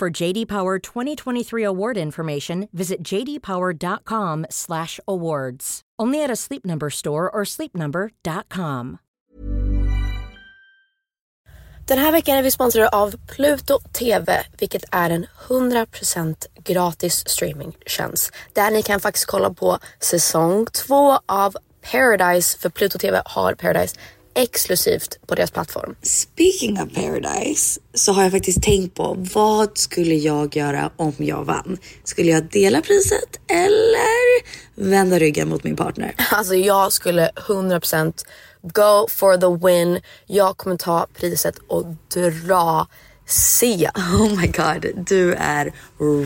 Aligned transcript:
For 0.00 0.22
JD 0.22 0.46
Power 0.46 0.78
2023 0.78 1.64
award 1.64 1.96
information, 1.96 2.68
visit 2.72 3.02
jdpower.com/awards. 3.02 5.80
Only 6.02 6.24
at 6.24 6.30
a 6.30 6.36
Sleep 6.36 6.66
Number 6.66 6.90
store 6.90 7.30
or 7.30 7.44
sleepnumber.com. 7.44 8.98
Den 11.88 11.98
här 11.98 12.12
veckan 12.12 12.36
är 12.36 12.42
vi 12.42 12.50
sponsrade 12.50 12.88
av 12.88 13.14
Pluto 13.36 13.78
TV, 13.92 14.42
vilket 14.58 14.84
är 14.92 15.10
en 15.10 15.26
100% 15.48 16.46
gratis 16.64 17.28
streamingtjänst. 17.28 18.32
Där 18.52 18.70
ni 18.70 18.82
kan 18.82 19.00
faktiskt 19.00 19.26
kolla 19.26 19.54
på 19.54 19.78
säsong 20.00 20.66
2 20.66 21.18
av 21.26 21.56
Paradise, 21.92 22.58
för 22.58 22.68
Pluto 22.68 22.98
TV 22.98 23.22
har 23.24 23.54
Paradise 23.54 23.96
exklusivt 24.36 25.18
på 25.26 25.34
deras 25.34 25.50
plattform. 25.50 25.94
Speaking 26.02 26.82
of 26.82 26.94
Paradise 26.94 27.80
så 27.94 28.12
har 28.12 28.22
jag 28.22 28.32
faktiskt 28.32 28.62
tänkt 28.62 28.94
på 28.94 29.16
vad 29.34 29.78
skulle 29.78 30.14
jag 30.14 30.56
göra 30.56 30.90
om 30.96 31.14
jag 31.18 31.44
vann? 31.44 31.78
Skulle 32.04 32.30
jag 32.30 32.50
dela 32.50 32.80
priset 32.80 33.40
eller 33.50 34.42
vända 34.90 35.18
ryggen 35.18 35.48
mot 35.48 35.64
min 35.64 35.76
partner? 35.76 36.14
Alltså 36.30 36.54
jag 36.54 36.92
skulle 36.92 37.30
100% 37.48 38.12
go 38.62 39.08
for 39.10 39.36
the 39.36 39.66
win. 39.66 40.00
Jag 40.26 40.56
kommer 40.56 40.76
ta 40.76 41.06
priset 41.14 41.58
och 41.68 41.86
dra 42.14 42.86
se. 43.26 43.90
Oh 43.96 44.40
my 44.40 44.46
god, 44.46 44.86
du 44.96 45.34
är 45.34 45.72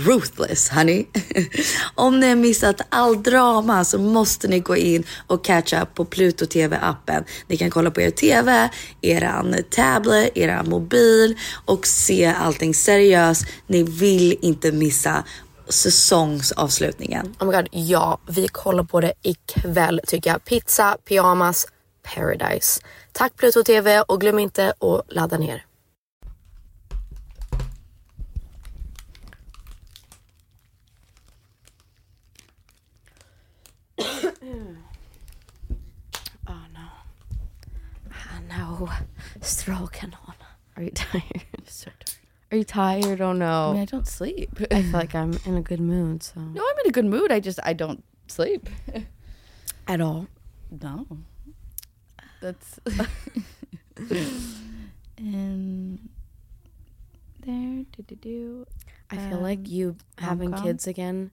ruthless 0.07 0.69
honey. 0.69 1.07
Om 1.95 2.21
ni 2.21 2.29
har 2.29 2.37
missat 2.37 2.81
all 2.89 3.23
drama 3.23 3.85
så 3.85 3.99
måste 3.99 4.49
ni 4.49 4.61
gå 4.61 4.77
in 4.77 5.05
och 5.27 5.45
catch 5.45 5.73
up 5.73 5.95
på 5.95 6.05
Pluto 6.05 6.47
TV 6.47 6.79
appen. 6.83 7.25
Ni 7.47 7.57
kan 7.57 7.71
kolla 7.71 7.91
på 7.91 8.01
er 8.01 8.11
TV, 8.11 8.71
eran 9.03 9.57
tablet, 9.71 10.31
eran 10.35 10.69
mobil 10.69 11.39
och 11.65 11.87
se 11.87 12.27
allting 12.27 12.75
seriöst. 12.75 13.47
Ni 13.67 13.83
vill 13.83 14.39
inte 14.43 14.73
missa 14.73 15.25
säsongsavslutningen. 15.69 17.35
Oh 17.41 17.47
my 17.47 17.53
god, 17.53 17.69
ja. 17.71 18.19
Vi 18.29 18.49
kollar 18.49 18.85
på 18.85 19.01
det 19.01 19.13
ikväll 19.23 20.01
tycker 20.07 20.31
jag. 20.31 20.45
Pizza, 20.45 20.97
pyjamas, 21.09 21.67
paradise. 22.15 22.81
Tack 23.13 23.37
Pluto 23.37 23.63
TV 23.63 24.01
och 24.01 24.21
glöm 24.21 24.39
inte 24.39 24.69
att 24.69 25.15
ladda 25.15 25.39
ner. 25.39 25.70
I. 38.87 39.01
Stroking 39.41 40.13
on. 40.27 40.35
Are 40.77 40.83
you 40.83 40.91
tired? 40.95 41.25
So 41.67 41.91
tired. 41.91 42.17
Are 42.53 42.57
you 42.57 42.65
tired? 42.65 43.21
Oh 43.21 43.33
no. 43.33 43.71
I 43.71 43.73
mean, 43.75 43.83
I 43.83 43.85
don't 43.85 44.07
sleep. 44.09 44.59
I 44.71 44.83
feel 44.83 44.91
like 44.93 45.15
I'm 45.15 45.39
in 45.45 45.57
a 45.57 45.63
good 45.63 45.81
mood. 45.81 46.23
So 46.23 46.41
No, 46.41 46.63
I'm 46.69 46.79
in 46.85 46.89
a 46.89 46.93
good 46.93 47.05
mood. 47.05 47.31
I 47.31 47.39
just 47.41 47.59
I 47.63 47.73
don't 47.75 48.03
sleep. 48.29 48.69
at 49.89 50.01
all. 50.01 50.27
No. 50.71 51.07
That's 52.41 52.81
and 55.19 56.09
there 57.41 57.85
do 57.93 58.03
do 58.07 58.15
do. 58.17 58.67
I 59.11 59.17
feel 59.17 59.41
like 59.41 59.59
Um, 59.61 59.65
you 59.67 59.97
having 60.19 60.51
rom-com? 60.53 60.67
kids 60.69 60.87
again 60.87 61.31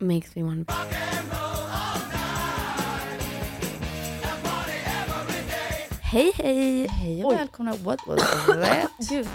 makes 0.00 0.34
me 0.34 0.42
want 0.42 0.68
to. 0.68 0.74
Hej 6.12 6.32
hej! 6.34 6.86
Hej 6.88 7.24
och 7.24 7.30
Oj. 7.30 7.36
välkomna. 7.36 7.72
What 7.76 7.98
was 8.06 8.20
that? 8.46 8.90
Gud. 9.10 9.28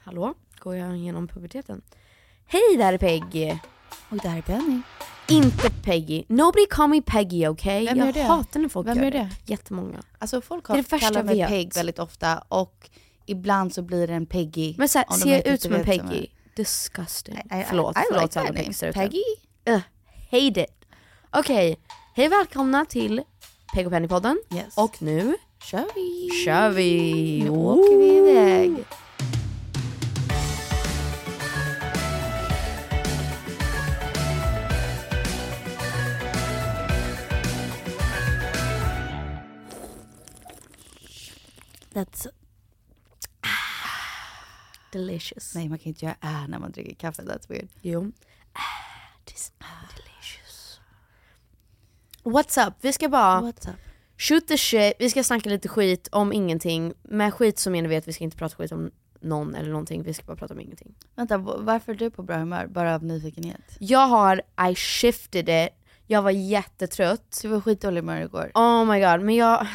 Hallå? 0.00 0.34
Går 0.58 0.76
jag 0.76 0.96
igenom 0.96 1.28
puberteten? 1.28 1.82
Hej 2.46 2.76
där 2.78 2.92
är 2.92 2.98
Peggy! 2.98 3.58
Och 4.10 4.16
där 4.16 4.36
är 4.36 4.42
Benny. 4.46 4.80
Inte 5.28 5.70
Peggy. 5.70 6.24
Nobody 6.28 6.66
call 6.70 6.88
me 6.90 7.02
Peggy 7.02 7.46
okay? 7.48 7.84
Vem 7.86 7.98
jag 7.98 8.06
gör 8.06 8.12
det? 8.12 8.22
hatar 8.22 8.60
när 8.60 8.68
folk 8.68 8.86
Vem 8.88 8.96
gör 8.96 9.04
gör 9.04 9.10
det. 9.10 9.28
Jättemånga. 9.46 10.02
Alltså 10.18 10.40
folk 10.40 10.66
Det 10.66 10.72
är 10.72 10.76
har 10.76 10.82
det 10.82 10.92
värsta 10.92 11.06
kallar 11.06 11.18
jag 11.20 11.26
mig 11.26 11.36
vet. 11.38 11.48
Peg 11.48 11.74
väldigt 11.74 11.98
ofta 11.98 12.38
och 12.48 12.90
ibland 13.26 13.74
så 13.74 13.82
blir 13.82 14.06
det 14.06 14.14
en 14.14 14.26
Peggy. 14.26 14.74
Men 14.78 14.88
såhär, 14.88 15.06
om 15.08 15.16
de 15.18 15.22
ser 15.22 15.30
jag 15.30 15.38
inte 15.38 15.50
ut 15.50 15.62
som 15.62 15.72
en 15.72 15.78
vet 15.82 15.88
vem 15.98 16.08
Peggy? 16.08 16.18
jag 16.20 16.54
Disgusting. 16.56 17.34
I- 17.34 17.38
I- 17.60 17.64
förlåt, 17.68 17.96
I 17.96 18.00
förlåt 18.08 18.22
like 18.22 18.40
alla 18.40 18.48
that 18.48 18.56
name. 18.56 18.58
Peggies 18.58 18.80
där 18.80 18.88
ute. 18.88 18.98
Peggy? 18.98 19.22
Uh, 19.68 19.80
hate 20.30 20.60
it. 20.62 20.84
Okej, 21.30 21.80
hej 22.14 22.26
och 22.26 22.32
välkomna 22.32 22.84
till 22.84 23.22
Peg 23.74 23.86
och 23.86 23.92
Penny-podden. 23.92 24.36
Yes. 24.54 24.76
Och 24.76 25.02
nu 25.02 25.36
Kör 25.62 25.86
vi! 25.94 26.30
kör 26.44 26.70
vi! 26.70 27.42
Nu 27.44 27.50
åker 27.50 27.98
vi 27.98 28.16
iväg. 28.16 28.84
That's 41.92 42.26
delicious. 44.92 45.54
Nej 45.54 45.68
man 45.68 45.78
kan 45.78 45.88
inte 45.88 46.04
göra 46.04 46.16
äh 46.20 46.48
när 46.48 46.58
man 46.58 46.72
dricker 46.72 46.94
kaffe, 46.94 47.22
that's 47.22 47.48
weird. 47.48 47.68
Jo. 47.82 48.12
Ah, 48.52 48.60
this 49.24 49.52
delicious. 49.96 50.80
What's 52.22 52.66
up? 52.68 52.74
Vi 52.80 52.92
ska 52.92 53.08
bara 53.08 53.40
What's 53.40 53.70
up? 53.70 53.89
Shoot 54.20 54.46
the 54.46 54.58
shit, 54.58 54.92
vi 54.98 55.10
ska 55.10 55.24
snacka 55.24 55.50
lite 55.50 55.68
skit 55.68 56.08
om 56.12 56.32
ingenting. 56.32 56.92
Med 57.02 57.34
skit 57.34 57.58
så 57.58 57.70
menar 57.70 57.88
vi 57.88 57.96
att 57.96 58.08
vi 58.08 58.12
ska 58.12 58.24
inte 58.24 58.36
prata 58.36 58.56
skit 58.56 58.72
om 58.72 58.90
någon 59.20 59.54
eller 59.54 59.70
någonting, 59.70 60.02
vi 60.02 60.14
ska 60.14 60.24
bara 60.24 60.36
prata 60.36 60.54
om 60.54 60.60
ingenting. 60.60 60.94
Vänta, 61.14 61.38
varför 61.38 61.92
är 61.92 61.96
du 61.96 62.10
på 62.10 62.22
bra 62.22 62.36
humör? 62.36 62.66
Bara 62.66 62.94
av 62.94 63.04
nyfikenhet? 63.04 63.76
Jag 63.78 64.06
har, 64.06 64.42
I 64.70 64.74
shifted 64.74 65.48
it, 65.48 65.74
jag 66.06 66.22
var 66.22 66.30
jättetrött. 66.30 67.38
Du 67.42 67.48
var 67.48 67.60
skitdålig 67.60 68.00
humör 68.00 68.20
igår. 68.20 68.50
Oh 68.54 68.84
my 68.84 69.00
god, 69.00 69.20
men 69.20 69.34
jag... 69.34 69.66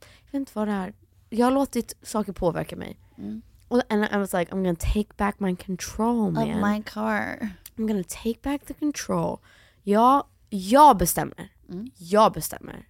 Jag 0.00 0.38
vet 0.38 0.48
inte 0.48 0.52
vad 0.54 0.68
det 0.68 0.72
är. 0.72 0.94
Jag 1.28 1.46
har 1.46 1.52
låtit 1.52 1.96
saker 2.02 2.32
påverka 2.32 2.76
mig. 2.76 2.98
Mm. 3.18 3.42
Och 3.68 3.82
and 3.88 4.04
I 4.04 4.16
was 4.16 4.32
like, 4.32 4.52
I'm 4.52 4.62
gonna 4.62 4.74
take 4.74 5.08
back 5.16 5.40
my 5.40 5.56
control 5.56 6.32
man. 6.32 6.50
Of 6.50 6.70
my 6.70 6.82
car. 6.82 7.48
I'm 7.76 7.86
gonna 7.86 8.04
take 8.04 8.38
back 8.42 8.66
the 8.66 8.74
control. 8.74 9.38
Jag, 9.82 10.24
jag 10.50 10.96
bestämmer. 10.96 11.48
Jag 11.96 12.32
bestämmer. 12.32 12.86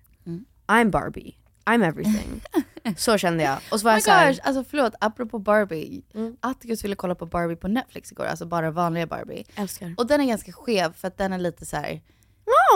I'm 0.67 0.91
Barbie. 0.91 1.37
I'm 1.65 1.85
everything. 1.89 2.43
så 2.97 3.19
kände 3.19 3.45
jag. 3.45 3.59
Och 3.71 3.81
så 3.81 3.85
var 3.85 3.91
Oh 3.93 3.95
jag 3.95 3.97
my 3.97 4.01
såhär, 4.03 4.33
gosh, 4.33 4.41
alltså 4.45 4.65
förlåt, 4.71 4.95
apropå 5.01 5.39
Barbie. 5.39 6.03
Mm. 6.15 6.37
Atticus 6.41 6.85
ville 6.85 6.95
kolla 6.97 7.15
på 7.15 7.27
Barbie 7.27 7.57
på 7.57 7.69
Netflix 7.69 8.13
igår, 8.13 8.25
alltså 8.25 8.47
bara 8.47 8.71
vanliga 8.71 9.07
Barbie. 9.07 9.45
älskar. 9.57 9.95
Och 9.97 10.07
den 10.07 10.21
är 10.21 10.25
ganska 10.25 10.53
skev 10.53 10.93
för 10.93 11.09
att 11.09 11.19
den 11.19 11.33
är 11.33 11.39
lite 11.39 11.67
så 11.67 11.77
här. 11.77 12.01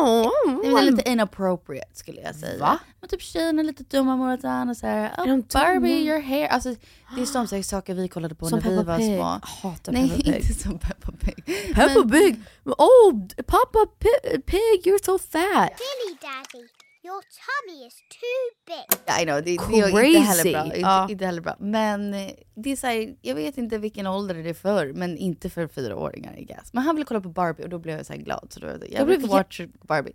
Oh, 0.01 0.31
den 0.63 0.77
är 0.77 0.83
lite 0.83 1.11
inappropriate 1.11 1.89
skulle 1.93 2.21
jag 2.21 2.35
säga. 2.35 2.61
Va? 2.61 2.79
Men 3.01 3.09
typ 3.11 3.23
tjejerna 3.23 3.61
är 3.63 3.65
lite 3.65 3.83
dumma 3.83 4.17
mot 4.17 4.43
varandra 4.43 4.71
och 4.71 4.77
såhär, 4.77 5.11
Är 5.19 5.33
oh, 5.37 5.41
Barbie 5.53 5.79
dumma? 5.79 5.89
your 5.89 6.21
hair. 6.21 6.49
Alltså 6.49 6.75
det 7.17 7.23
är 7.23 7.27
som 7.27 7.63
saker 7.63 7.95
vi 7.95 8.09
kollade 8.09 8.35
på 8.35 8.47
Som 8.47 8.59
när 8.59 8.71
vi 8.71 8.77
Peppa 8.77 8.91
var 8.91 8.99
Pig. 8.99 9.17
små. 9.17 9.41
Hatar 9.43 9.93
Nej, 9.93 10.09
Peppa 10.11 10.23
Pig. 10.23 10.35
inte 10.37 10.55
som 10.63 10.79
Peppa 10.79 11.13
Pig. 11.13 11.45
Peppa 11.75 12.09
Pig! 12.09 12.41
Oh, 12.65 13.13
Papa 13.47 13.87
Pi- 13.99 14.41
Pig, 14.47 14.83
you're 14.93 15.05
so 15.05 15.19
fat! 15.19 15.71
Billy 15.79 16.17
Daddy, 16.21 16.67
your 17.07 17.23
tummy 17.23 17.87
is 17.87 17.95
too 17.95 18.45
big. 18.67 19.21
I 19.23 19.25
know, 19.25 19.37
det, 19.37 19.43
det 19.43 19.51
är 19.81 19.97
inte 19.99 20.19
heller 20.21 20.43
Crazy. 20.43 20.53
bra. 20.53 20.65
Inte, 20.65 20.79
Ja. 20.81 21.09
inte 21.11 21.27
heller 21.27 21.41
bra. 21.41 21.57
Men 21.59 22.15
eh, 22.15 22.31
det 22.55 22.73
är 22.73 22.77
så 22.77 22.87
här, 22.87 23.17
jag 23.23 23.35
vet 23.35 23.59
inte 23.59 23.79
vilken 23.79 24.07
ålder 24.07 24.35
det 24.35 24.51
är 24.51 24.55
för, 24.55 24.93
men 24.93 25.17
inte 25.19 25.51
för 25.51 25.67
fyraåringar 25.67 26.39
i 26.39 26.45
guess. 26.45 26.73
Men 26.73 26.83
han 26.83 26.97
ville 26.97 27.07
kolla 27.07 27.21
på 27.21 27.29
Barbie 27.29 27.63
och 27.63 27.69
då 27.69 27.79
blev 27.79 27.97
jag 27.97 28.07
så 28.07 28.13
här 28.13 28.21
glad. 28.21 28.47
Så 28.51 28.61
då, 28.61 28.67
jag, 28.67 28.79
jag 28.91 29.07
blev 29.07 29.21
watch 29.27 29.61
Barbie. 29.89 30.13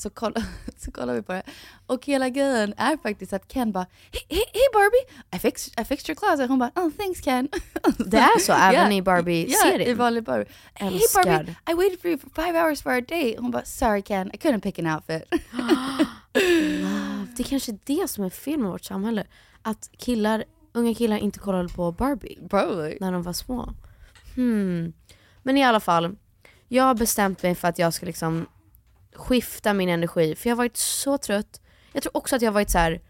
Så 0.00 0.10
kolla, 0.10 0.42
så 0.76 0.90
kollar 0.90 1.14
vi 1.14 1.22
på 1.22 1.32
det. 1.32 1.42
Och 1.86 2.06
hela 2.06 2.28
grejen 2.28 2.74
är 2.76 2.96
faktiskt 2.96 3.32
att 3.32 3.48
Ken 3.52 3.72
bara, 3.72 3.86
hey, 4.12 4.22
hey, 4.28 4.44
hey 4.52 4.68
Barbie, 4.72 5.36
I 5.36 5.38
fixed, 5.38 5.80
I 5.80 5.84
fixed 5.84 6.08
your 6.10 6.16
closet. 6.16 6.48
Hon 6.48 6.58
bara, 6.58 6.70
oh 6.74 6.90
thanks 6.90 7.20
Ken. 7.20 7.48
Det 7.98 8.16
är 8.16 8.38
så 8.38 8.52
även 8.58 8.90
Ja. 8.92 8.98
i 8.98 9.02
Barbie-serien. 9.02 9.80
Ja, 9.80 9.86
i 9.86 9.94
vanlig 9.94 10.24
Barbie. 10.24 10.50
Hey 10.74 10.88
Älskar. 10.88 11.24
Barbie, 11.24 11.56
I 11.70 11.74
waited 11.74 12.00
for 12.00 12.10
you 12.10 12.18
for 12.18 12.30
five 12.42 12.60
hours 12.62 12.82
for 12.82 12.92
our 12.94 13.00
date. 13.00 13.34
Hon 13.38 13.50
bara, 13.50 13.64
sorry 13.64 14.02
Ken, 14.02 14.30
I 14.34 14.36
couldn't 14.36 14.60
pick 14.60 14.78
an 14.78 14.86
outfit. 14.86 15.22
Det 17.36 17.42
är 17.42 17.48
kanske 17.48 17.72
är 17.72 17.78
det 17.84 18.08
som 18.10 18.24
är 18.24 18.30
fel 18.30 18.58
med 18.58 18.70
vårt 18.70 18.84
samhälle. 18.84 19.24
Att 19.62 19.90
killar, 19.98 20.44
unga 20.72 20.94
killar 20.94 21.16
inte 21.16 21.38
kollade 21.38 21.68
på 21.68 21.92
Barbie 21.92 22.38
Probably. 22.50 22.98
när 23.00 23.12
de 23.12 23.22
var 23.22 23.32
små. 23.32 23.74
Hmm. 24.34 24.92
Men 25.42 25.56
i 25.56 25.64
alla 25.64 25.80
fall, 25.80 26.16
jag 26.68 26.84
har 26.84 26.94
bestämt 26.94 27.42
mig 27.42 27.54
för 27.54 27.68
att 27.68 27.78
jag 27.78 27.94
ska 27.94 28.06
liksom 28.06 28.46
skifta 29.14 29.72
min 29.72 29.88
energi. 29.88 30.34
För 30.34 30.48
jag 30.48 30.56
har 30.56 30.58
varit 30.58 30.76
så 30.76 31.18
trött. 31.18 31.60
Jag 31.92 32.02
tror 32.02 32.16
också 32.16 32.36
att 32.36 32.42
jag 32.42 32.48
har 32.50 32.54
varit 32.54 32.70
så 32.70 32.78
här 32.78 33.00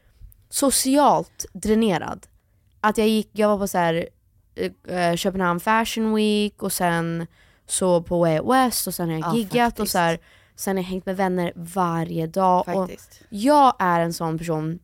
socialt 0.50 1.46
dränerad. 1.52 2.26
Att 2.80 2.98
jag 2.98 3.08
gick, 3.08 3.30
jag 3.32 3.48
var 3.48 3.58
på 3.58 3.68
så 3.68 3.78
här 3.78 4.08
eh, 4.88 5.16
Köpenhamn 5.16 5.60
Fashion 5.60 6.14
Week 6.14 6.62
och 6.62 6.72
sen 6.72 7.26
så 7.66 8.02
på 8.02 8.18
Way 8.18 8.40
West 8.40 8.86
och 8.86 8.94
sen 8.94 9.08
har 9.08 9.14
jag 9.18 9.26
Ja, 9.28 9.36
giggat 9.36 9.72
och 9.72 9.76
faktiskt. 9.78 9.92
så 9.92 9.98
här, 9.98 10.18
sen 10.56 10.76
har 10.76 10.82
jag 10.84 10.88
hängt 10.90 11.06
med 11.06 11.16
vänner 11.16 11.52
varje 11.56 12.26
dag. 12.26 12.68
Och 12.68 12.88
Faktiskt. 12.88 13.20
jag 13.28 13.74
är 13.78 14.00
en 14.00 14.12
sån 14.12 14.38
person 14.38 14.78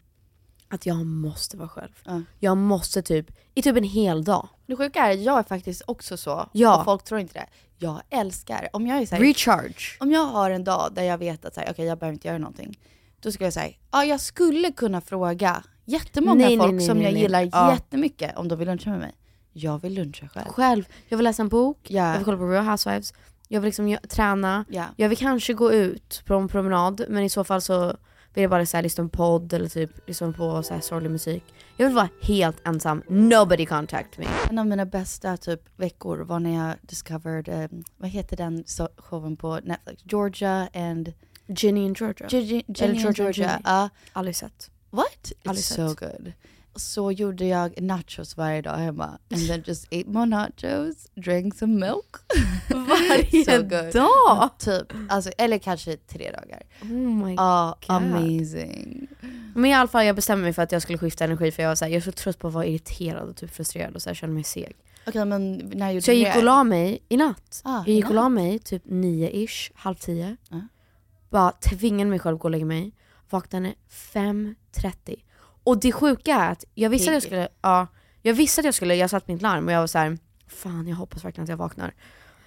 att 0.75 0.87
jag 0.87 1.07
måste 1.07 1.57
vara 1.57 1.69
själv. 1.69 1.93
Ja. 2.05 2.23
Jag 2.39 2.57
måste 2.57 3.03
typ, 3.03 3.27
i 3.55 3.63
typ 3.63 3.77
en 3.77 3.85
hel 3.85 4.25
dag. 4.25 4.49
Det 4.67 4.77
sjuka 4.77 5.01
är, 5.07 5.13
jag 5.17 5.39
är 5.39 5.43
faktiskt 5.43 5.83
också 5.87 6.17
så. 6.17 6.49
Ja. 6.53 6.79
Och 6.79 6.85
folk 6.85 7.05
tror 7.05 7.21
inte 7.21 7.35
det. 7.35 7.47
Jag 7.79 8.01
älskar, 8.11 8.69
om 8.73 8.87
jag 8.87 8.99
är 9.03 9.07
så 9.07 9.15
här, 9.15 9.23
Recharge. 9.23 9.97
om 10.01 10.11
jag 10.11 10.25
har 10.27 10.51
en 10.51 10.65
dag 10.65 10.91
där 10.95 11.03
jag 11.03 11.19
vet 11.19 11.45
att 11.45 11.55
så 11.55 11.61
här, 11.61 11.71
okej 11.71 11.85
jag 11.87 11.99
behöver 11.99 12.13
inte 12.15 12.29
göra 12.29 12.39
någonting. 12.39 12.79
Då 13.21 13.33
ska 13.33 13.45
jag 13.45 13.53
säga, 13.53 13.75
ja 13.93 14.05
jag 14.05 14.21
skulle 14.21 14.73
kunna 14.73 15.01
fråga 15.01 15.63
jättemånga 15.85 16.45
Nej, 16.47 16.59
folk 16.59 16.73
nej, 16.75 16.87
som 16.87 16.97
nej, 16.97 17.05
jag 17.07 17.13
nej. 17.13 17.23
gillar 17.23 17.49
Ja. 17.53 17.73
jättemycket 17.73 18.37
om 18.37 18.49
de 18.49 18.59
vill 18.59 18.69
luncha 18.69 18.91
med 18.91 18.99
mig. 18.99 19.13
Jag 19.53 19.83
vill 19.83 19.95
luncha 19.95 20.29
själv. 20.29 20.47
Själv. 20.49 20.85
Jag 21.09 21.17
vill 21.19 21.25
läsa 21.25 21.43
en 21.43 21.49
bok, 21.49 21.79
Ja. 21.83 22.09
jag 22.09 22.17
vill 22.17 22.25
kolla 22.25 22.37
på 22.39 22.47
Real 22.49 22.65
Housewives, 22.67 23.15
jag 23.49 23.61
vill 23.61 23.67
liksom 23.69 23.97
träna, 24.09 24.65
Ja. 24.69 24.85
jag 24.97 25.09
vill 25.09 25.19
kanske 25.19 25.53
gå 25.55 25.73
ut 25.73 26.23
på 26.27 26.35
en 26.35 26.49
promenad 26.49 27.05
men 27.09 27.23
i 27.23 27.31
så 27.31 27.45
fall 27.45 27.61
så 27.61 27.97
vill 28.35 28.43
jag 28.43 28.51
bara 28.51 28.67
så 28.67 28.77
här, 28.77 28.83
lyssna 28.83 29.05
på 29.05 29.09
podd 29.11 29.53
eller 29.53 29.69
typ 29.69 29.91
lyssna 30.09 30.33
på 30.33 30.63
så 30.63 30.75
här 30.75 30.81
sorglig 30.81 31.11
musik. 31.11 31.45
Jag 31.77 31.87
vill 31.87 31.95
vara 31.95 32.09
helt 32.23 32.57
ensam, 32.67 33.03
nobody 33.09 33.67
contact 33.67 34.19
me. 34.19 34.27
En 34.51 34.59
av 34.59 34.67
mina 34.67 34.87
bästa 34.87 35.37
typ 35.37 35.61
veckor 35.77 36.19
var 36.19 36.41
när 36.41 36.67
jag 36.69 36.75
discovered, 36.83 37.49
eh, 37.49 37.69
vad 37.97 38.11
heter 38.11 38.37
den 38.37 38.65
so- 38.65 39.01
showen 39.01 39.37
på 39.37 39.61
Netflix? 39.65 40.03
Georgia 40.05 40.69
and... 40.75 41.13
Ginny 41.47 41.87
and 41.87 41.97
Georgia. 42.01 42.27
Gi- 42.29 42.41
Gi- 42.41 42.65
Eller 42.83 42.95
Ginny 42.95 43.07
and 43.07 43.17
Georgia 43.17 43.25
Georgia. 43.25 43.51
and 43.51 43.63
Ja. 43.67 43.89
Aldrig 44.13 44.37
sett. 44.37 44.71
What? 44.91 45.33
Aldrig 45.45 45.63
It's 45.65 45.69
sett. 45.69 45.77
so 45.99 46.07
good. 46.07 46.33
Så 46.77 47.13
gjorde 47.13 47.45
jag 47.47 47.81
nachos 47.83 48.37
varje 48.37 48.63
dag 48.63 48.77
hemma. 48.77 49.19
And 49.31 49.49
then 49.49 49.63
just 49.67 49.85
ate 49.87 50.05
more 50.07 50.27
nachos, 50.27 51.11
drank 51.15 51.55
some 51.55 51.75
milk. 51.87 52.17
Varje 53.17 53.45
So 53.45 53.99
dag? 53.99 54.51
Typ. 54.59 54.93
Alltså, 55.09 55.31
eller 55.39 55.59
kanske 55.59 55.97
tre 55.97 56.31
dagar. 56.31 56.63
Oh 56.83 56.89
my 57.27 57.35
Ja, 57.35 57.79
God. 57.87 57.97
amazing. 57.97 59.07
Men 59.55 59.65
i 59.71 59.75
alla 59.75 59.89
fall 59.89 60.07
jag 60.07 60.17
bestämde 60.17 60.43
mig 60.45 60.53
för 60.53 60.63
att 60.63 60.73
jag 60.73 60.83
skulle 60.83 60.99
skifta 60.99 61.25
energi 61.25 61.51
för 61.51 61.63
jag 61.63 61.71
var 61.71 61.77
så 61.77 61.85
här, 61.85 61.93
jag 61.93 61.97
är 61.97 62.01
så 62.05 62.13
trött 62.13 62.39
på 62.39 62.49
att 62.49 62.55
vara 62.55 62.67
irriterad 62.67 63.29
och 63.29 63.37
typ 63.37 63.51
frustrerad 63.55 63.95
och 63.95 64.03
så 64.03 64.11
här, 64.11 64.15
kände 64.15 64.35
mig 64.35 64.45
seg. 64.45 64.77
Okej 65.07 65.25
men 65.25 65.53
när 65.75 65.91
gjorde 65.91 66.03
Så 66.03 66.11
jag 66.11 66.17
gick 66.17 66.37
och 66.37 66.43
la 66.45 66.65
mig 66.65 66.99
i 67.09 67.17
natt. 67.17 67.61
Ah, 67.65 67.79
jag 67.87 67.95
gick 67.95 68.09
och 68.09 68.15
la 68.15 68.29
mig 68.29 68.59
typ 68.59 68.85
nio-ish, 68.87 69.71
halv 69.75 69.95
tio. 69.95 70.37
Ja. 70.49 70.61
Bara 71.31 71.53
tvingade 71.53 72.11
mig 72.11 72.19
själv 72.19 72.35
att 72.35 72.41
gå 72.41 72.47
och 72.47 72.51
lägga 72.51 72.65
mig. 72.65 72.93
Vaknade 73.31 73.75
5.30. 74.13 75.17
Och 75.65 75.81
det 75.81 75.93
sjuka 75.93 76.35
är 76.35 76.53
att 76.53 76.65
jag 76.75 76.91
visste 76.91 77.11
att 77.11 77.15
jag 77.15 77.23
skulle, 77.23 77.49
ja, 77.63 77.87
jag 78.23 78.35
visste 78.35 78.61
att 78.61 78.65
jag 78.65 78.75
skulle, 78.75 78.95
jag 78.95 79.11
satt 79.11 79.29
mitt 79.29 79.43
larm 79.43 79.67
och 79.67 79.73
jag 79.73 79.81
var 79.81 79.87
så 79.87 79.99
här, 79.99 80.19
fan 80.47 80.89
jag 80.89 80.97
hoppas 80.97 81.25
verkligen 81.25 81.43
att 81.45 81.49
jag 81.51 81.57
vaknar. 81.57 81.95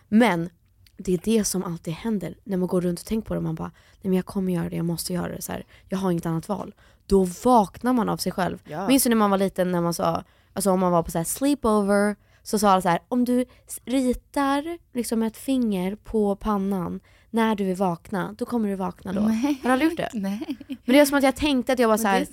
Men 0.08 0.50
det 0.98 1.14
är 1.14 1.20
det 1.24 1.44
som 1.44 1.64
alltid 1.64 1.94
händer 1.94 2.36
när 2.44 2.58
man 2.58 2.68
går 2.68 2.82
runt 2.82 3.00
och 3.00 3.06
tänker 3.06 3.28
på 3.28 3.34
det. 3.34 3.42
Man 3.42 3.56
bara, 3.56 3.72
nej 3.94 4.10
men 4.10 4.14
jag 4.14 4.26
kommer 4.26 4.54
göra 4.54 4.70
det, 4.70 4.76
jag 4.76 4.86
måste 4.86 5.14
göra 5.14 5.36
det. 5.36 5.42
Så 5.42 5.52
här, 5.52 5.66
jag 5.90 5.98
har 5.98 6.12
inget 6.12 6.26
annat 6.26 6.50
val. 6.50 6.76
Då 7.06 7.24
vaknar 7.24 7.94
man 7.94 8.10
av 8.10 8.18
sig 8.18 8.32
själv. 8.32 8.62
Ja. 8.68 8.88
Minns 8.88 9.04
du 9.04 9.10
när 9.10 9.16
man 9.16 9.32
var 9.32 9.38
liten 9.38 9.72
när 9.72 9.82
man 9.82 9.94
sa, 9.94 10.24
alltså 10.54 10.72
om 10.72 10.80
man 10.80 10.92
var 10.92 11.04
på 11.04 11.12
så 11.12 11.18
här 11.18 11.26
sleepover, 11.26 12.16
så 12.44 12.60
sa 12.60 12.70
alla 12.70 12.82
så 12.82 12.90
här, 12.90 13.00
om 13.08 13.26
du 13.26 13.46
ritar 13.86 14.78
liksom 14.94 15.24
ett 15.24 15.38
finger 15.38 15.96
på 15.96 16.36
pannan 16.36 17.00
när 17.30 17.56
du 17.56 17.72
är 17.72 17.76
vakna, 17.76 18.36
då 18.38 18.46
kommer 18.46 18.70
du 18.70 18.76
vakna 18.76 19.14
då. 19.14 19.22
Nej. 19.22 19.60
Har 19.64 19.70
du 19.70 19.74
aldrig 19.74 19.90
gjort 19.90 19.98
det? 19.98 20.10
Nej. 20.14 20.58
Men 20.68 20.78
det 20.96 21.00
är 21.00 21.06
som 21.06 21.18
att 21.18 21.24
jag 21.24 21.36
tänkte 21.36 21.74
att 21.74 21.80
jag 21.80 21.88
var 21.88 21.98
så 21.98 22.08
här, 22.08 22.28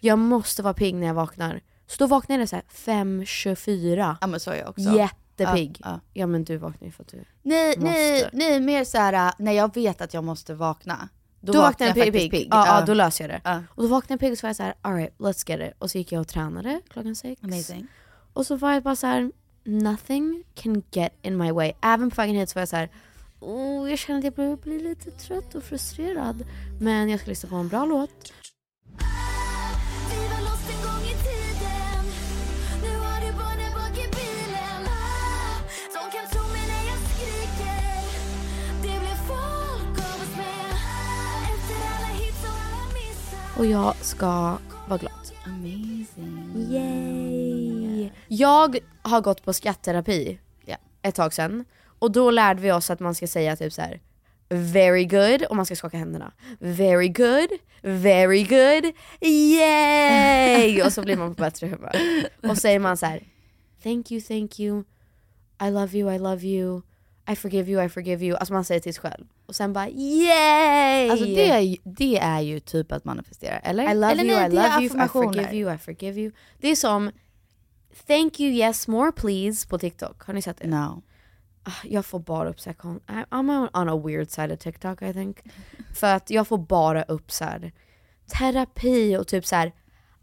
jag 0.00 0.18
måste 0.18 0.62
vara 0.62 0.74
pigg 0.74 0.94
när 0.94 1.06
jag 1.06 1.14
vaknar. 1.14 1.60
Så 1.86 1.96
då 1.98 2.06
vaknade 2.06 2.42
jag 2.42 2.48
så 2.48 2.56
här 2.56 2.64
5.24. 2.68 4.16
Ja 4.20 4.26
men 4.26 4.40
så 4.40 4.50
är 4.50 4.56
jag 4.56 4.68
också. 4.68 5.08
Jättepigg. 5.38 5.80
Ja, 5.84 5.90
Ja, 5.90 6.00
ja. 6.12 6.26
men 6.26 6.44
du 6.44 6.56
vaknar 6.56 6.86
ju 6.86 6.92
för 6.92 7.02
att 7.02 7.08
du... 7.08 7.24
Nej, 7.42 7.74
nej, 7.78 8.22
Måste. 8.22 8.36
nej, 8.36 8.60
mer 8.60 8.84
såhär 8.84 9.32
när 9.38 9.52
jag 9.52 9.74
vet 9.74 10.00
att 10.00 10.14
jag 10.14 10.24
måste 10.24 10.54
vakna. 10.54 11.08
Då, 11.40 11.52
Då, 11.52 11.60
vaknade 11.60 11.88
jag 11.88 11.94
pigg. 11.94 12.04
faktiskt 12.14 12.30
pigg. 12.30 12.48
Ja, 12.50 12.66
ja, 12.66 12.86
då 12.86 12.94
löser 12.94 13.28
jag 13.28 13.40
det. 13.44 13.64
Och 13.74 13.82
då 13.82 13.88
vaknade 13.88 14.12
jag 14.12 14.20
pigg 14.20 14.32
och 14.32 14.38
så 14.38 14.46
var 14.46 14.48
jag 14.48 14.56
så 14.56 14.62
här, 14.62 14.74
alright, 14.82 15.18
let's 15.18 15.50
get 15.50 15.60
it. 15.70 15.74
Och 15.78 15.90
så 15.90 15.98
gick 15.98 16.12
jag 16.12 16.20
och 16.20 16.28
tränade 16.28 16.80
klockan 16.88 17.14
sex. 17.14 17.42
Amazing. 17.44 17.86
Och 18.32 18.46
så 18.46 18.56
var 18.56 18.72
jag 18.72 18.82
bara 18.82 18.96
så 18.96 19.06
här, 19.06 19.32
nothing 19.64 20.44
can 20.54 20.82
get 20.90 21.12
in 21.22 21.36
my 21.36 21.52
way. 21.52 21.72
Även 21.82 22.10
på 22.10 22.14
vägen 22.16 22.36
hit 22.36 22.48
så 22.50 22.54
var 22.54 22.60
jag 22.60 22.68
så 22.68 22.76
här, 22.76 22.90
oh, 23.40 23.90
jag 23.90 23.98
känner 23.98 24.18
att 24.18 24.24
jag 24.24 24.34
börjar 24.34 24.56
bli 24.56 24.78
lite 24.80 25.10
trött 25.10 25.54
och 25.54 25.62
frustrerad. 25.62 26.44
Men 26.80 27.08
jag 27.08 27.20
ska 27.20 27.28
lyssna 27.28 27.48
på 27.48 27.56
en 27.56 27.68
bra 27.68 27.84
låt. 27.84 28.32
Och 43.58 43.66
jag 43.66 43.96
ska 43.96 44.58
vara 44.88 44.98
glad. 44.98 45.12
Amazing. 45.44 46.54
Yay! 46.70 48.10
Jag 48.28 48.78
har 49.02 49.20
gått 49.20 49.44
på 49.44 49.52
skattterapi 49.52 50.38
Ja. 50.64 50.76
ett 51.02 51.14
tag 51.14 51.34
sedan. 51.34 51.64
Och 51.98 52.12
då 52.12 52.30
lärde 52.30 52.62
vi 52.62 52.72
oss 52.72 52.90
att 52.90 53.00
man 53.00 53.14
ska 53.14 53.26
säga 53.26 53.56
typ 53.56 53.72
så 53.72 53.82
här. 53.82 54.00
Very 54.48 55.04
good, 55.04 55.42
och 55.50 55.56
man 55.56 55.66
ska 55.66 55.76
skaka 55.76 55.96
händerna. 55.96 56.32
Very 56.60 57.08
good, 57.08 57.48
very 57.82 58.42
good, 58.44 58.92
yay! 59.20 60.82
och 60.82 60.92
så 60.92 61.02
blir 61.02 61.16
man 61.16 61.34
på 61.34 61.42
bättre 61.42 61.66
humör. 61.66 61.96
Och 62.50 62.58
säger 62.58 62.78
man 62.78 62.96
så 62.96 63.06
här. 63.06 63.22
Thank 63.82 64.10
you, 64.12 64.20
thank 64.20 64.60
you, 64.60 64.84
I 65.62 65.70
love 65.70 65.98
you, 65.98 66.14
I 66.14 66.18
love 66.18 66.46
you, 66.46 66.82
I 67.30 67.36
forgive 67.36 67.72
you, 67.72 67.84
I 67.84 67.88
forgive 67.88 68.26
you. 68.26 68.36
Alltså 68.36 68.54
man 68.54 68.64
säger 68.64 68.80
till 68.80 68.94
sig 68.94 69.02
själv. 69.02 69.26
Och 69.46 69.54
sen 69.56 69.72
bara 69.72 69.88
yay! 69.88 71.10
Alltså 71.10 71.24
det 71.24 71.50
är, 71.50 71.58
ju, 71.60 71.76
det 71.84 72.18
är 72.18 72.40
ju 72.40 72.60
typ 72.60 72.92
att 72.92 73.04
manifestera, 73.04 73.58
eller? 73.58 73.90
I 73.90 73.94
love 73.94 74.12
eller 74.12 74.24
you, 74.24 74.36
nej, 74.36 74.46
I 74.46 74.54
love 74.54 74.82
you, 74.84 75.04
I 75.04 75.08
forgive 75.08 75.54
you, 75.56 75.74
I 75.74 75.78
forgive 75.78 76.20
you. 76.20 76.32
Det 76.58 76.68
är 76.68 76.76
som 76.76 77.10
thank 78.06 78.40
you 78.40 78.52
yes 78.52 78.88
more 78.88 79.12
please 79.12 79.68
på 79.68 79.78
TikTok. 79.78 80.22
Har 80.22 80.34
ni 80.34 80.42
sett 80.42 80.58
det? 80.58 80.66
No. 80.66 81.02
Ah, 81.62 81.70
Jag 81.84 82.06
får 82.06 82.18
bara 82.20 82.48
upp 82.50 82.60
så 82.60 82.68
här, 82.70 82.74
kon- 82.74 83.00
I- 83.08 83.24
I'm 83.30 83.68
on 83.82 83.88
a 83.88 84.02
weird 84.06 84.30
side 84.30 84.52
of 84.52 84.58
TikTok 84.58 85.02
I 85.02 85.12
think. 85.12 85.38
För 85.94 86.14
att 86.14 86.30
jag 86.30 86.48
får 86.48 86.58
bara 86.58 87.02
upp 87.02 87.32
så 87.32 87.44
här 87.44 87.72
terapi 88.38 89.16
och 89.16 89.26
typ 89.28 89.46
så 89.46 89.56
här 89.56 89.72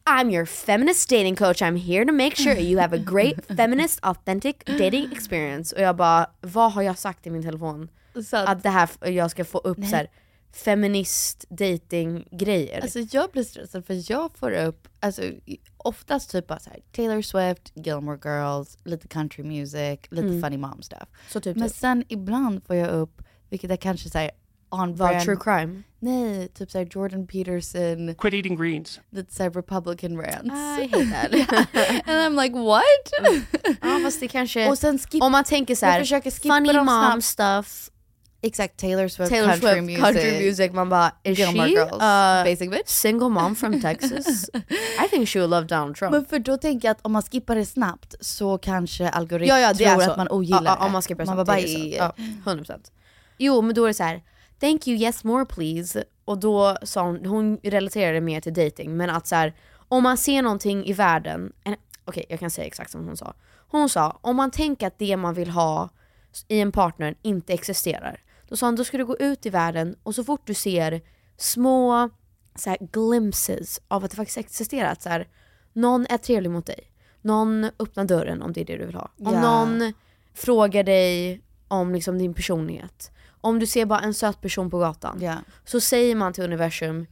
I'm 0.10 0.30
your 0.30 0.46
feminist 0.46 1.10
dating 1.10 1.36
coach, 1.36 1.62
I'm 1.62 1.76
here 1.76 2.06
to 2.06 2.12
make 2.12 2.36
sure 2.36 2.54
you 2.60 2.78
have 2.80 2.94
a 2.96 2.98
great 3.00 3.46
feminist 3.58 4.00
authentic 4.04 4.56
dating 4.66 5.12
experience. 5.12 5.76
Och 5.76 5.82
jag 5.82 5.96
bara, 5.96 6.30
vad 6.42 6.72
har 6.74 6.82
jag 6.82 6.98
sagt 6.98 7.28
i 7.28 7.30
min 7.30 7.44
telefon? 7.44 7.90
Så 8.26 8.38
att, 8.38 8.50
Att 8.50 8.64
det 8.64 8.70
här, 8.70 8.90
jag 9.10 9.32
ska 9.32 9.46
få 9.46 9.58
upp 9.58 9.78
så 9.78 9.96
här 9.96 10.10
feminist 10.54 11.46
dating 11.50 12.28
grejer. 12.32 12.82
alltså 12.82 13.00
jag 13.00 13.32
blir 13.32 13.44
stressad 13.44 13.86
för 13.86 14.12
jag 14.12 14.38
får 14.38 14.52
upp, 14.52 14.88
alltså 15.00 15.22
oftast 15.78 16.32
typ 16.32 16.48
bara 16.48 16.60
så 16.60 16.70
här, 16.70 16.80
Taylor 16.92 17.22
Swift, 17.22 17.72
Gilmore 17.76 18.20
Girls, 18.24 18.78
lite 18.84 19.08
country 19.08 19.44
music, 19.44 20.00
lite 20.10 20.42
funny 20.42 20.58
mom 20.58 20.82
stuff. 20.82 21.10
så 21.30 21.40
typ, 21.40 21.58
Men 21.58 21.68
typ 21.68 21.78
sen 21.78 22.04
ibland 22.08 22.64
får 22.68 22.76
jag 22.76 22.90
upp, 22.90 23.22
vilket 23.50 23.72
är 23.72 23.76
kanske 23.78 24.10
såhär 24.10 24.32
on 24.70 24.96
vad 24.96 25.10
brand. 25.10 25.26
true 25.26 25.38
crime. 25.40 25.84
Nej, 26.06 26.48
typ 26.48 26.72
såhär 26.72 26.88
Jordan 26.92 27.28
Peterson, 27.28 28.16
Quit 28.16 28.34
eating 28.34 28.56
greens. 28.62 29.00
lite 29.12 29.34
såhär 29.36 29.50
republican 29.50 30.18
rants. 30.22 30.80
I 30.80 30.88
hate 30.92 31.06
that. 31.12 32.08
And 32.08 32.36
I'm 32.36 32.44
like 32.44 32.56
what? 32.56 32.84
ja 33.82 34.00
fast 34.04 34.20
det 34.20 34.28
kanske, 34.28 34.70
Och 34.70 34.78
sen 34.78 35.00
skip, 35.00 35.24
om 35.24 35.32
man 35.32 35.44
tänker 35.44 35.76
så 35.76 35.86
jag 35.86 35.92
här, 35.92 36.00
försöker 36.00 36.32
skippa 36.32 36.56
funny 36.56 36.74
mom 36.74 36.86
snabbt. 37.22 37.24
stuff, 37.24 37.90
Exakt, 38.42 38.78
Taylor 38.80 39.08
Swift, 39.08 39.32
Taylor 39.32 39.48
country, 39.52 39.70
Swift, 39.72 39.84
music, 39.84 40.04
country 40.04 40.32
music, 40.46 40.72
man 40.74 40.90
bara, 40.90 41.12
is 41.24 41.40
Gilmore 41.40 41.68
she 41.68 41.74
Girls, 41.74 41.98
a 42.00 42.44
basic 42.46 42.70
bitch. 42.70 42.88
single 42.88 43.30
mom 43.30 43.56
from 43.56 43.82
Texas? 43.88 44.50
I 45.06 45.08
think 45.10 45.30
she 45.30 45.40
would 45.40 45.50
love 45.50 45.68
Donald 45.68 45.96
Trump. 45.96 46.12
Men 46.12 46.26
för 46.26 46.40
då 46.40 46.58
tänker 46.58 46.88
jag 46.88 46.92
att 46.92 47.06
om 47.06 47.12
man 47.12 47.22
skippar 47.22 47.56
det 47.56 47.66
snabbt 47.66 48.16
så 48.20 48.58
kanske 48.58 49.10
algoritmen 49.10 49.62
ja, 49.62 49.68
ja, 49.68 49.74
det 49.74 49.86
tror 49.96 50.12
att 50.12 50.18
man 50.18 50.28
ogillar 50.30 50.58
ja, 50.58 50.72
det. 50.72 50.78
ja, 50.80 50.86
om 50.86 50.92
man 50.92 51.02
ska 51.02 51.16
pressa 51.16 51.36
man 51.36 51.46
bara, 51.46 51.56
det 51.56 51.64
är 51.64 51.68
så. 51.68 51.96
Ja, 51.98 52.14
100%. 52.46 52.80
Jo 53.38 53.62
men 53.62 53.76
då 53.76 53.84
är 53.84 53.88
det 53.88 53.94
så 53.94 54.04
här. 54.04 54.22
Thank 54.60 54.88
you 54.88 54.98
yes 54.98 55.24
more 55.24 55.46
please. 55.46 56.04
Och 56.26 56.38
då 56.40 56.78
sa 56.84 57.02
hon, 57.04 57.26
hon 57.26 57.58
relaterade 57.64 58.22
mer 58.22 58.42
till 58.42 58.54
dating 58.54 58.98
men 58.98 59.10
att 59.10 59.28
så 59.28 59.36
här, 59.36 59.54
om 59.88 60.04
man 60.04 60.18
ser 60.18 60.42
någonting 60.42 60.86
i 60.86 60.94
världen, 60.94 61.54
en- 61.64 61.76
okej 62.06 62.26
jag 62.30 62.40
kan 62.40 62.50
säga 62.52 62.68
exakt 62.68 62.92
som 62.92 63.06
hon 63.06 63.18
sa. 63.18 63.34
Hon 63.68 63.90
sa, 63.90 64.20
om 64.22 64.36
man 64.36 64.52
tänker 64.52 64.88
att 64.88 65.00
det 65.00 65.18
man 65.18 65.34
vill 65.34 65.50
ha 65.50 65.90
i 66.48 66.60
en 66.60 66.72
partner 66.72 67.16
inte 67.22 67.54
existerar. 67.54 68.22
Då 68.48 68.56
sa 68.58 68.66
hon, 68.68 68.76
då 68.76 68.84
ska 68.84 68.98
du 68.98 69.06
gå 69.06 69.18
ut 69.18 69.46
i 69.46 69.50
världen 69.50 69.96
och 70.04 70.16
så 70.16 70.24
fort 70.24 70.42
du 70.48 70.54
ser 70.54 71.02
små 71.38 72.10
så 72.56 72.70
här, 72.70 72.78
glimpses 72.92 73.82
av 73.88 74.04
att 74.04 74.12
det 74.12 74.16
faktiskt 74.18 74.38
existerar. 74.38 74.92
Att 74.92 75.02
så 75.02 75.10
här, 75.10 75.28
någon 75.74 76.06
är 76.10 76.18
trevlig 76.18 76.52
mot 76.52 76.66
dig. 76.66 76.92
Någon 77.22 77.64
öppnar 77.80 78.06
dörren 78.06 78.42
om 78.42 78.54
det 78.54 78.62
är 78.62 78.66
det 78.66 78.78
du 78.78 78.86
vill 78.86 78.96
ha. 78.96 79.12
Om 79.20 79.34
Ja. 79.34 79.42
någon 79.42 79.94
frågar 80.34 80.84
dig 80.84 81.42
om 81.68 81.94
liksom 81.94 82.18
din 82.18 82.34
personlighet. 82.34 83.12
Om 83.46 83.60
du 83.60 83.66
ser 83.66 83.86
bara 83.86 84.00
en 84.00 84.14
söt 84.14 84.42
person 84.42 84.70
på 84.70 84.78
gatan. 84.80 85.18
Ja. 85.22 85.36
Så 85.66 85.80
säger 85.82 86.16
man 86.16 86.34
till 86.34 86.44
universum, 86.44 87.06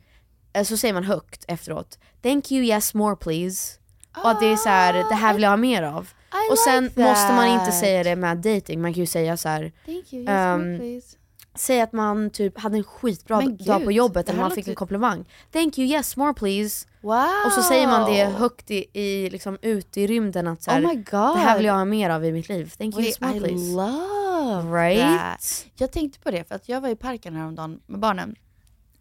eh, 0.54 0.64
så 0.64 0.78
säger 0.78 0.94
man 0.94 1.04
högt 1.04 1.46
efteråt. 1.48 2.00
Thank 2.22 2.52
you 2.52 2.64
yes 2.64 2.94
more 2.94 3.16
please. 3.16 3.80
Och 4.24 4.30
att 4.30 4.40
det 4.40 4.46
är 4.46 4.56
så 4.56 4.70
här, 4.70 4.94
det 4.94 5.16
här 5.16 5.34
vill 5.34 5.44
jag 5.44 5.50
ha 5.50 5.58
mer 5.58 5.84
av. 5.84 6.10
I 6.50 6.52
och 6.54 6.58
sen 6.58 6.84
like 6.84 7.04
måste 7.04 7.34
man 7.34 7.48
inte 7.48 7.72
säga 7.72 8.04
det 8.04 8.16
med 8.16 8.38
dating. 8.38 8.82
man 8.82 8.94
kan 8.94 9.00
ju 9.00 9.08
säga 9.08 9.38
så 9.38 9.50
här. 9.50 9.72
Thank 9.86 10.14
you, 10.14 10.22
yes 10.22 10.30
Ehm, 10.30 10.68
more, 10.70 10.78
please. 10.78 11.18
Säg 11.56 11.82
att 11.82 11.94
man 11.94 12.30
typ 12.30 12.60
hade 12.60 12.78
en 12.78 12.84
skitbra 12.84 13.38
Men 13.38 13.58
dag 13.58 13.84
på 13.86 13.92
jobbet 13.92 14.26
det 14.26 14.32
här 14.34 14.40
man 14.40 14.52
fick 14.52 14.68
en 14.68 14.76
komplimang. 14.76 15.26
Thank 15.52 15.78
you 15.78 15.88
yes 15.88 16.18
more 16.18 16.34
please. 16.34 16.88
Wow! 17.02 17.26
Och 17.46 17.52
så 17.52 17.62
säger 17.62 17.88
man 17.88 18.12
det 18.12 18.26
högt 18.26 18.72
i, 18.72 18.86
i 19.00 19.30
liksom 19.30 19.58
ute 19.62 20.02
i 20.02 20.08
rymden 20.08 20.48
att 20.48 20.64
så 20.64 20.72
här, 20.72 20.84
Oh 20.84 20.88
my 20.88 20.96
god! 20.96 21.06
det 21.36 21.40
här 21.40 21.58
vill 21.58 21.66
jag 21.66 21.74
ha 21.74 21.86
mer 21.86 22.10
av 22.10 22.26
i 22.26 22.32
mitt 22.32 22.50
liv. 22.50 22.74
Thank 22.78 22.96
you 22.96 23.04
yes 23.04 23.22
more 23.22 23.36
I 23.38 23.40
please. 23.40 23.76
love 23.76 24.84
Right? 24.84 25.20
that. 25.20 25.66
Jag 25.76 25.92
tänkte 25.92 26.20
på 26.20 26.32
det 26.32 26.48
för 26.48 26.56
att 26.56 26.70
jag 26.70 26.82
var 26.82 26.90
i 26.90 26.96
parken 26.96 27.36
häromdagen 27.36 27.80
med 27.86 28.00
barnen. 28.00 28.36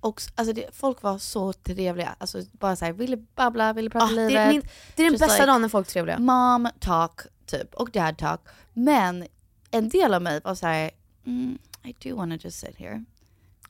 Och 0.00 0.22
alltså 0.34 0.52
det, 0.52 0.64
folk 0.72 1.02
var 1.02 1.18
så 1.18 1.52
trevliga. 1.52 2.14
Alltså 2.18 2.38
bara 2.52 2.76
såhär, 2.76 2.92
ville 2.92 3.16
babbla, 3.16 3.72
ville 3.72 3.90
prata 3.90 4.04
Ah, 4.06 4.08
det, 4.08 4.28
livet. 4.28 4.46
är 4.46 4.52
min, 4.52 4.60
det 4.96 5.02
är 5.02 5.04
den 5.04 5.12
Just 5.12 5.20
bästa 5.24 5.36
like- 5.42 5.46
dagen 5.46 5.62
när 5.62 5.68
folk 5.68 5.86
är 5.86 5.90
trevliga. 5.92 6.18
Mom 6.18 6.68
talk 6.80 7.20
typ 7.46 7.74
och 7.74 7.90
dad 7.90 8.18
talk. 8.18 8.40
Men 8.72 9.26
en 9.70 9.88
del 9.88 10.14
av 10.14 10.22
mig 10.22 10.40
var 10.44 10.54
såhär, 10.54 10.90
mm, 11.26 11.58
I 11.84 11.94
do 12.08 12.16
wanna 12.16 12.36
just 12.36 12.58
sit 12.58 12.76
here. 12.76 13.04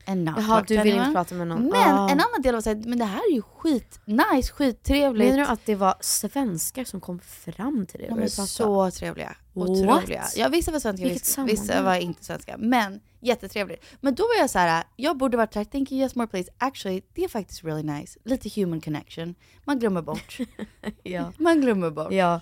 And 0.07 0.25
not 0.25 0.35
Jaha, 0.39 0.47
talk 0.59 0.69
du 0.69 0.77
to 0.77 0.83
vill 0.83 0.93
anyone. 0.93 1.07
inte 1.09 1.15
prata 1.19 1.35
med 1.35 1.47
någon. 1.49 1.63
Men 1.63 1.75
Ah. 1.99 2.09
en 2.11 2.21
annan 2.21 2.43
del 2.43 2.55
var 2.55 2.61
såhär, 2.61 2.77
men 2.77 2.99
det 2.99 3.05
här 3.05 3.31
är 3.31 3.35
ju 3.35 3.43
skit 3.43 4.01
nice, 4.05 4.53
skittrevligt. 4.53 5.31
Menar 5.31 5.45
du 5.45 5.51
att 5.53 5.67
det 5.67 5.75
var 5.75 5.95
svenskar 6.01 6.85
som 6.85 7.01
kom 7.01 7.19
fram 7.19 7.87
till 7.87 7.99
dig? 8.01 8.09
och 8.09 8.11
De 8.11 8.13
är 8.13 8.17
började 8.17 8.37
prata? 8.37 8.47
så 8.47 8.91
trevliga. 8.91 9.37
What? 9.53 9.69
Otroliga. 9.69 10.25
Ja, 10.37 10.49
vissa 10.49 10.71
var 10.73 10.79
svenska, 10.81 11.05
Vilket 11.05 11.23
vissa, 11.23 11.45
vissa 11.45 11.65
sammanhang. 11.65 11.85
var 11.85 11.97
inte 11.97 12.25
svenska. 12.25 12.57
Men 12.59 13.01
jättetrevligt. 13.21 13.85
Men 14.01 14.15
då 14.15 14.23
var 14.23 14.35
jag 14.41 14.51
så 14.51 14.59
här, 14.59 14.85
jag 14.97 15.17
borde 15.17 15.37
varit 15.37 15.53
såhär, 15.53 15.65
thank 15.65 15.93
you 15.93 16.01
yes 16.01 16.15
more 16.15 16.27
please. 16.29 16.51
Actually, 16.59 17.03
det 17.15 17.25
är 17.25 17.29
faktiskt 17.29 17.65
really 17.65 17.83
nice. 17.83 18.19
Lite 18.25 18.61
human 18.61 18.81
connection. 18.81 19.35
Man 19.65 19.79
glömmer 19.79 20.03
bort. 20.03 20.39
Ja. 21.03 21.33
Man 21.39 21.61
glömmer 21.61 21.91
bort. 21.91 22.13
ja. 22.13 22.41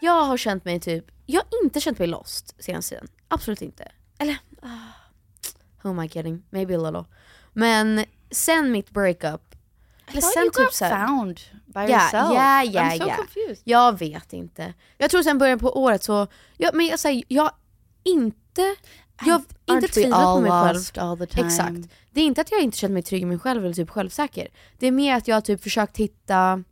Jag 0.00 0.24
har 0.24 0.36
känt 0.36 0.64
mig 0.64 0.80
typ, 0.80 1.04
jag 1.26 1.40
har 1.50 1.64
inte 1.64 1.80
känt 1.80 1.98
mig 1.98 2.08
lost 2.08 2.54
senaste 2.64 2.94
tiden. 2.94 3.08
Absolut 3.28 3.62
inte. 3.62 3.88
Eller, 4.18 4.38
ah, 4.62 4.68
who 5.82 5.90
am 5.90 6.00
I 6.04 6.08
kidding? 6.08 6.42
Maybe 6.50 6.74
a 6.74 6.78
little. 6.78 7.04
Men 7.52 8.04
sen 8.30 8.72
mitt 8.72 8.90
breakup, 8.90 9.54
eller 10.06 10.20
sen 10.20 10.42
you 10.42 10.50
typ 10.52 10.72
såhär, 10.72 11.06
found 11.06 11.40
by 11.66 11.80
Ja, 11.80 11.88
yourself. 11.88 12.34
ja, 12.34 12.64
ja, 12.64 12.82
I'm 12.82 12.98
so 12.98 13.04
ja. 13.08 13.16
confused. 13.16 13.62
Jag 13.64 13.98
vet 13.98 14.32
inte. 14.32 14.74
Jag 14.98 15.10
tror 15.10 15.22
sen 15.22 15.38
början 15.38 15.58
på 15.58 15.78
året 15.82 16.02
så, 16.02 16.26
ja, 16.56 16.70
men 16.74 16.86
jag 16.86 16.98
säger, 16.98 17.24
jag 17.28 17.50
inte, 18.04 18.76
jag 19.26 19.32
har 19.66 19.74
inte 19.74 19.88
tvivlat 19.88 20.20
på 20.36 20.40
mig 20.40 20.50
själv. 20.50 20.78
Exakt. 21.46 21.94
Det 22.10 22.20
är 22.20 22.24
inte 22.24 22.40
att 22.40 22.50
jag 22.50 22.60
inte 22.60 22.78
känner 22.78 22.94
mig 22.94 23.02
trygg 23.02 23.22
i 23.22 23.26
mig 23.26 23.38
själv 23.38 23.64
eller 23.64 23.74
typ 23.74 23.90
självsäker. 23.90 24.48
Det 24.78 24.86
är 24.86 24.92
mer 24.92 25.14
att 25.16 25.28
jag 25.28 25.36
har 25.36 25.40
typ 25.40 25.62
försökt 25.62 25.96
hitta 25.96 26.64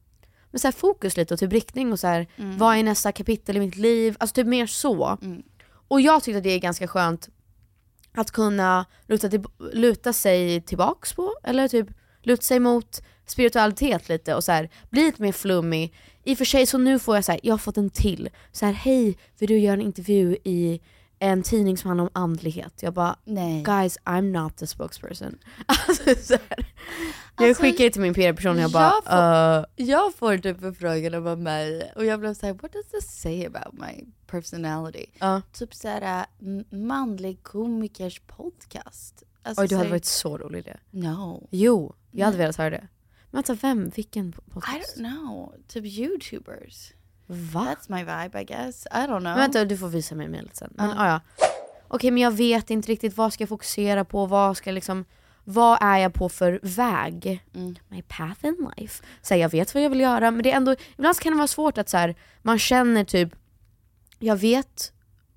men 0.51 0.61
så 0.61 0.67
här 0.67 0.73
fokus 0.73 1.17
lite 1.17 1.35
och 1.35 1.41
typ 1.41 1.53
riktning 1.53 1.93
och 1.93 2.01
så 2.01 2.07
här, 2.07 2.27
Mm. 2.37 2.59
vad 2.59 2.77
är 2.77 2.83
nästa 2.83 3.13
kapitel 3.13 3.57
i 3.57 3.61
mitt 3.61 3.77
liv? 3.77 4.17
Alltså 4.21 4.35
typ 4.35 4.47
mer 4.47 4.67
så. 4.67 5.19
Och 5.89 6.01
jag 6.01 6.23
tyckte 6.23 6.39
att 6.39 6.45
det 6.45 6.51
är 6.51 6.59
ganska 6.59 6.89
skönt 6.89 7.29
att 8.17 8.31
kunna 8.31 8.87
luta, 9.07 9.29
till, 9.29 9.45
luta 9.73 10.13
sig 10.13 10.61
tillbaks 10.61 11.13
på, 11.13 11.35
eller 11.45 11.69
typ 11.69 11.89
luta 12.23 12.43
sig 12.43 12.61
mot 12.61 13.03
spiritualitet 13.27 14.09
lite 14.09 14.35
och 14.35 14.45
så 14.45 14.53
här, 14.53 14.71
bli 14.91 15.03
lite 15.03 15.23
mer 15.23 15.33
flummig. 15.33 15.95
I 16.25 16.35
och 16.35 16.39
för 16.39 16.45
sig 16.45 16.67
så 16.67 16.79
nu 16.79 16.99
får 16.99 17.15
jag 17.15 17.25
så 17.25 17.33
här, 17.33 17.41
jag 17.43 17.53
har 17.53 17.59
fått 17.59 17.77
en 17.77 17.91
till. 17.91 18.29
Så 18.53 18.67
här, 18.67 18.73
hej, 18.73 19.19
vill 19.39 19.49
du 19.49 19.59
göra 19.59 19.75
en 19.75 19.81
intervju 19.81 20.37
i 20.45 20.81
en 21.27 21.43
tidning 21.43 21.77
som 21.77 21.89
handlar 21.89 22.05
om 22.05 22.11
andlighet? 22.13 22.83
Jag 22.83 22.93
bara, 22.95 23.17
Nej. 23.25 23.63
guys 23.63 23.99
I'm 24.05 24.23
not 24.43 24.57
the 24.57 24.67
spokesperson. 24.67 25.39
Alltså, 25.67 26.15
så 26.23 26.33
här. 26.49 26.67
Jag 27.39 27.49
Alltså, 27.49 27.63
skickade 27.63 27.91
till 27.91 28.01
min 28.01 28.15
PR-person 28.15 28.51
och 28.51 28.57
jag 28.57 28.63
jag 28.63 28.73
bara, 28.73 28.93
får- 29.03 29.61
uh, 29.83 29.87
Jag 29.89 30.15
får 30.15 30.39
typ 30.39 30.61
förfrågan 30.61 31.15
om 31.15 31.25
vara 31.25 31.37
mig 31.37 31.93
och 31.97 32.05
jag 32.05 32.21
blev 32.21 32.35
såhär, 32.35 32.53
what 32.55 32.73
does 32.73 32.87
this 32.87 33.21
say 33.21 33.47
about 33.47 33.73
my 33.73 34.05
personality? 34.27 35.07
Ja. 35.19 35.43
Typ 35.53 35.75
såhär, 35.75 36.27
manlig 36.71 37.43
komikers 37.43 38.21
podcast. 38.27 39.23
Alltså, 39.43 39.63
oj 39.63 39.69
du 39.69 39.77
hade 39.77 39.91
varit 39.91 40.05
så 40.05 40.39
rolig 40.39 40.59
i 40.59 40.63
det. 40.63 40.79
No. 40.91 41.49
Jo, 41.51 41.95
jag 42.11 42.25
hade 42.27 42.39
velat 42.39 42.57
höra 42.57 42.71
det. 42.71 42.89
Men 43.31 43.43
vänta, 43.43 43.55
vem? 43.55 43.89
Vilken 43.97 44.29
I 44.29 44.51
podcast? 44.51 44.97
don't 44.97 44.99
know. 44.99 45.55
Typ 45.69 45.85
youtubers. 45.85 46.93
Va? 47.27 47.75
That's 47.75 47.89
my 47.89 48.05
vibe 48.05 48.41
I 48.41 48.45
guess. 48.45 48.87
I 48.87 49.07
don't 49.07 49.07
know. 49.07 49.23
Men 49.23 49.37
vänta, 49.37 49.65
du 49.65 49.77
får 49.77 49.89
visa 49.89 50.15
mig 50.15 50.29
mejlet 50.29 50.57
sen. 50.57 50.73
Men, 50.75 50.99
ah, 50.99 51.09
ja. 51.09 51.21
Okej 51.89 52.11
men 52.11 52.23
jag 52.23 52.31
vet 52.31 52.71
inte 52.71 52.93
riktigt 52.93 53.17
vad 53.17 53.33
ska 53.33 53.43
jag 53.43 53.49
fokusera 53.49 54.05
på, 54.05 54.27
vad 54.27 54.57
ska 54.57 54.71
jag 54.71 54.75
liksom, 54.75 55.05
vad 55.45 55.79
är 55.81 55.99
jag 55.99 56.15
på 56.15 56.29
för 56.29 56.61
väg? 56.63 57.45
Mm. 57.55 57.77
My 57.89 58.03
path 58.03 58.47
in 58.47 58.71
life. 58.77 59.05
Så 59.23 59.35
här, 59.35 59.41
jag 59.41 59.49
vet 59.49 59.75
vad 59.75 59.83
jag 59.83 59.91
vill 59.91 60.01
göra 60.01 60.31
men 60.31 60.43
det 60.43 60.53
är 60.53 60.57
ändå, 60.57 60.75
ibland 60.97 61.21
kan 61.21 61.33
det 61.33 61.37
vara 61.37 61.47
svårt 61.49 61.79
att 61.79 61.89
så 61.89 61.97
här, 61.97 62.15
man 62.43 62.59
känner 62.59 63.05
typ, 63.05 63.29
jag 64.19 64.37
vet, 64.37 64.93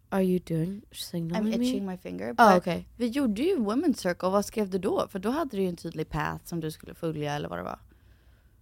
are 0.10 0.24
you 0.24 0.40
doing 0.48 0.82
signal 0.92 1.42
I'm 1.42 1.46
with 1.46 1.60
me? 1.60 1.66
itching 1.66 1.86
my 1.86 1.98
finger. 1.98 2.36
Ah, 2.38 2.58
okej. 2.58 2.88
Vi 2.98 3.08
gjorde 3.08 3.42
ju 3.42 3.58
Women's 3.58 3.98
Circle, 3.98 4.30
vad 4.30 4.46
skrev 4.46 4.70
du 4.70 4.78
då? 4.78 5.08
För 5.12 5.20
då 5.20 5.30
hade 5.30 5.58
du 5.58 5.64
ju 5.64 5.70
en 5.70 5.76
tydlig 5.76 6.10
path 6.10 6.46
som 6.46 6.60
du 6.60 6.72
skulle 6.72 6.94
följa 6.94 7.34
eller 7.34 7.50
vad 7.50 7.60
det 7.60 7.64
var. 7.64 7.80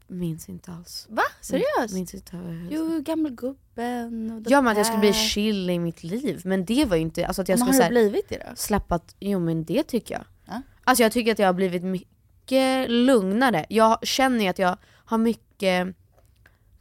Minns 0.08 0.50
inte 0.50 0.72
alls. 0.72 1.08
Va? 1.10 1.22
Seriöst? 1.42 1.94
Minns 1.94 2.14
inte 2.14 2.38
jag 2.38 2.68
Jo, 2.72 3.02
gammelgubben 3.02 4.32
och 4.32 4.52
Ja 4.52 4.62
men 4.62 4.72
att 4.72 4.78
jag 4.78 4.86
skulle 4.86 5.00
bli 5.00 5.14
chill 5.14 5.70
i 5.70 5.80
mitt 5.80 6.04
liv. 6.04 6.42
Men 6.46 6.66
det 6.66 6.86
var 6.86 6.96
ju 6.96 7.02
inte, 7.02 7.28
alltså 7.28 7.42
att 7.42 7.50
jag 7.50 7.60
Men 7.60 7.68
skulle 7.68 7.84
har 7.84 7.90
du 7.90 7.94
blivit 8.10 8.30
det 8.30 8.44
då? 8.50 8.56
släppa, 8.56 9.00
jo 9.20 9.40
men 9.40 9.64
det 9.64 9.84
tycker 9.84 10.14
jag. 10.16 10.24
Ja. 10.46 10.62
Alltså 10.84 11.04
jag 11.04 11.12
tycker 11.12 11.32
att 11.32 11.40
jag 11.40 11.48
har 11.48 11.54
blivit 11.54 11.84
mycket 11.84 12.90
lugnare. 12.90 13.66
Jag 13.70 14.08
känner 14.08 14.44
ju 14.44 14.48
att 14.50 14.60
jag 14.60 14.78
har 15.06 15.18
mycket, 15.18 15.88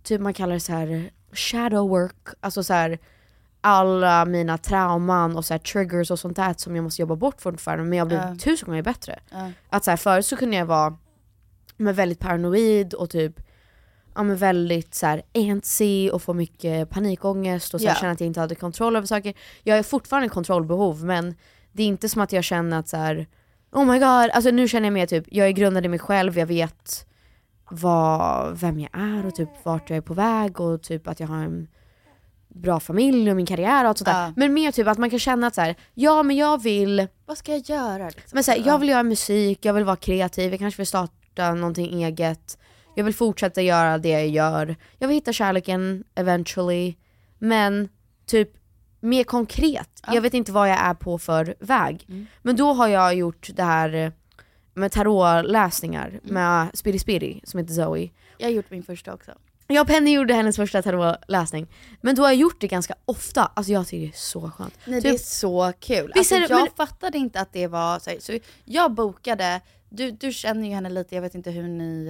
typ 0.02 0.20
man 0.20 0.34
kallar 0.34 0.54
det 0.54 0.60
så 0.60 0.72
här 0.72 1.10
shadow 1.32 1.88
work, 1.88 2.26
alltså 2.40 2.62
så 2.64 2.72
här 2.72 2.98
alla 3.60 4.24
mina 4.24 4.58
trauman 4.58 5.36
och 5.36 5.44
så 5.44 5.54
här 5.54 5.58
triggers 5.58 6.10
och 6.10 6.18
sånt 6.18 6.36
där 6.36 6.54
som 6.58 6.76
jag 6.76 6.82
måste 6.82 7.02
jobba 7.02 7.16
bort 7.16 7.40
fortfarande 7.40 7.84
men 7.84 7.98
jag 7.98 8.06
blivit 8.08 8.26
Ja. 8.28 8.36
tusen 8.38 8.66
gånger 8.66 8.82
bättre. 8.82 9.18
Ja. 9.30 9.50
Att 9.68 9.84
så 9.84 9.90
här, 9.90 9.96
förut 9.96 10.26
så 10.26 10.36
kunde 10.36 10.56
jag 10.56 10.66
vara 10.66 10.96
men 11.76 11.94
väldigt 11.94 12.18
paranoid 12.18 12.94
och 12.94 13.10
typ 13.10 13.40
ja, 14.14 14.22
men 14.22 14.36
väldigt 14.36 14.94
så 14.94 15.06
här 15.06 15.22
antsy 15.34 16.10
och 16.10 16.22
får 16.22 16.34
mycket 16.34 16.90
panikångest 16.90 17.74
och 17.74 17.80
så 17.80 17.86
här, 17.86 17.94
Ja. 17.94 18.00
känner 18.00 18.12
att 18.12 18.20
jag 18.20 18.26
inte 18.26 18.40
hade 18.40 18.54
kontroll 18.54 18.96
över 18.96 19.06
saker. 19.06 19.34
Jag 19.62 19.76
har 19.76 19.82
fortfarande 19.82 20.28
kontrollbehov 20.28 21.04
men 21.04 21.34
det 21.72 21.82
är 21.82 21.86
inte 21.86 22.08
som 22.08 22.22
att 22.22 22.32
jag 22.32 22.44
känner 22.44 22.78
att 22.78 22.88
så 22.88 22.96
här, 22.96 23.26
oh 23.72 23.84
my 23.84 23.98
god, 23.98 24.30
alltså 24.30 24.50
nu 24.50 24.68
känner 24.68 24.86
jag 24.86 24.92
mer 24.92 25.06
typ, 25.06 25.24
jag 25.30 25.46
är 25.46 25.50
grundad 25.52 25.84
i 25.84 25.88
mig 25.88 25.98
själv, 25.98 26.38
jag 26.38 26.46
vet 26.46 27.06
vad, 27.70 28.58
vem 28.58 28.80
jag 28.80 28.90
är 28.92 29.26
och 29.26 29.34
typ 29.34 29.48
vart 29.62 29.90
jag 29.90 29.96
är 29.96 30.00
på 30.00 30.14
väg 30.14 30.60
och 30.60 30.82
typ 30.82 31.08
att 31.08 31.20
jag 31.20 31.26
har 31.28 31.36
en 31.42 31.68
bra 32.48 32.80
familj 32.80 33.30
och 33.30 33.36
min 33.36 33.46
karriär 33.46 33.84
och 33.84 33.88
allt 33.88 33.98
sånt 33.98 34.06
där. 34.06 34.26
Ja. 34.26 34.32
Men 34.36 34.54
mer 34.54 34.72
typ 34.72 34.86
att 34.88 34.98
man 34.98 35.10
kan 35.10 35.18
känna 35.18 35.46
att 35.46 35.54
så 35.54 35.60
här, 35.60 35.74
ja 35.94 36.22
men 36.22 36.36
jag 36.36 36.62
vill 36.62 37.06
Vad 37.26 37.38
ska 37.38 37.52
jag 37.52 37.60
göra? 37.60 38.06
Liksom? 38.06 38.30
men 38.32 38.44
så 38.44 38.50
här, 38.50 38.62
jag 38.66 38.78
vill 38.78 38.88
göra 38.88 39.02
musik, 39.02 39.64
jag 39.64 39.72
vill 39.74 39.84
vara 39.84 39.96
kreativ, 39.96 40.50
jag 40.50 40.58
kanske 40.58 40.78
vill 40.78 40.86
starta 40.86 41.12
någonting 41.42 42.02
eget. 42.04 42.58
Jag 42.94 43.04
vill 43.04 43.14
fortsätta 43.14 43.62
göra 43.62 43.98
det 43.98 44.08
jag 44.08 44.28
gör. 44.28 44.76
Jag 44.98 45.08
vill 45.08 45.14
hitta 45.16 45.32
kärleken 45.32 46.04
eventually. 46.14 46.94
Men 47.38 47.88
typ 48.26 48.50
mer 49.00 49.24
konkret. 49.24 49.88
Jag 50.12 50.20
vet 50.22 50.34
inte 50.34 50.52
vad 50.52 50.70
jag 50.70 50.78
är 50.80 50.94
på 50.94 51.18
för 51.18 51.54
väg. 51.60 52.06
Men 52.42 52.56
då 52.56 52.72
har 52.72 52.88
jag 52.88 53.14
gjort 53.14 53.50
det 53.54 53.62
här 53.62 54.12
med 54.74 54.92
tarotläsningar 54.92 56.20
med 56.22 56.68
Spiri 56.74 56.98
Spiri 56.98 57.40
som 57.44 57.60
heter 57.60 57.74
Zoe. 57.74 58.10
Jag 58.38 58.46
har 58.46 58.52
gjort 58.52 58.70
min 58.70 58.82
första 58.82 59.14
också. 59.14 59.32
Jag 59.68 59.82
och 59.82 59.88
Penny 59.88 60.12
gjorde 60.14 60.34
hennes 60.34 60.56
första 60.56 60.82
tarotläsning. 60.82 61.66
Men 62.00 62.14
då 62.14 62.22
har 62.22 62.28
jag 62.28 62.36
gjort 62.36 62.60
det 62.60 62.68
ganska 62.68 62.94
ofta. 63.04 63.50
Alltså 63.54 63.72
jag 63.72 63.86
tycker 63.86 64.06
det 64.06 64.12
är 64.12 64.16
så 64.16 64.50
skönt. 64.50 64.74
Nej 64.84 65.02
Typ- 65.02 65.10
det 65.10 65.16
är 65.16 65.18
så 65.18 65.72
kul. 65.80 66.12
Visst 66.14 66.32
Alltså, 66.32 66.52
jag 66.52 66.60
men- 66.60 66.68
fattade 66.76 67.18
inte 67.18 67.40
att 67.40 67.52
det 67.52 67.66
var 67.66 67.98
så, 67.98 68.10
så 68.20 68.38
jag 68.64 68.92
bokade, 68.94 69.60
du, 69.88 70.10
du 70.10 70.32
känner 70.32 70.68
ju 70.68 70.74
henne 70.74 70.90
lite, 70.90 71.14
jag 71.14 71.22
vet 71.22 71.34
inte 71.34 71.50
hur 71.50 71.68
ni, 71.68 72.06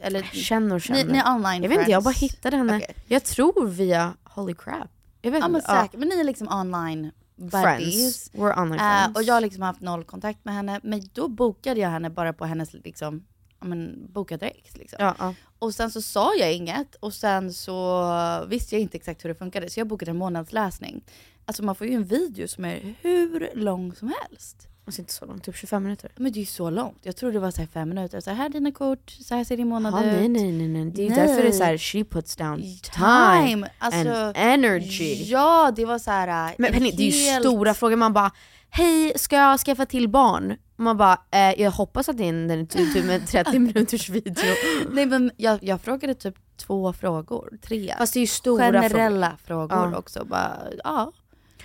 eh, 0.00 0.06
eller 0.06 0.22
Känner 0.22 0.74
och 0.74 0.80
känner. 0.82 1.04
Ni, 1.04 1.12
ni 1.12 1.18
är 1.18 1.34
online 1.34 1.62
jag 1.62 1.68
vet 1.70 1.78
inte, 1.78 1.90
jag 1.90 2.02
bara 2.02 2.14
friends. 2.14 2.32
hittade 2.34 2.56
henne. 2.56 2.76
Okej. 2.76 2.94
Jag 3.06 3.24
tror 3.24 3.66
via 3.68 4.14
Holy 4.24 4.54
crap. 4.54 4.90
Jag 5.22 5.30
vet 5.30 5.40
Ja 5.40 5.48
men 5.48 5.60
inte. 5.60 5.72
Ja. 5.72 5.88
men 5.98 6.08
ni 6.08 6.20
är 6.20 6.24
liksom 6.24 6.48
online 6.48 7.10
buddies. 7.36 7.50
Friends. 7.52 8.30
We're 8.32 8.62
online 8.62 8.80
Eh, 8.80 8.98
friends. 9.02 9.16
och 9.16 9.22
jag 9.22 9.34
har 9.34 9.40
liksom 9.40 9.62
haft 9.62 9.80
noll 9.80 10.04
kontakt 10.04 10.44
med 10.44 10.54
henne, 10.54 10.80
men 10.82 11.02
då 11.12 11.28
bokade 11.28 11.80
jag 11.80 11.88
henne 11.90 12.10
bara 12.10 12.32
på 12.32 12.44
hennes 12.44 12.72
liksom, 12.72 13.24
men 13.60 14.06
boka 14.12 14.36
direkt 14.36 14.78
liksom. 14.78 14.96
ja, 15.00 15.14
ja. 15.18 15.34
Och 15.58 15.74
sen 15.74 15.90
så 15.90 16.02
sa 16.02 16.34
jag 16.34 16.52
inget 16.54 16.94
och 16.94 17.12
sen 17.14 17.52
så 17.52 18.44
visste 18.48 18.74
jag 18.74 18.82
inte 18.82 18.96
exakt 18.96 19.24
hur 19.24 19.28
det 19.28 19.34
funkade 19.34 19.70
så 19.70 19.80
jag 19.80 19.86
bokade 19.86 20.10
en 20.10 20.16
månadsläsning. 20.16 21.04
Alltså 21.44 21.62
man 21.64 21.74
får 21.74 21.86
ju 21.86 21.94
en 21.94 22.04
video 22.04 22.48
som 22.48 22.64
är 22.64 22.94
hur 23.02 23.50
lång 23.54 23.94
som 23.94 24.12
helst. 24.22 24.68
Alltså 24.86 25.00
inte 25.02 25.12
så 25.12 25.24
långt, 25.26 25.44
typ 25.44 25.56
25 25.56 25.82
minuter. 25.82 26.10
Men 26.16 26.32
det 26.32 26.38
är 26.38 26.40
ju 26.40 26.46
så 26.46 26.70
långt. 26.70 26.98
Jag 27.02 27.16
trodde 27.16 27.32
det 27.32 27.38
var 27.40 27.50
så 27.50 27.60
här 27.60 27.68
fem 27.68 27.88
minuter. 27.88 28.20
Så 28.20 28.30
här, 28.30 28.36
här 28.36 28.44
är 28.46 28.50
dina 28.50 28.72
kort, 28.72 29.10
så 29.10 29.34
här 29.34 29.44
ser 29.44 29.56
din 29.56 29.68
månad 29.68 29.94
Ja, 29.94 29.98
ut. 30.04 30.12
nej 30.12 30.28
nej 30.28 30.52
nej 30.52 30.68
nej. 30.68 30.84
Det 30.94 31.06
är 31.06 31.10
Nej. 31.10 31.18
därför 31.26 31.42
det 31.42 31.48
är 31.48 31.52
såhär, 31.52 31.78
she 31.78 32.04
puts 32.04 32.36
down 32.36 32.56
time, 32.58 33.46
Time! 33.46 33.68
Alltså, 33.78 34.10
and 34.10 34.36
energy. 34.36 35.22
Ja, 35.24 35.72
det 35.76 35.84
var 35.84 35.98
så 35.98 36.10
här. 36.10 36.54
Men 36.58 36.66
en 36.66 36.72
Penny, 36.74 36.90
det 36.96 37.02
är 37.02 37.06
ju 37.12 37.30
helt- 37.30 37.44
stora 37.44 37.74
frågor. 37.74 37.96
Man 37.96 38.12
bara, 38.12 38.30
hej 38.70 39.12
ska 39.16 39.36
jag 39.36 39.60
skaffa 39.60 39.86
till 39.86 40.08
barn? 40.08 40.56
Man 40.76 40.96
bara, 40.96 41.18
eh, 41.30 41.60
jag 41.62 41.70
hoppas 41.70 42.08
att 42.08 42.20
en, 42.20 42.48
den 42.48 42.60
är 42.60 42.66
typ 42.66 43.10
en 43.10 43.26
30 43.26 43.58
minuters 43.58 44.08
video. 44.08 44.44
Nej 44.90 45.06
men 45.06 45.30
jag, 45.36 45.58
jag 45.64 45.80
frågade 45.80 46.14
typ 46.14 46.34
två 46.56 46.92
frågor, 46.92 47.58
tre. 47.62 47.94
Fast 47.98 48.12
det 48.14 48.18
är 48.18 48.20
ju 48.20 48.26
stora 48.26 48.64
frågor. 48.72 48.82
Generella 48.88 49.32
frågor, 49.44 49.90
Ja. 49.92 49.98
också. 49.98 50.24
Bara, 50.24 50.52
ja. 50.84 51.12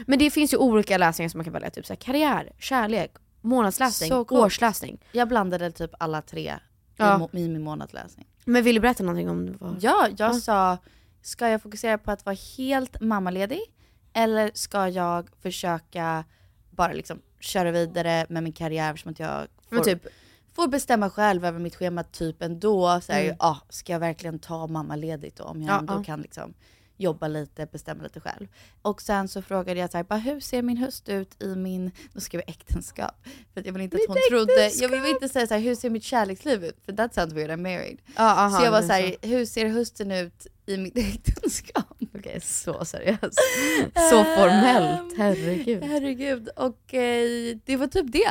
Men 0.06 0.20
det 0.20 0.32
finns 0.32 0.54
ju 0.54 0.58
olika 0.58 0.98
läsningar 0.98 1.30
som 1.30 1.38
man 1.38 1.44
kan 1.46 1.54
välja, 1.54 1.70
typ 1.70 1.86
så 1.86 1.94
här, 1.94 1.98
karriär, 2.00 2.52
kärlek, 2.60 3.12
månadsläsning, 3.42 4.10
Så 4.10 4.26
coolt. 4.26 4.42
årsläsning. 4.46 4.98
Jag 5.12 5.28
blandade 5.28 5.72
typ 5.72 5.92
alla 6.00 6.22
tre 6.22 6.54
Ja. 6.98 7.16
i, 7.16 7.20
må- 7.20 7.30
i 7.34 7.48
min 7.50 7.64
månadsläsning. 7.64 8.28
Men 8.46 8.64
vill 8.64 8.76
du 8.76 8.82
berätta 8.82 9.04
någonting 9.04 9.30
om 9.30 9.56
vad? 9.60 9.78
Ja, 9.84 10.08
jag 10.18 10.36
sa, 10.36 10.78
ska 11.22 11.50
jag 11.50 11.62
fokusera 11.62 11.98
på 11.98 12.12
att 12.12 12.26
vara 12.26 12.36
helt 12.58 13.02
mammaledig? 13.02 13.62
Eller 14.14 14.52
ska 14.54 14.88
jag 14.88 15.30
försöka 15.42 16.24
bara 16.70 16.94
liksom 16.94 17.22
köra 17.40 17.72
vidare 17.72 18.26
med 18.30 18.44
min 18.44 18.54
karriär 18.54 18.96
som 18.96 19.12
att 19.12 19.20
jag 19.20 19.48
får, 19.70 19.76
Men 19.76 19.84
typ, 19.86 20.08
får 20.56 20.68
bestämma 20.68 21.10
själv 21.10 21.46
över 21.46 21.60
mitt 21.60 21.76
schema 21.76 22.04
typ 22.04 22.42
ändå. 22.42 23.02
Så 23.02 23.12
här, 23.14 23.24
Mm. 23.24 23.36
ah, 23.40 23.58
ska 23.70 23.92
jag 23.94 24.00
verkligen 24.00 24.40
ta 24.40 24.68
mammaledigt 24.68 25.38
då 25.38 25.44
om 25.44 25.62
jag 25.62 25.70
Ja, 25.74 25.80
ändå 25.80 25.94
ja. 25.94 26.04
kan 26.04 26.22
liksom 26.22 26.54
jobba 27.02 27.28
lite, 27.28 27.66
bestämma 27.66 28.04
lite 28.04 28.20
själv. 28.20 28.48
Och 28.82 29.02
sen 29.02 29.28
så 29.28 29.42
frågade 29.42 29.80
jag 29.80 29.92
så 29.92 29.98
här, 29.98 30.04
bara, 30.04 30.20
hur 30.20 30.40
ser 30.40 30.62
min 30.62 30.78
höst 30.78 31.10
ut 31.10 31.44
i 31.44 31.56
min, 31.56 31.92
då 32.14 32.20
skrev 32.22 32.42
jag 32.48 32.50
äktenskap. 32.50 33.16
För 33.54 33.60
att 33.60 33.66
jag 33.66 33.74
vill 33.74 33.82
inte 33.82 33.98
att 33.98 34.02
hon 34.08 34.18
trodde, 34.30 34.70
jag 34.76 34.90
vill 34.90 35.06
inte 35.06 35.30
säga 35.30 35.48
så 35.48 35.54
här, 35.54 35.62
hur 35.62 35.76
ser 35.76 35.90
mitt 35.90 36.04
kärleksliv 36.04 36.64
ut? 36.66 36.78
För 36.86 36.94
that 36.94 37.14
sounds 37.14 37.34
weird, 37.34 37.50
I'm 37.52 37.58
married. 37.62 37.98
ja, 38.16 38.24
aha, 38.24 38.60
så 38.60 38.66
jag 38.66 38.72
var 38.72 38.82
så 38.82 38.94
här, 38.94 39.16
hur 39.22 39.46
ser 39.46 39.68
hösten 39.68 40.12
ut 40.12 40.48
i 40.66 40.78
mitt 40.78 40.98
äktenskap? 41.28 41.98
Okej, 42.18 42.42
så 42.42 42.86
seriöst. 42.86 43.22
så 44.12 44.24
formellt, 44.24 45.18
herregud. 45.18 45.84
Herregud, 45.84 46.50
och 46.56 46.94
eh, 46.94 47.58
det 47.66 47.76
var 47.78 47.88
typ 47.88 48.12
det. 48.12 48.30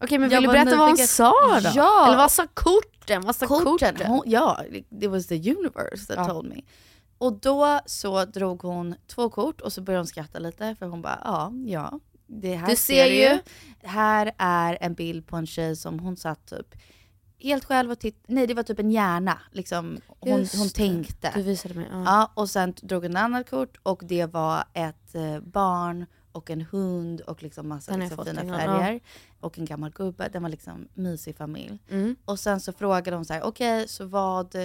Okej 0.00 0.18
men 0.18 0.30
Jag 0.30 0.40
vill 0.40 0.48
du 0.48 0.52
berätta 0.52 0.76
vad 0.76 0.88
hon 0.88 0.96
sa 0.96 1.60
då? 1.62 1.70
Ja. 1.74 2.06
Eller 2.06 2.16
vad 2.16 2.30
sa 2.30 2.46
korten? 2.54 3.22
Vad 3.22 3.36
sa 3.36 3.46
korten? 3.46 3.64
korten, 3.64 4.06
hon, 4.06 4.22
ja, 4.26 4.64
it 5.00 5.10
was 5.10 5.26
the 5.26 5.34
universe 5.34 6.06
that 6.06 6.16
Ja. 6.16 6.24
told 6.28 6.48
me. 6.48 6.62
Och 7.18 7.32
då 7.32 7.80
så 7.86 8.24
drog 8.24 8.62
hon 8.62 8.94
två 9.06 9.30
kort 9.30 9.60
och 9.60 9.72
så 9.72 9.80
började 9.80 10.00
hon 10.00 10.06
skratta 10.06 10.38
lite 10.38 10.74
för 10.78 10.86
hon 10.86 11.02
bara, 11.02 11.20
ja, 11.24 11.52
ja. 11.66 12.00
Det 12.26 12.54
här 12.54 12.68
Du 12.68 12.76
ser 12.76 13.08
du 13.08 13.14
ju. 13.14 13.38
Här 13.82 14.32
är 14.38 14.78
en 14.80 14.94
bild 14.94 15.26
på 15.26 15.36
en 15.36 15.46
tjej 15.46 15.76
som 15.76 15.98
hon 15.98 16.16
satt 16.16 16.46
typ 16.46 16.74
helt 17.40 17.64
själv 17.64 17.90
och 17.90 17.98
tittade, 17.98 18.34
nej 18.34 18.46
det 18.46 18.54
var 18.54 18.62
typ 18.62 18.78
en 18.78 18.90
hjärna 18.90 19.40
liksom. 19.52 19.98
Hon, 20.06 20.38
Just 20.38 20.58
hon 20.58 20.68
tänkte. 20.68 21.32
Du 21.34 21.42
visade 21.42 21.74
mig. 21.74 21.86
Ja. 21.90 22.02
Ja, 22.04 22.32
och 22.34 22.50
sen 22.50 22.74
drog 22.82 23.02
hon 23.02 23.16
ett 23.16 23.22
annat 23.22 23.50
kort 23.50 23.78
och 23.82 24.02
det 24.04 24.26
var 24.26 24.64
ett 24.72 25.14
eh, 25.14 25.40
barn 25.40 26.06
och 26.32 26.50
en 26.50 26.60
hund 26.60 27.20
och 27.20 27.42
liksom 27.42 27.68
massa 27.68 27.90
Den 27.90 28.00
liksom, 28.00 28.24
fina 28.24 28.58
färger. 28.58 29.00
Och 29.40 29.58
en 29.58 29.64
gammal 29.64 29.90
gubbe. 29.90 30.28
Den 30.32 30.42
var 30.42 30.48
liksom 30.48 30.88
mysig 30.94 31.36
familj. 31.36 31.78
Mm. 31.90 32.16
Och 32.24 32.40
sen 32.40 32.60
så 32.60 32.72
frågade 32.72 33.10
de 33.10 33.24
så 33.24 33.32
här, 33.32 33.42
okej 33.42 33.88
så 33.88 34.06
vad... 34.06 34.56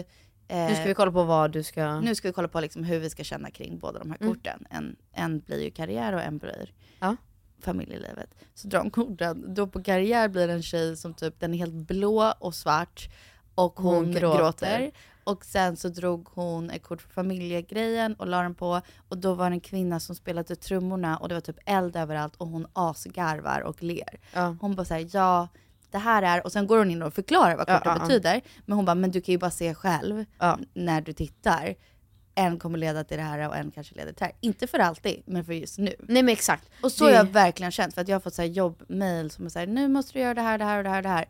Eh, 0.48 0.58
Nu 0.70 0.76
ska 0.76 0.84
vi 0.86 0.94
kolla 0.94 1.12
på 1.12 1.24
vad 1.24 1.52
du 1.52 1.64
ska... 1.64 2.00
nu 2.00 2.16
ska 2.16 2.28
vi 2.28 2.34
kolla 2.34 2.48
på 2.48 2.60
liksom 2.60 2.84
hur 2.84 3.00
vi 3.00 3.10
ska 3.10 3.24
känna 3.24 3.52
kring 3.52 3.80
båda 3.80 4.00
de 4.00 4.12
här 4.12 4.18
Mm. 4.22 4.34
korten. 4.34 4.66
En, 4.70 4.96
en 5.14 5.40
blir 5.40 5.64
ju 5.64 5.72
karriär 5.72 6.14
och 6.14 6.22
en 6.22 6.38
blir 6.38 6.74
Ja. 7.00 7.16
familjelivet. 7.62 8.30
Så 8.54 8.68
drar 8.68 8.80
de 8.80 8.90
korten. 8.92 9.54
Då 9.54 9.68
på 9.68 9.84
karriär 9.84 10.28
blir 10.30 10.48
det 10.48 10.54
en 10.54 10.64
tjej 10.64 10.98
som 10.98 11.14
typ, 11.14 11.40
den 11.40 11.54
är 11.54 11.58
helt 11.58 11.74
blå 11.74 12.34
och 12.40 12.56
svart. 12.56 13.10
Och 13.56 13.80
hon, 13.80 13.96
Hon 13.96 14.12
gråter. 14.12 14.38
gråter. 14.38 14.92
Och 15.24 15.46
sen 15.46 15.78
så 15.78 15.90
drog 15.90 16.28
hon 16.34 16.70
ett 16.70 16.84
kort 16.84 17.02
för 17.02 17.10
familjegrejen 17.10 18.14
och 18.16 18.28
la 18.28 18.42
den 18.42 18.56
på. 18.56 18.82
Och 19.10 19.18
då 19.18 19.34
var 19.34 19.50
det 19.50 19.56
en 19.56 19.60
kvinna 19.60 20.00
som 20.00 20.16
spelade 20.16 20.56
trummorna 20.56 21.18
och 21.18 21.30
det 21.30 21.34
var 21.36 21.42
typ 21.42 21.58
eld 21.66 21.96
överallt 21.96 22.36
och 22.36 22.48
hon 22.48 22.68
asgarvar 22.74 23.62
och 23.62 23.84
ler. 23.84 24.20
Ja. 24.34 24.56
Hon 24.62 24.76
bara 24.76 24.86
säger 24.86 25.10
ja, 25.14 25.48
det 25.94 26.00
här 26.00 26.22
är, 26.24 26.46
och 26.46 26.52
sen 26.52 26.68
går 26.68 26.78
hon 26.78 26.92
in 26.92 27.02
och 27.04 27.14
förklarar 27.14 27.56
vad 27.58 27.68
korten 27.68 27.82
ja, 28.00 28.00
betyder. 28.00 28.42
Men 28.66 28.76
hon 28.76 28.86
bara, 28.86 28.96
men 28.96 29.12
du 29.12 29.22
kan 29.22 29.32
ju 29.34 29.38
bara 29.40 29.52
se 29.52 29.74
själv 29.74 30.26
när 30.74 31.02
du 31.02 31.14
tittar. 31.14 31.76
En 32.36 32.60
kommer 32.60 32.78
leda 32.78 33.04
till 33.04 33.18
det 33.18 33.24
här 33.24 33.48
och 33.50 33.56
en 33.58 33.72
kanske 33.72 33.96
leder 33.96 34.08
till 34.12 34.20
det 34.20 34.26
här. 34.26 34.34
Inte 34.42 34.68
för 34.68 34.80
alltid, 34.80 35.24
men 35.26 35.46
för 35.46 35.54
just 35.54 35.78
nu. 35.78 35.96
Nej 36.00 36.24
men 36.24 36.30
exakt. 36.34 36.70
Och 36.84 36.92
så 36.92 37.06
Det- 37.06 37.12
har 37.12 37.18
jag 37.18 37.32
verkligen 37.32 37.72
känt, 37.72 37.94
för 37.94 38.02
att 38.02 38.08
jag 38.08 38.16
har 38.16 38.20
fått 38.22 38.34
så 38.34 38.42
här 38.42 38.50
jobbmail 38.50 39.32
som 39.32 39.46
är 39.46 39.50
såhär, 39.50 39.68
nu 39.68 39.88
måste 39.88 40.14
du 40.14 40.20
göra 40.20 40.34
det 40.34 40.42
här, 40.42 40.58
det 40.58 40.66
här 40.66 40.78
och 40.78 40.84
det 40.84 40.90
här 40.90 41.02
det 41.02 41.10
här. 41.10 41.26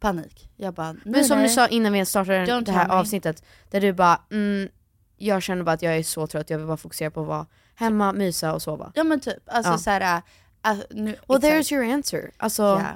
Panik. 0.00 0.50
Jag 0.56 0.74
bara, 0.74 0.92
nej, 0.92 1.02
Men 1.04 1.24
som 1.24 1.38
nej. 1.38 1.46
du 1.48 1.54
sa 1.54 1.68
innan 1.68 1.92
vi 1.92 2.04
startade 2.06 2.46
Don't 2.46 2.64
det 2.64 2.72
här 2.72 2.88
avsnittet, 2.88 3.44
där 3.70 3.80
du 3.80 3.92
bara 3.92 4.20
mm, 4.30 4.68
jag 5.16 5.42
känner 5.42 5.62
bara 5.64 5.72
att 5.72 5.82
jag 5.82 5.96
är 5.96 6.02
så 6.02 6.26
trött, 6.26 6.50
jag 6.50 6.58
vill 6.58 6.66
bara 6.66 6.76
fokusera 6.76 7.10
på 7.10 7.20
att 7.20 7.26
vara 7.26 7.46
hemma, 7.74 8.12
mysa 8.12 8.54
och 8.54 8.62
sova. 8.62 8.92
Ja 8.94 9.04
men 9.04 9.20
typ, 9.20 9.42
alltså 9.46 9.72
Ja. 9.72 9.78
såhär, 9.78 10.22
äh, 10.66 10.74
nu, 10.90 11.04
Well 11.04 11.16
exakt. 11.38 11.44
there's 11.44 11.72
your 11.74 11.94
answer. 11.94 12.30
Alltså, 12.36 12.62
Ja. 12.62 12.86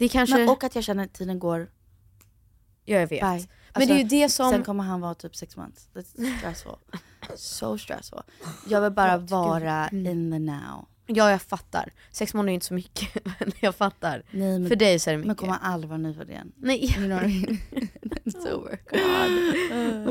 Det 0.00 0.08
kanske, 0.08 0.36
Men, 0.38 0.48
och 0.48 0.64
att 0.64 0.74
jag 0.74 0.84
känner 0.84 1.04
att 1.04 1.12
tiden 1.12 1.38
går 1.38 1.70
ja, 2.84 2.96
jag 3.00 3.06
vet. 3.06 3.20
by. 3.20 3.26
men 3.26 3.46
Alltså, 3.72 3.88
det 3.88 3.94
är 3.94 4.02
ju 4.02 4.04
det 4.04 4.28
som, 4.28 4.50
Sen 4.50 4.62
kommer 4.64 4.84
han 4.84 5.00
vara 5.00 5.14
typ 5.14 5.36
sex 5.36 5.56
months. 5.56 5.88
That's 5.94 6.38
stressful. 6.38 6.74
so 7.36 7.78
stressful. 7.78 8.22
Jag 8.68 8.80
vill 8.80 8.92
bara 8.92 9.16
vara 9.16 9.88
Mm. 9.88 10.06
in 10.06 10.30
the 10.32 10.38
now. 10.38 10.86
ja 11.06 11.30
jag 11.30 11.42
fattar. 11.42 11.92
Sex 12.12 12.34
månader 12.34 12.50
är 12.50 12.54
inte 12.54 12.66
så 12.66 12.74
mycket, 12.74 13.24
men 13.40 13.52
jag 13.60 13.74
fattar. 13.74 14.22
Nej 14.30 14.58
men, 14.58 14.68
För 14.68 14.76
dig 14.76 14.98
så 14.98 15.10
är 15.10 15.14
det 15.14 15.18
men 15.18 15.28
mycket. 15.28 15.40
kommer 15.40 15.52
han 15.52 15.72
aldrig 15.72 15.88
vara 15.88 15.98
nyfödd 15.98 16.30
igen? 16.30 16.52
Nej, 16.56 16.84
You 16.84 17.06
know 17.06 17.20
what 17.20 17.22
I 17.30 17.46
mean? 17.46 17.58
It's 18.24 18.52
over. 18.52 18.80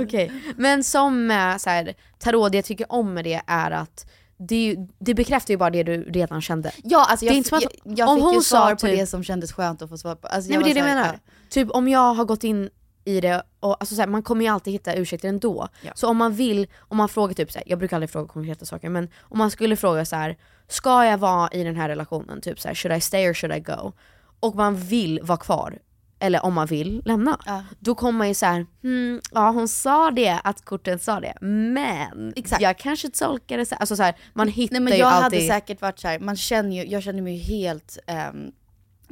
Okej, 0.04 0.32
men 0.58 0.84
som 0.84 1.28
med 1.28 1.62
så 1.62 1.69
här, 1.69 1.93
tarot, 2.17 2.52
det 2.52 2.58
jag 2.58 2.65
tycker 2.65 2.91
om 2.91 3.13
med 3.13 3.23
det 3.23 3.41
är 3.47 3.71
att 3.71 4.10
det, 4.39 4.65
ju- 4.65 4.88
det 4.99 5.13
bekräftar 5.13 5.54
ju 5.54 5.58
bara 5.58 5.69
det 5.69 5.84
du 5.84 6.04
redan 6.04 6.41
kände. 6.41 6.71
Ja 6.84 7.06
alltså 7.06 7.25
jag, 7.25 7.32
Det 7.34 7.36
är 7.36 7.38
inte 7.38 7.49
som 7.49 7.58
att- 7.58 7.63
jag, 7.63 7.97
jag 7.97 8.10
om 8.10 8.15
fick 8.15 8.23
hon 8.23 8.34
ju 8.34 8.41
svar 8.41 8.71
på 8.75 8.88
typ- 8.88 8.99
det 8.99 9.06
som 9.08 9.23
kändes 9.23 9.52
skönt 9.54 9.82
att 9.82 9.89
få 9.89 9.97
svar 9.97 10.15
på. 10.15 10.28
Alltså, 10.28 10.49
Nej 10.49 10.58
men 10.58 10.65
det 10.65 10.71
är 10.71 10.73
det 10.73 10.80
jag 10.89 10.95
menar. 10.95 11.19
Typ 11.49 11.69
om 11.71 11.88
jag 11.88 12.13
har 12.13 12.25
gått 12.25 12.43
in 12.43 12.69
i 13.06 13.21
det, 13.21 13.43
och 13.60 13.78
alltså 13.80 13.95
så 13.95 14.02
här, 14.02 14.08
man 14.08 14.23
kommer 14.23 14.41
ju 14.45 14.52
alltid 14.52 14.73
hitta 14.73 14.93
ursäkter 14.93 15.30
ändå. 15.30 15.67
Ja. 15.82 15.91
Så 15.95 16.08
om 16.08 16.17
man 16.17 16.34
vill, 16.34 16.67
om 16.80 16.97
man 16.97 17.10
frågar 17.10 17.34
typ 17.34 17.52
så 17.52 17.58
här, 17.60 17.63
jag 17.67 17.80
brukar 17.80 17.97
aldrig 17.97 18.10
fråga 18.10 18.28
konkreta 18.28 18.65
saker, 18.65 18.89
men 18.89 19.10
om 19.21 19.38
man 19.38 19.52
skulle 19.52 19.75
fråga 19.75 20.06
så 20.06 20.15
här: 20.15 20.38
ska 20.67 21.06
jag 21.06 21.17
vara 21.17 21.49
i 21.52 21.63
den 21.63 21.75
här 21.75 21.89
relationen? 21.89 22.41
Typ 22.41 22.60
så 22.60 22.67
här, 22.67 22.75
should 22.75 22.97
I 22.97 23.02
stay 23.02 23.30
or 23.30 23.34
should 23.34 23.56
I 23.58 23.60
go? 23.60 23.91
Och 24.39 24.56
man 24.56 24.75
vill 24.75 25.19
vara 25.23 25.38
kvar, 25.38 25.78
eller 26.19 26.45
om 26.45 26.53
man 26.53 26.67
vill 26.67 27.01
lämna, 27.05 27.39
Ja. 27.45 27.63
då 27.79 27.95
kommer 27.95 28.17
man 28.17 28.27
ju 28.27 28.34
såhär, 28.34 28.65
hmm, 28.82 29.21
ja 29.32 29.51
hon 29.51 29.67
sa 29.67 30.12
det, 30.12 30.39
att 30.43 30.65
korten 30.65 30.99
sa 30.99 31.19
det, 31.19 31.34
men 31.41 32.34
Exakt. 32.36 32.62
jag 32.62 32.77
kanske 32.77 33.10
tolkar 33.10 33.58
det 33.58 33.65
så 33.65 33.75
Alltså 33.75 33.95
så 33.95 34.03
här, 34.03 34.15
man 34.34 34.47
hittar 34.47 34.73
Nej 34.73 34.82
men 34.82 34.93
ju 34.93 34.99
jag 34.99 35.08
alltid... 35.12 35.39
hade 35.39 35.47
säkert 35.53 35.82
varit 35.82 35.99
så 35.99 36.08
här, 36.08 36.19
man 36.19 36.36
känner 36.36 36.75
ju, 36.75 36.86
jag 36.91 37.03
känner 37.03 37.21
mig 37.21 37.34
ju 37.36 37.39
helt, 37.43 37.97
um, 38.34 38.51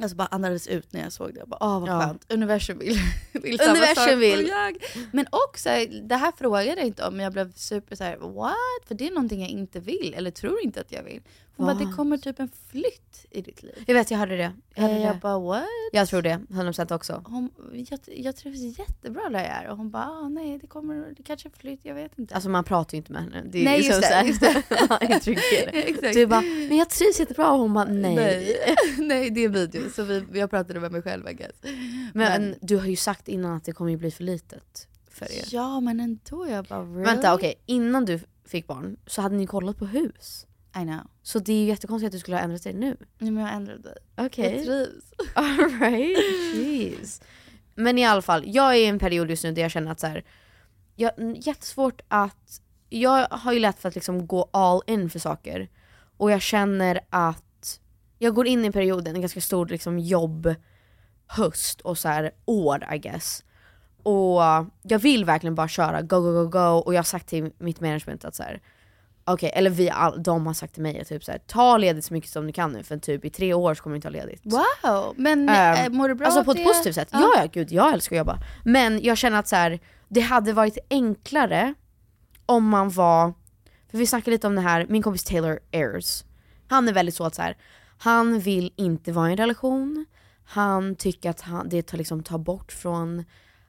alltså 0.02 0.16
bara 0.16 0.28
andades 0.30 0.66
ut 0.66 0.92
när 0.92 1.00
jag 1.02 1.12
såg 1.12 1.34
det. 1.34 1.38
Jag 1.40 1.48
bara, 1.48 1.58
åh 1.60 1.80
vad 1.80 1.88
Ja. 1.88 2.00
skönt, 2.00 2.32
universum 2.32 2.78
vill, 2.78 2.98
vill 3.32 3.58
samma 3.58 3.70
Universum 3.70 4.04
sak 4.04 4.14
vill. 4.18 4.48
Jag. 4.48 4.76
Men 5.12 5.26
också, 5.30 5.68
det 6.02 6.16
här 6.16 6.32
frågade 6.38 6.64
jag 6.66 6.78
inte 6.86 7.04
om, 7.06 7.14
men 7.16 7.24
jag 7.24 7.32
blev 7.32 7.52
super 7.52 7.96
så 7.96 8.04
här: 8.04 8.16
what? 8.16 8.54
För 8.88 8.94
det 8.94 9.06
är 9.06 9.10
någonting 9.10 9.40
jag 9.40 9.50
inte 9.50 9.80
vill, 9.80 10.14
eller 10.16 10.30
tror 10.30 10.60
inte 10.64 10.80
att 10.80 10.92
jag 10.92 11.02
vill. 11.02 11.22
Hon 11.58 11.66
bara, 11.66 11.74
det 11.86 11.92
kommer 11.96 12.16
typ 12.18 12.40
en 12.40 12.50
flytt 12.70 13.26
i 13.30 13.42
ditt 13.42 13.62
liv. 13.62 13.84
Jag 13.86 13.94
vet, 13.94 14.10
jag 14.10 14.18
hörde 14.18 14.36
det. 14.36 14.52
Jag, 14.74 14.82
hörde 14.82 14.94
Eh, 14.94 15.02
Jag 15.02 15.14
det. 15.16 15.20
bara, 15.20 15.38
what? 15.38 15.64
jag 15.92 16.08
tror 16.08 16.22
det, 16.22 16.40
100% 16.48 16.94
också. 16.94 17.22
Hon, 17.26 17.50
jag, 17.72 17.98
jag 18.06 18.36
trivs 18.36 18.78
jättebra 18.78 19.22
där 19.30 19.38
jag 19.38 19.46
är. 19.48 19.68
Och 19.68 19.76
hon 19.76 19.90
bara, 19.90 20.04
ah, 20.04 20.28
nej 20.28 20.58
det 20.58 20.66
kommer, 20.66 21.14
det 21.16 21.22
kanske 21.22 21.48
är 21.48 21.52
flytt, 21.58 21.80
jag 21.82 21.94
vet 21.94 22.18
inte. 22.18 22.34
Alltså 22.34 22.50
man 22.50 22.64
pratar 22.64 22.92
ju 22.94 22.96
inte 22.96 23.12
med 23.12 23.22
henne. 23.22 23.42
Det 23.50 23.58
är 23.60 23.64
Nej, 23.64 23.86
just 23.86 24.00
det, 24.00 24.06
så 24.06 24.12
här- 24.14 24.24
just 24.24 24.40
det. 24.40 24.62
Ja, 24.88 24.98
jag. 26.02 26.14
Du 26.14 26.26
bara, 26.26 26.40
men 26.40 26.76
jag 26.76 26.90
trivs 26.90 27.20
jättebra 27.20 27.52
och 27.52 27.58
hon 27.58 27.74
bara, 27.74 27.84
nej. 27.84 28.14
nej. 28.16 28.56
nej, 28.98 29.30
det 29.30 29.40
är 29.40 29.46
en 29.46 29.52
video. 29.52 29.90
Så 29.90 30.02
vi, 30.02 30.24
jag 30.32 30.50
pratade 30.50 30.80
med 30.80 30.92
mig 30.92 31.02
själv 31.02 31.28
I 31.30 31.34
guess. 31.34 31.56
Men, 32.14 32.54
du 32.60 32.76
har 32.76 32.86
ju 32.86 32.96
sagt 32.96 33.28
innan 33.28 33.56
att 33.56 33.64
det 33.64 33.72
kommer 33.72 33.90
ju 33.90 33.96
bli 33.96 34.10
för 34.10 34.24
litet 34.24 34.88
för 35.10 35.24
er. 35.32 35.44
Ja 35.50 35.80
men 35.80 36.00
ändå, 36.00 36.46
jag 36.48 36.64
bara 36.64 36.82
really? 36.82 37.04
Vänta 37.04 37.34
okej, 37.34 37.54
innan 37.66 38.04
du 38.04 38.20
fick 38.46 38.66
barn 38.66 38.96
så 39.06 39.22
hade 39.22 39.36
ni 39.36 39.46
kollat 39.46 39.76
på 39.78 39.86
hus. 39.86 40.46
I 40.76 40.82
know. 40.82 41.10
Så 41.22 41.38
det 41.38 41.52
är 41.52 41.60
ju 41.60 41.64
jättekonstigt 41.64 42.06
att 42.06 42.12
du 42.12 42.18
skulle 42.18 42.36
ha 42.36 42.44
ändrat 42.44 42.62
dig 42.62 42.74
nu. 42.74 42.96
Nej, 43.18 43.30
men 43.30 43.44
jag 43.44 43.54
ändrade 43.54 43.80
mig. 43.82 44.26
Okej. 44.26 44.56
Jag 44.56 44.64
trivs. 44.64 45.12
Alright, 45.34 46.18
jeez. 46.54 47.20
Men 47.74 47.98
i 47.98 48.06
alla 48.06 48.22
fall, 48.22 48.42
jag 48.46 48.74
är 48.74 48.78
i 48.78 48.86
en 48.86 48.98
period 48.98 49.30
just 49.30 49.44
nu 49.44 49.52
där 49.52 49.62
jag 49.62 49.70
känner 49.70 49.92
att 49.92 50.00
så 50.00 50.06
här, 50.06 50.24
jag, 50.96 51.12
jättesvårt 51.36 52.00
att, 52.08 52.60
jag 52.88 53.26
har 53.30 53.52
ju 53.52 53.58
lätt 53.58 53.78
för 53.78 53.88
att 53.88 53.94
liksom 53.94 54.26
gå 54.26 54.48
all 54.52 54.82
in 54.86 55.10
för 55.10 55.18
saker. 55.18 55.68
Och 56.16 56.30
jag 56.30 56.42
känner 56.42 57.00
att 57.10 57.80
jag 58.18 58.34
går 58.34 58.46
in 58.46 58.64
i 58.64 58.72
perioden, 58.72 59.14
en 59.14 59.20
ganska 59.20 59.40
stor 59.40 59.66
liksom 59.66 59.98
jobb, 59.98 60.54
höst 61.26 61.80
och 61.80 61.98
så 61.98 62.08
här 62.08 62.30
år 62.44 62.94
I 62.94 62.98
guess. 62.98 63.44
Och 64.02 64.40
jag 64.82 64.98
vill 64.98 65.24
verkligen 65.24 65.54
bara 65.54 65.68
köra 65.68 66.02
go 66.02 66.20
go 66.20 66.32
go 66.32 66.48
go 66.48 66.58
och 66.58 66.94
jag 66.94 66.98
har 66.98 67.04
sagt 67.04 67.28
till 67.28 67.52
mitt 67.58 67.80
management 67.80 68.24
att 68.24 68.34
så 68.34 68.42
här. 68.42 68.60
Okej, 69.32 69.50
eller 69.54 69.70
vi 69.70 69.90
all, 69.90 70.22
de 70.22 70.46
har 70.46 70.54
sagt 70.54 70.74
till 70.74 70.82
mig 70.82 71.00
att 71.00 71.08
typ 71.08 71.24
så 71.24 71.30
här, 71.30 71.38
ta 71.38 71.76
ledigt 71.76 72.04
så 72.04 72.14
mycket 72.14 72.30
som 72.30 72.46
ni 72.46 72.52
kan 72.52 72.72
nu 72.72 72.82
för 72.82 72.96
typ 72.98 73.24
i 73.24 73.30
tre 73.30 73.54
år 73.54 73.74
så 73.74 73.82
kommer 73.82 73.96
ni 73.96 74.02
ta 74.02 74.08
ledigt. 74.08 74.42
Wow! 74.44 75.14
Men 75.16 75.48
äh, 75.48 75.88
mår 75.90 76.08
du 76.08 76.14
bra 76.14 76.26
Alltså 76.26 76.44
på 76.44 76.50
ett 76.50 76.56
det? 76.56 76.64
positivt 76.64 76.94
sätt. 76.94 77.08
Ja. 77.12 77.32
ja, 77.36 77.46
gud 77.52 77.72
jag 77.72 77.92
älskar 77.92 78.16
att 78.16 78.18
jobba. 78.18 78.38
Men 78.64 79.02
jag 79.02 79.18
känner 79.18 79.38
att 79.38 79.48
så 79.48 79.56
här, 79.56 79.80
det 80.08 80.20
hade 80.20 80.52
varit 80.52 80.78
enklare 80.90 81.74
om 82.46 82.68
man 82.68 82.90
var, 82.90 83.34
för 83.90 83.98
vi 83.98 84.06
snackade 84.06 84.30
lite 84.30 84.46
om 84.46 84.54
det 84.54 84.60
här, 84.60 84.86
min 84.88 85.02
kompis 85.02 85.24
Taylor 85.24 85.58
Ayers. 85.72 86.24
Han 86.68 86.88
är 86.88 86.92
väldigt 86.92 87.14
så 87.14 87.24
att 87.24 87.34
så 87.34 87.42
här, 87.42 87.56
han 87.98 88.40
vill 88.40 88.72
inte 88.76 89.12
vara 89.12 89.28
i 89.28 89.30
en 89.30 89.36
relation, 89.36 90.06
han 90.44 90.94
tycker 90.96 91.30
att 91.30 91.40
han, 91.40 91.68
det 91.68 91.82
tar, 91.82 91.98
liksom, 91.98 92.22
tar 92.22 92.38
bort 92.38 92.72
från 92.72 93.24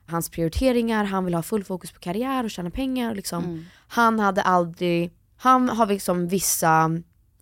hans 0.07 0.29
prioriteringar, 0.29 1.03
han 1.03 1.25
vill 1.25 1.33
ha 1.33 1.41
full 1.41 1.63
fokus 1.63 1.91
på 1.91 1.99
karriär 1.99 2.43
och 2.43 2.51
tjäna 2.51 2.69
pengar. 2.69 3.15
Liksom. 3.15 3.65
Han 3.87 4.19
hade 4.19 4.41
aldrig, 4.41 5.11
han 5.41 5.69
har 5.69 5.85
liksom 5.85 6.27
vissa 6.27 7.01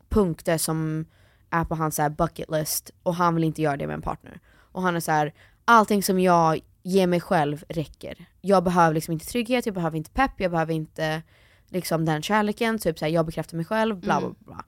punkter 0.09 0.57
som 0.57 1.05
är 1.49 1.63
på 1.63 1.75
hans 1.75 1.95
så 1.95 2.09
bucket 2.09 2.51
list 2.51 2.91
och 3.03 3.15
han 3.15 3.35
vill 3.35 3.43
inte 3.43 3.61
göra 3.61 3.77
det 3.77 3.87
med 3.87 3.93
en 3.93 4.01
partner. 4.01 4.39
Och 4.71 4.81
han 4.81 4.95
är 4.95 4.99
så 4.99 5.11
här, 5.11 5.33
allting 5.65 6.03
som 6.03 6.19
jag 6.19 6.59
ger 6.83 7.07
mig 7.07 7.21
själv 7.21 7.63
räcker. 7.69 8.25
Jag 8.41 8.63
behöver 8.63 8.93
liksom 8.93 9.11
inte 9.11 9.25
trygghet, 9.25 9.65
jag 9.65 9.75
behöver 9.75 9.97
inte 9.97 10.11
pepp, 10.11 10.31
jag 10.37 10.51
behöver 10.51 10.73
inte 10.73 11.21
liksom 11.69 12.05
den 12.05 12.21
kärleken, 12.21 12.79
typ 12.79 12.99
så 12.99 13.05
här, 13.05 13.11
jag 13.11 13.25
bekräftar 13.25 13.57
mig 13.57 13.65
själv, 13.65 13.99
bla 13.99 14.19
bla 14.19 14.29
bla. 14.39 14.65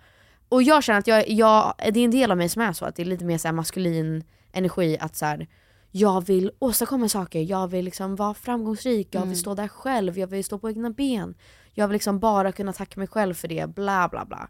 Och 0.49 0.63
jag 0.63 0.83
känner 0.83 0.99
att 0.99 1.07
jag, 1.07 1.29
jag, 1.29 1.73
det 1.77 1.99
är 1.99 2.05
en 2.05 2.11
del 2.11 2.31
av 2.31 2.37
mig 2.37 2.49
som 2.49 2.61
är 2.61 2.73
så, 2.73 2.85
att 2.85 2.95
det 2.95 3.03
är 3.03 3.05
lite 3.05 3.25
mer 3.25 3.37
så 3.37 3.51
maskulin 3.51 4.23
energi 4.51 4.97
att 4.99 5.15
så 5.15 5.25
här, 5.25 5.47
jag 5.91 6.25
vill 6.25 6.51
åstadkomma 6.59 7.09
saker, 7.09 7.41
jag 7.41 7.67
vill 7.67 7.85
liksom 7.85 8.15
vara 8.15 8.33
framgångsrik, 8.33 9.07
jag 9.11 9.25
vill 9.25 9.39
stå 9.39 9.53
där 9.53 9.67
själv, 9.67 10.17
jag 10.19 10.27
vill 10.27 10.43
stå 10.43 10.59
på 10.59 10.69
egna 10.69 10.89
ben. 10.89 11.35
Jag 11.73 11.87
vill 11.87 11.93
liksom 11.93 12.19
bara 12.19 12.51
kunna 12.51 12.73
tacka 12.73 12.99
mig 12.99 13.07
själv 13.07 13.33
för 13.33 13.47
det, 13.47 13.67
bla 13.75 14.07
bla 14.11 14.25
bla. 14.25 14.49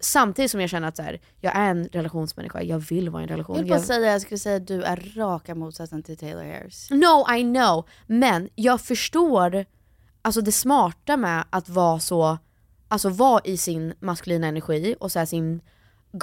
Samtidigt 0.00 0.50
som 0.50 0.60
jag 0.60 0.70
känner 0.70 0.88
att 0.88 0.96
så 0.96 1.02
här, 1.02 1.20
jag 1.40 1.56
är 1.56 1.70
en 1.70 1.88
relationsmänniska, 1.88 2.62
jag 2.62 2.78
vill 2.78 3.10
vara 3.10 3.22
i 3.22 3.24
en 3.24 3.28
relation. 3.28 3.56
Jag 3.56 3.62
vill 3.62 3.70
bara 3.70 3.78
Jag- 3.78 3.84
säga, 3.86 4.12
jag 4.12 4.22
skulle 4.22 4.38
säga 4.38 4.56
att 4.56 4.66
du 4.66 4.82
är 4.82 5.12
raka 5.16 5.54
motsatsen 5.54 6.02
till 6.02 6.16
Taylor 6.16 6.44
Harris. 6.44 6.88
No 6.90 7.34
I 7.34 7.42
know, 7.42 7.88
men 8.06 8.48
jag 8.54 8.80
förstår 8.80 9.64
alltså 10.22 10.40
det 10.40 10.52
smarta 10.52 11.16
med 11.16 11.44
att 11.50 11.68
vara 11.68 12.00
så, 12.00 12.38
alltså 12.88 13.08
vara 13.08 13.40
i 13.44 13.56
sin 13.56 13.94
maskulina 14.00 14.46
energi 14.46 14.94
och 15.00 15.12
så 15.12 15.18
här 15.18 15.26
sin 15.26 15.60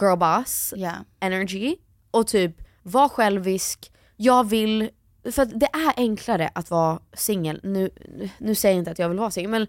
girl 0.02 0.18
boss 0.18 0.74
Ja. 0.78 0.92
energy 1.20 1.76
och 2.12 2.28
typ 2.28 2.56
vara 2.84 3.10
självisk, 3.10 3.92
jag 4.18 4.50
vill, 4.50 4.90
för 5.32 5.42
att 5.42 5.60
det 5.60 5.70
är 5.74 5.94
enklare 5.98 6.50
att 6.56 6.70
vara 6.70 7.00
singel, 7.14 7.60
nu, 7.64 7.90
nu 8.38 8.56
säger 8.56 8.76
jag 8.76 8.82
inte 8.82 8.92
att 8.92 9.00
jag 9.00 9.10
vill 9.10 9.20
vara 9.20 9.32
singel 9.32 9.52
men 9.52 9.68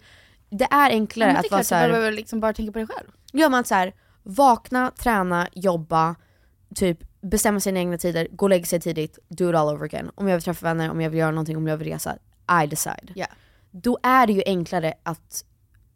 det 0.50 0.68
är 0.70 0.90
enklare 0.90 1.33
Men 1.33 1.42
det 1.42 1.46
är 1.46 1.46
att 1.46 1.50
vara 1.50 1.62
klart, 1.62 1.83
du 1.83 1.92
behöver 1.92 2.12
liksom 2.12 2.40
bara 2.40 2.52
tänka 2.52 2.72
på 2.72 2.78
dig 2.78 2.88
själv. 2.88 3.09
gör 3.33 3.48
man 3.48 3.64
så 3.64 3.74
här, 3.74 3.94
vakna, 4.22 4.90
träna, 4.90 5.48
jobba, 5.52 6.14
typ 6.74 6.98
bestämma 7.20 7.61
sina 7.61 7.78
egna 7.78 7.98
tider, 7.98 8.28
gå 8.30 8.46
och 8.46 8.50
lägga 8.50 8.64
sig 8.64 8.80
tidigt, 8.80 9.18
do 9.28 9.50
it 9.50 9.57
all 9.57 9.74
over 9.74 9.85
again. 9.85 10.11
Om 10.14 10.28
jag 10.28 10.37
vill 10.37 10.42
träffa 10.42 10.66
vänner, 10.66 10.90
om 10.90 11.00
jag 11.00 11.11
vill 11.11 11.18
göra 11.18 11.30
någonting, 11.30 11.57
om 11.57 11.66
jag 11.66 11.76
vill 11.76 11.88
resa, 11.88 12.16
I 12.64 12.66
decide. 12.66 13.12
Ja. 13.14 13.26
Då 13.70 13.98
är 14.02 14.26
det 14.26 14.33
ju 14.33 14.42
enklare 14.46 14.94
att 15.02 15.44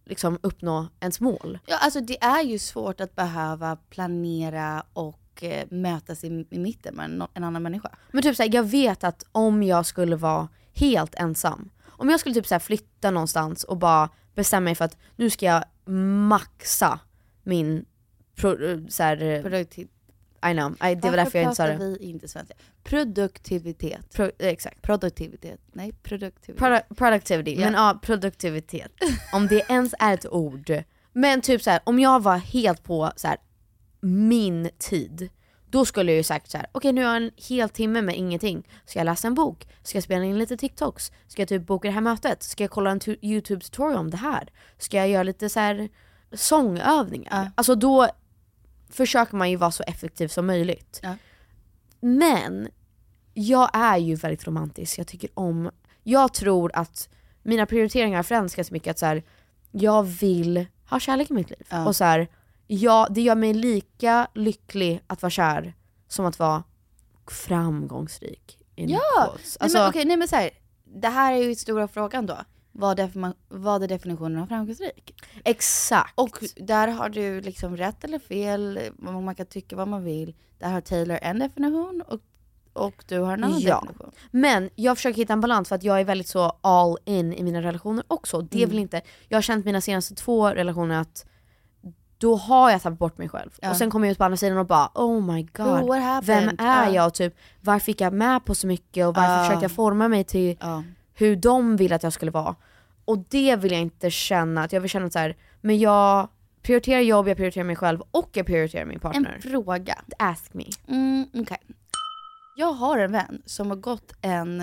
liksom 0.04 0.38
uppnå 0.42 0.88
ens 1.00 1.20
mål. 1.20 1.58
Ja, 1.66 1.78
alltså 1.78 2.00
det 2.00 2.22
är 2.22 2.42
ju 2.42 2.58
svårt 2.58 3.00
att 3.00 3.16
behöva 3.16 3.76
planera 3.76 4.82
och 4.92 5.20
eh, 5.42 5.66
mötas 5.70 6.24
i, 6.24 6.46
i 6.50 6.58
mitten 6.58 6.94
med 6.94 7.04
en, 7.04 7.22
en 7.34 7.44
annan 7.44 7.62
människa. 7.62 7.90
Men 8.12 8.22
typ 8.22 8.36
såhär, 8.36 8.54
jag 8.54 8.62
vet 8.62 9.04
att 9.04 9.24
om 9.32 9.62
jag 9.62 9.86
skulle 9.86 10.16
vara 10.16 10.48
helt 10.74 11.14
ensam, 11.14 11.70
om 11.86 12.08
jag 12.10 12.20
skulle 12.20 12.34
typ 12.34 12.46
såhär 12.46 12.60
flytta 12.60 13.10
någonstans 13.10 13.64
och 13.64 13.76
bara 13.76 14.08
bestämma 14.34 14.64
mig 14.64 14.74
för 14.74 14.84
att 14.84 14.96
nu 15.16 15.30
ska 15.30 15.46
jag 15.46 15.64
maxa 16.28 17.00
min 17.42 17.84
pro, 18.36 18.56
såhär, 18.88 19.16
Produktiv- 19.42 19.88
I 20.50 20.52
know, 20.52 20.72
I, 20.90 20.94
det 20.94 21.10
var 21.10 21.16
därför 21.16 21.38
jag 21.38 21.44
inte 21.46 21.56
sa 21.56 21.64
pratar 21.66 21.78
det. 21.78 21.84
vi 21.98 21.98
inte 21.98 22.28
svenska? 22.28 22.54
Produktivitet. 22.84 24.12
Pro, 24.14 24.30
exakt. 24.38 24.82
Produktivitet. 24.82 25.60
Nej, 25.72 25.92
produktivitet. 26.02 26.62
Produ- 26.64 26.94
productivity, 26.94 27.54
Ja. 27.54 27.60
men 27.64 27.72
ja 27.74 27.98
produktivitet. 28.02 28.92
Om 29.32 29.46
det 29.46 29.70
ens 29.70 29.94
är 29.98 30.14
ett 30.14 30.26
ord. 30.32 30.72
Men 31.12 31.40
typ 31.40 31.62
så 31.62 31.70
här, 31.70 31.80
om 31.84 31.98
jag 31.98 32.22
var 32.22 32.36
helt 32.36 32.82
på 32.82 33.12
så 33.16 33.28
här, 33.28 33.36
min 34.00 34.70
tid, 34.78 35.28
då 35.70 35.84
skulle 35.84 36.12
jag 36.12 36.16
ju 36.16 36.22
sagt 36.22 36.50
så 36.50 36.58
här: 36.58 36.66
okej 36.72 36.92
nu 36.92 37.04
har 37.04 37.14
jag 37.14 37.22
en 37.22 37.30
hel 37.36 37.68
timme 37.68 38.02
med 38.02 38.16
ingenting. 38.16 38.68
Ska 38.86 38.98
jag 38.98 39.04
läsa 39.04 39.28
en 39.28 39.34
bok? 39.34 39.68
Ska 39.82 39.96
jag 39.96 40.04
spela 40.04 40.24
in 40.24 40.38
lite 40.38 40.56
TikToks? 40.56 41.12
Ska 41.28 41.42
jag 41.42 41.48
typ 41.48 41.66
boka 41.66 41.88
det 41.88 41.94
här 41.94 42.00
mötet? 42.00 42.42
Ska 42.42 42.64
jag 42.64 42.70
kolla 42.70 42.90
en 42.90 43.00
tu- 43.00 43.18
YouTube 43.22 43.64
tutorial 43.64 43.98
om 43.98 44.10
det 44.10 44.16
här? 44.16 44.48
Ska 44.78 44.96
jag 44.96 45.08
göra 45.08 45.22
lite 45.22 45.48
så 45.48 45.60
här 45.60 45.88
sångövningar? 46.32 47.44
Ja. 47.44 47.50
Alltså 47.54 47.74
då 47.74 48.08
försöker 48.90 49.36
man 49.36 49.50
ju 49.50 49.56
vara 49.56 49.70
så 49.70 49.82
effektiv 49.82 50.28
som 50.28 50.46
möjligt. 50.46 51.00
Ja. 51.02 51.14
Men 52.00 52.68
jag 53.34 53.70
är 53.72 53.96
ju 53.96 54.14
väldigt 54.14 54.46
romantisk, 54.46 54.98
jag 54.98 55.06
tycker 55.06 55.30
om, 55.34 55.70
jag 56.02 56.34
tror 56.34 56.70
att 56.74 57.08
mina 57.42 57.66
prioriteringar 57.66 58.16
har 58.16 58.22
förändrats 58.22 58.54
ganska 58.54 58.72
mycket 58.72 58.90
att 58.90 58.98
så 58.98 59.06
här, 59.06 59.22
jag 59.70 60.02
vill 60.02 60.66
ha 60.90 61.00
kärlek 61.00 61.30
i 61.30 61.32
mitt 61.32 61.50
liv. 61.50 61.66
Ja. 61.68 61.86
Och 61.86 61.96
så 61.96 62.04
här, 62.04 62.28
ja, 62.68 63.06
det 63.10 63.20
gör 63.22 63.34
mig 63.34 63.54
lika 63.54 64.28
lycklig 64.34 65.00
att 65.06 65.22
vara 65.22 65.30
kär 65.30 65.74
som 66.08 66.26
att 66.26 66.38
vara 66.38 66.62
framgångsrik. 67.48 68.58
Ja! 68.74 69.00
quotes. 69.24 69.56
Nej, 69.60 69.64
Alltså, 69.64 69.78
men, 69.78 69.88
okej, 69.88 70.04
nej, 70.04 70.16
men 70.16 70.28
så 70.28 70.36
här, 70.36 70.50
det 70.84 71.08
här 71.08 71.32
är 71.32 71.36
ju 71.42 71.54
stora 71.54 71.88
frågan 71.88 72.26
då. 72.26 72.38
Vad 72.72 73.00
är, 73.00 73.08
för, 73.08 73.32
vad 73.48 73.82
är 73.82 73.88
definitionen 73.88 74.42
av 74.42 74.46
framgångsrik? 74.46 75.14
Exakt. 75.44 76.12
Och 76.14 76.38
där 76.56 76.88
har 76.88 77.08
du 77.08 77.40
liksom 77.40 77.76
rätt 77.76 78.04
eller 78.04 78.18
fel, 78.18 78.80
man 78.98 79.34
kan 79.34 79.46
tycka 79.46 79.76
vad 79.76 79.88
man 79.88 80.04
vill. 80.04 80.34
Där 80.58 80.70
har 80.70 80.80
Taylor 80.80 81.18
en 81.22 81.38
definition 81.38 82.02
och, 82.08 82.20
och 82.72 83.04
du 83.08 83.18
har 83.18 83.32
en 83.34 83.44
annan 83.44 83.60
Ja. 83.60 83.80
definition. 83.80 84.10
Men 84.30 84.70
jag 84.74 84.96
försöker 84.96 85.16
hitta 85.16 85.32
en 85.32 85.40
balans 85.40 85.68
för 85.68 85.76
att 85.76 85.82
jag 85.84 86.00
är 86.00 86.04
väldigt 86.04 86.28
så 86.28 86.58
all 86.60 86.98
in 87.04 87.32
i 87.32 87.42
mina 87.42 87.62
relationer 87.62 88.04
också. 88.08 88.40
Det 88.40 88.58
Mm. 88.58 88.70
väl 88.70 88.78
inte, 88.78 89.02
jag 89.28 89.36
har 89.36 89.42
känt 89.42 89.64
mina 89.64 89.80
senaste 89.80 90.14
två 90.14 90.48
relationer 90.50 91.00
att 91.00 91.26
då 92.18 92.36
har 92.36 92.70
jag 92.70 92.82
tappat 92.82 92.98
bort 92.98 93.18
mig 93.18 93.28
själv. 93.28 93.50
Ja. 93.62 93.70
Och 93.70 93.76
sen 93.76 93.90
kommer 93.90 94.06
jag 94.06 94.12
ut 94.12 94.18
på 94.18 94.24
andra 94.24 94.36
sidan 94.36 94.58
och 94.58 94.66
bara 94.66 94.90
oh 94.94 95.22
my 95.34 95.42
god, 95.42 95.66
Oh, 95.66 96.20
vem 96.22 96.48
är 96.58 96.86
Ja. 96.86 96.90
jag? 96.94 97.14
Typ, 97.14 97.36
varför 97.60 97.84
fick 97.84 98.00
jag 98.00 98.12
med 98.12 98.44
på 98.44 98.54
så 98.54 98.66
mycket 98.66 99.06
och 99.06 99.14
varför 99.14 99.32
Ja. 99.34 99.44
försökte 99.44 99.64
jag 99.64 99.72
forma 99.72 100.08
mig 100.08 100.24
till 100.24 100.56
Ja. 100.60 100.82
hur 101.14 101.36
de 101.36 101.76
vill 101.76 101.92
att 101.92 102.02
jag 102.02 102.12
skulle 102.12 102.30
vara. 102.30 102.54
Och 103.04 103.18
det 103.18 103.56
vill 103.56 103.72
jag 103.72 103.80
inte 103.80 104.10
känna, 104.10 104.62
att 104.64 104.72
jag 104.72 104.80
vill 104.80 104.90
känna 104.90 105.06
att 105.06 105.12
så 105.12 105.18
här, 105.18 105.36
men 105.60 105.78
jag 105.78 106.28
prioriterar 106.62 107.00
jobb, 107.00 107.28
jag 107.28 107.36
prioriterar 107.36 107.64
mig 107.64 107.76
själv 107.76 108.00
och 108.10 108.30
jag 108.32 108.46
prioriterar 108.46 108.84
min 108.84 109.00
partner. 109.00 109.32
En 109.44 109.50
fråga. 109.50 109.98
Ask 110.18 110.54
me. 110.54 110.64
Mm, 110.88 111.26
okej. 111.34 111.58
Jag 112.56 112.72
har 112.72 112.98
en 112.98 113.12
vän 113.12 113.42
som 113.46 113.68
har 113.70 113.76
gått 113.76 114.12
en 114.22 114.62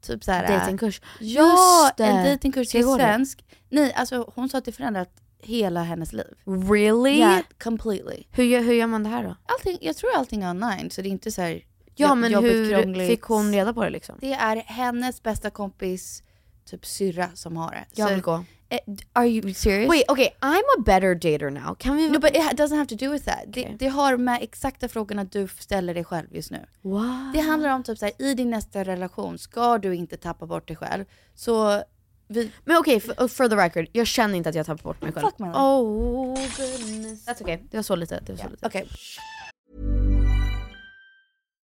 typ 0.00 0.24
så 0.24 0.32
här. 0.32 0.58
Datingkurs. 0.58 1.00
Ja, 1.20 1.50
Just 1.86 1.96
det. 1.96 2.04
en 2.04 2.24
datingkurs 2.32 2.68
Ska 2.68 2.78
i 2.78 2.80
jag 2.80 2.88
gå 2.88 2.96
det? 2.96 3.02
svensk. 3.02 3.44
Nej, 3.70 3.92
alltså 3.94 4.32
hon 4.34 4.48
sa 4.48 4.58
att 4.58 4.64
det 4.64 4.72
förändrat 4.72 5.10
hela 5.46 5.82
hennes 5.82 6.12
liv. 6.12 6.34
Really? 6.70 7.18
Yeah, 7.18 7.40
completely. 7.62 8.24
Hur, 8.30 8.44
gör- 8.44 8.62
hur 8.62 8.72
gör 8.74 8.86
man 8.86 9.02
det 9.02 9.08
här 9.08 9.24
då? 9.24 9.36
Allting, 9.46 9.78
jag 9.80 9.96
tror 9.96 10.10
allting 10.16 10.42
är 10.42 10.50
online 10.50 10.90
så 10.90 11.02
det 11.02 11.08
är 11.08 11.10
inte 11.10 11.32
så 11.32 11.42
här 11.42 11.64
Ja 11.96 12.14
men 12.14 12.34
hur 12.34 12.70
krångligt. 12.82 13.08
fick 13.08 13.22
hon 13.22 13.52
reda 13.52 13.72
på 13.74 13.84
det 13.84 13.90
liksom? 13.90 14.16
Det 14.20 14.32
är 14.32 14.56
hennes 14.56 15.22
bästa 15.22 15.50
kompis 15.50 16.22
typ 16.70 16.86
syrra 16.86 17.28
som 17.34 17.56
har 17.56 17.70
det. 17.70 17.84
Jag 17.94 18.08
Så- 18.08 18.14
vill 18.14 18.22
gå. 18.22 18.44
Eh, 18.68 18.78
Are 19.12 19.26
you 19.28 19.54
serious? 19.54 19.88
Wait 19.90 20.10
okay, 20.10 20.28
I'm 20.40 20.62
a 20.78 20.82
better 20.86 21.14
dater 21.14 21.50
now. 21.50 21.74
Kan 21.74 21.96
vi... 21.96 22.08
No 22.10 22.18
but 22.18 22.30
it 22.30 22.36
doesn't 22.42 22.76
have 22.76 22.86
to 22.86 22.94
do 22.94 23.10
with 23.12 23.24
that. 23.24 23.40
Det, 23.46 23.76
det 23.78 23.88
har 23.88 24.16
med 24.16 24.38
exakta 24.42 24.88
frågorna 24.88 25.24
du 25.24 25.48
ställer 25.58 25.94
dig 25.94 26.04
själv 26.04 26.26
just 26.34 26.50
nu. 26.50 26.66
Wow. 26.82 27.30
Det 27.34 27.40
handlar 27.40 27.70
om 27.70 27.82
typ 27.82 27.98
så 27.98 28.04
här, 28.04 28.22
i 28.22 28.34
din 28.34 28.50
nästa 28.50 28.84
relation 28.84 29.38
ska 29.38 29.78
du 29.78 29.94
inte 29.94 30.16
tappa 30.16 30.46
bort 30.46 30.68
dig 30.68 30.76
själv. 30.76 31.04
Så 31.34 31.82
vi... 32.28 32.50
Men 32.64 32.76
okej, 32.76 33.00
for, 33.00 33.28
for 33.28 33.48
the 33.48 33.56
record, 33.56 33.88
jag 33.92 34.06
känner 34.06 34.34
inte 34.34 34.48
att 34.48 34.54
jag 34.54 34.66
tappat 34.66 34.82
bort 34.82 35.02
mig 35.02 35.12
själv. 35.12 35.24
Fuck 35.24 35.38
my 35.38 35.46
life. 35.46 35.58
Oh 35.58 36.34
goodness. 36.34 37.26
That's 37.26 37.42
okay, 37.42 37.58
det 37.70 37.76
var 37.76 37.82
så 37.82 37.96
lite. 37.96 38.20
Det 38.26 38.32
var 38.32 38.38
så 38.38 38.48
lite. 38.48 38.66
Okej. 38.66 38.88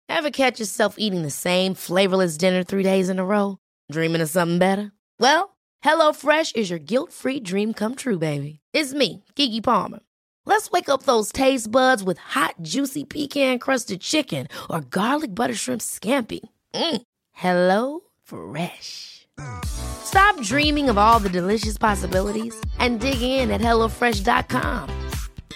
Ever 0.08 0.30
catch 0.30 0.60
yourself 0.60 0.94
eating 0.98 1.22
the 1.22 1.30
same 1.30 1.74
flavorless 1.74 2.38
dinner 2.38 2.64
three 2.64 2.82
days 2.82 3.08
in 3.08 3.18
a 3.18 3.24
row? 3.24 3.56
Dreaming 3.92 4.22
of 4.22 4.30
something 4.30 4.58
better? 4.58 4.92
Well, 5.20 5.56
hello 5.80 6.12
fresh 6.12 6.52
is 6.54 6.70
your 6.70 6.78
guilt-free 6.78 7.40
dream 7.40 7.74
come 7.74 7.94
true, 7.94 8.18
baby. 8.18 8.60
It's 8.72 8.94
me, 8.94 9.24
Kiki 9.34 9.60
Palmer. 9.60 10.00
Let's 10.46 10.70
wake 10.70 10.88
up 10.88 11.02
those 11.02 11.32
taste 11.32 11.70
buds 11.70 12.04
with 12.04 12.18
hot, 12.18 12.54
juicy 12.62 13.04
pecan-crusted 13.04 14.00
chicken 14.00 14.46
or 14.70 14.80
garlic 14.80 15.34
butter 15.34 15.54
shrimp 15.54 15.82
scampi. 15.82 16.40
Mm. 16.74 17.02
Hello 17.32 18.00
Fresh. 18.22 19.15
Stop 19.64 20.40
dreaming 20.42 20.88
of 20.88 20.96
all 20.96 21.18
the 21.18 21.28
delicious 21.28 21.76
possibilities 21.76 22.54
and 22.78 23.00
dig 23.00 23.20
in 23.20 23.50
at 23.50 23.60
HelloFresh.com. 23.60 24.90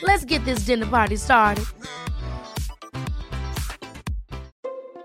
Let's 0.03 0.25
get 0.25 0.45
this 0.45 0.61
dinner 0.61 0.87
party 0.87 1.17
started. 1.17 1.65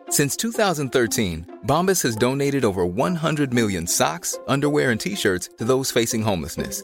Since 0.09 0.37
2013, 0.37 1.59
Bombas 1.65 2.01
has 2.03 2.15
donated 2.15 2.63
over 2.63 2.85
100 2.85 3.53
million 3.53 3.85
socks, 3.85 4.39
underwear, 4.47 4.91
and 4.91 4.99
t 4.99 5.13
shirts 5.13 5.49
to 5.57 5.65
those 5.65 5.91
facing 5.91 6.21
homelessness. 6.21 6.83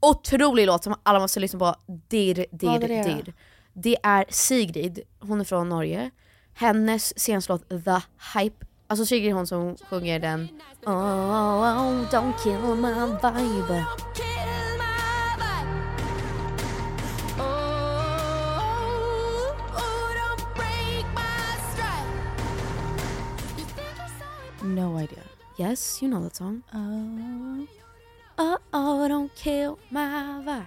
otrolig 0.00 0.66
låt 0.66 0.84
som 0.84 0.94
alla 1.02 1.18
måste 1.18 1.40
lyssna 1.40 1.58
på. 1.58 1.74
Dir, 2.08 2.46
dir, 2.50 2.66
Vad 2.66 2.84
är 2.84 2.88
det 2.88 3.02
då? 3.02 3.08
dir. 3.08 3.34
Det 3.72 3.96
är 4.02 4.24
Sigrid, 4.28 5.00
hon 5.20 5.40
är 5.40 5.44
från 5.44 5.68
Norge. 5.68 6.10
Hennes 6.54 7.18
senaste 7.18 7.52
låt 7.52 7.68
The 7.68 8.00
Hype. 8.34 8.66
Alltså 8.86 9.06
Sigrid 9.06 9.32
hon 9.32 9.46
som 9.46 9.76
sjunger 9.90 10.20
den 10.20 10.48
oh, 10.86 10.92
oh, 10.92 12.08
don't 12.10 12.32
kill 12.42 12.58
my 12.74 12.92
vibe. 13.22 13.84
No 24.62 24.98
idea. 24.98 25.22
Yes, 25.58 26.02
you 26.02 26.08
know 26.08 26.22
that 26.22 26.36
song. 26.36 26.62
Uh, 26.74 27.64
Oh, 28.38 28.56
oh, 28.72 29.08
don't 29.08 29.34
kill 29.34 29.78
my 29.90 30.40
vibe. 30.44 30.66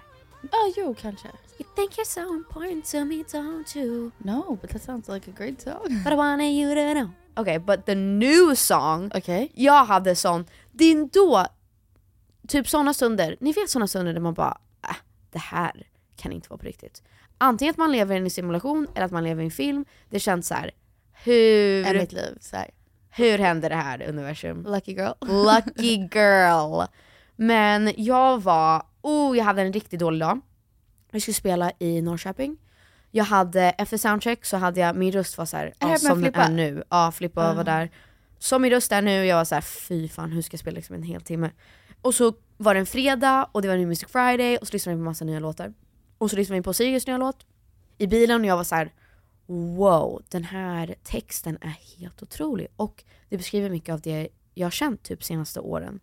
oh, 0.53 0.73
jo, 0.77 0.93
kanske. 1.01 1.27
You 1.59 1.65
think 1.75 1.97
you're 1.97 2.05
so 2.05 2.33
important 2.33 2.85
to 2.91 3.05
me, 3.05 3.23
don't 3.31 3.75
you? 3.75 4.11
No, 4.17 4.57
but 4.61 4.69
that 4.69 4.81
sounds 4.81 5.07
like 5.09 5.27
a 5.27 5.33
great 5.37 5.61
song. 5.61 6.01
But 6.03 6.13
I 6.13 6.15
wanted 6.15 6.51
you 6.53 6.75
to 6.75 6.93
know. 6.93 7.09
Okay, 7.37 7.57
but 7.59 7.85
the 7.85 7.95
new 7.95 8.55
song. 8.55 9.11
Okej. 9.15 9.51
Jag 9.55 9.85
hade 9.85 10.15
sån, 10.15 10.45
är 10.79 11.09
då, 11.13 11.45
typ 12.47 12.69
såna 12.69 12.93
stunder, 12.93 13.37
ni 13.39 13.51
vet 13.51 13.69
såna 13.69 13.87
stunder 13.87 14.13
där 14.13 14.21
man 14.21 14.33
bara, 14.33 14.57
äh, 14.89 14.95
det 15.31 15.39
här 15.39 15.87
kan 16.15 16.31
inte 16.31 16.49
vara 16.49 16.57
på 16.57 16.65
riktigt. 16.65 17.03
Antingen 17.37 17.71
att 17.71 17.77
man 17.77 17.91
lever 17.91 18.15
i 18.15 18.17
en 18.19 18.29
simulation 18.29 18.87
eller 18.95 19.05
att 19.05 19.11
man 19.11 19.23
lever 19.23 19.41
i 19.41 19.45
en 19.45 19.51
film. 19.51 19.85
Det 20.09 20.19
känns 20.19 20.47
så 20.47 20.53
här. 20.53 20.71
hur, 21.23 21.85
Är 21.85 21.93
mitt 21.99 22.11
liv 22.11 22.37
så 22.41 22.55
här. 22.55 22.69
hur 23.09 23.37
hände 23.37 23.69
det 23.69 23.75
här 23.75 24.01
universum? 24.09 24.63
Lucky 24.63 24.91
girl. 24.93 25.13
Lucky 25.21 25.95
girl. 26.13 26.83
Men 27.41 27.93
jag 27.97 28.41
var, 28.41 28.85
oh 29.01 29.37
jag 29.37 29.45
hade 29.45 29.61
en 29.61 29.73
riktigt 29.73 29.99
dålig 29.99 30.19
dag. 30.21 30.39
Vi 31.11 31.21
skulle 31.21 31.35
spela 31.35 31.71
i 31.79 32.01
Norrköping. 32.01 32.57
Jag 33.11 33.25
hade, 33.25 33.61
efter 33.61 33.97
soundcheck 33.97 34.45
så 34.45 34.57
hade 34.57 34.79
jag, 34.79 34.95
min 34.95 35.11
röst 35.11 35.37
var 35.37 35.45
så 35.45 35.57
här, 35.57 35.65
det 35.65 35.87
ja, 35.87 35.97
som 35.97 36.21
den 36.21 36.35
är 36.35 36.49
nu. 36.49 36.83
Ja, 36.89 37.11
Flippa 37.11 37.49
Ah. 37.49 37.53
var 37.53 37.63
där. 37.63 37.91
Som 38.39 38.61
min 38.61 38.71
röst 38.71 38.91
är 38.91 39.01
nu, 39.01 39.25
jag 39.25 39.37
var 39.37 39.45
så 39.45 39.55
här, 39.55 39.61
fy 39.61 40.07
fan 40.07 40.31
hur 40.31 40.41
ska 40.41 40.53
jag 40.53 40.59
spela 40.59 40.75
liksom 40.75 40.95
en 40.95 41.03
hel 41.03 41.21
timme? 41.21 41.51
Och 42.01 42.15
så 42.15 42.33
var 42.57 42.73
det 42.73 42.79
en 42.79 42.85
fredag 42.85 43.49
och 43.51 43.61
det 43.61 43.67
var 43.67 43.77
New 43.77 43.87
Music 43.87 44.09
Friday 44.09 44.57
och 44.57 44.67
så 44.67 44.73
lyssnade 44.73 44.95
vi 44.95 44.99
på 44.99 45.05
massa 45.05 45.25
nya 45.25 45.39
låtar. 45.39 45.73
Och 46.17 46.29
så 46.29 46.35
lyssnade 46.35 46.59
vi 46.59 46.63
på 46.63 46.73
Sigurds 46.73 47.07
nya 47.07 47.17
låt 47.17 47.45
i 47.97 48.07
bilen 48.07 48.41
och 48.41 48.47
jag 48.47 48.57
var 48.57 48.63
så 48.63 48.75
här: 48.75 48.93
wow, 49.77 50.21
den 50.29 50.43
här 50.43 50.95
texten 51.03 51.57
är 51.61 51.99
helt 51.99 52.23
otrolig. 52.23 52.67
Och 52.75 53.03
det 53.29 53.37
beskriver 53.37 53.69
mycket 53.69 53.93
av 53.93 54.01
det 54.01 54.27
jag 54.53 54.65
har 54.65 54.71
känt 54.71 55.03
typ 55.03 55.23
senaste 55.23 55.59
åren. 55.59 55.99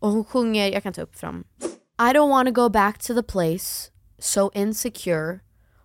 Och 0.00 0.10
hon 0.10 0.24
sjunger, 0.24 0.72
jag 0.72 0.82
kan 0.82 0.92
ta 0.92 1.02
upp 1.02 1.16
fram. 1.16 1.44
I 1.98 2.12
don't 2.12 2.30
wanna 2.30 2.50
go 2.50 2.68
back 2.68 2.98
to 2.98 3.14
the 3.14 3.22
place 3.22 3.90
so 4.18 4.50
insecure 4.54 5.40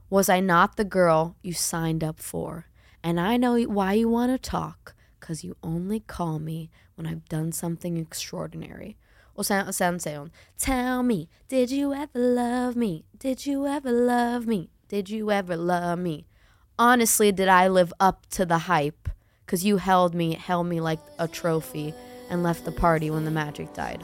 Was 0.09 0.29
I 0.29 0.41
not 0.41 0.77
the 0.77 0.83
girl 0.83 1.35
you 1.41 1.53
signed 1.53 2.03
up 2.03 2.19
for? 2.19 2.63
And 3.03 3.19
I 3.19 3.37
know 3.37 3.57
why 3.67 3.93
you 3.93 4.09
wanna 4.09 4.37
talk 4.37 4.95
Cause 5.19 5.43
you 5.43 5.55
only 5.63 5.99
call 5.99 6.39
me 6.39 6.69
when 6.95 7.07
I've 7.07 7.27
done 7.29 7.51
something 7.51 7.97
extraordinary. 7.97 8.95
Och 9.35 9.45
sen, 9.45 9.73
sen 9.73 9.99
säger 9.99 10.19
hon 10.19 10.31
Tell 10.57 11.03
me, 11.03 11.27
did 11.47 11.71
you 11.71 11.93
ever 11.93 12.19
love 12.19 12.75
me? 12.75 13.05
Did 13.17 13.45
you 13.45 13.67
ever 13.67 13.91
love 13.91 14.47
me? 14.47 14.69
Did 14.87 15.09
you 15.09 15.31
ever 15.31 15.57
love 15.57 15.99
me? 15.99 16.25
Honestly 16.77 17.31
did 17.31 17.47
I 17.47 17.67
live 17.67 17.91
up 17.99 18.27
to 18.29 18.45
the 18.45 18.59
hype? 18.59 19.09
Cause 19.47 19.65
you 19.65 19.77
held 19.77 20.15
me, 20.15 20.35
held 20.35 20.67
me 20.67 20.79
like 20.79 20.99
a 21.19 21.27
trophy 21.27 21.93
and 22.29 22.43
left 22.43 22.65
the 22.65 22.71
party 22.71 23.09
when 23.09 23.25
the 23.25 23.31
magic 23.31 23.73
died. 23.73 24.01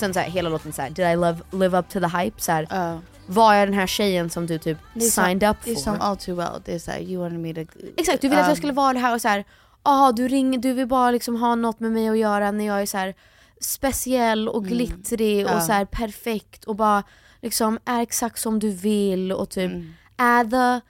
Och 0.00 0.04
sen 0.04 0.14
så 0.14 0.20
här, 0.20 0.30
hela 0.30 0.48
låten 0.48 0.72
så 0.72 0.82
här, 0.82 0.90
did 0.90 1.06
I 1.06 1.16
love, 1.16 1.38
live 1.50 1.78
up 1.78 1.88
to 1.88 2.00
the 2.00 2.06
hype? 2.18 2.40
Så 2.40 2.52
här, 2.52 3.00
Var 3.26 3.54
jag 3.54 3.68
den 3.68 3.74
här 3.74 3.86
tjejen 3.86 4.30
som 4.30 4.46
du 4.46 4.58
typ 4.58 4.78
är 4.94 5.00
som- 5.00 5.24
signed 5.24 5.50
up 5.50 5.56
Det 5.64 5.70
är 5.70 5.74
for? 5.74 5.80
som 5.82 6.00
all 6.00 6.16
too 6.16 6.34
well. 6.34 6.62
Det 6.64 6.74
är 6.74 6.78
såhär, 6.78 7.00
you 7.00 7.22
wanted 7.22 7.40
me 7.40 7.54
to... 7.54 7.60
Exakt, 7.96 8.20
du 8.22 8.28
ville 8.28 8.40
att 8.40 8.46
jag 8.46 8.52
Um, 8.52 8.56
skulle 8.56 8.72
vara 8.72 8.92
det 8.92 8.98
här 8.98 9.14
och 9.14 9.20
så 9.20 9.28
här, 9.28 9.44
ah, 9.82 10.12
du 10.12 10.28
ringer, 10.28 10.58
du 10.58 10.72
vill 10.72 10.86
bara 10.86 11.10
liksom 11.10 11.36
ha 11.36 11.54
något 11.54 11.80
med 11.80 11.92
mig 11.92 12.08
att 12.08 12.18
göra 12.18 12.50
när 12.50 12.66
jag 12.66 12.82
är 12.82 12.86
så 12.86 12.98
här 12.98 13.14
speciell 13.60 14.48
och 14.48 14.64
glittrig 14.64 15.46
och 15.46 15.52
Ja. 15.52 15.60
så 15.60 15.72
här 15.72 15.84
perfekt 15.84 16.64
och 16.64 16.76
bara 16.76 17.02
liksom 17.42 17.78
är 17.84 18.00
exakt 18.02 18.38
som 18.40 18.58
du 18.58 18.70
vill 18.70 19.32
och 19.32 19.48
typ 19.50 19.70
Mm. 19.72 19.92
är 20.16 20.44
the 20.44 20.84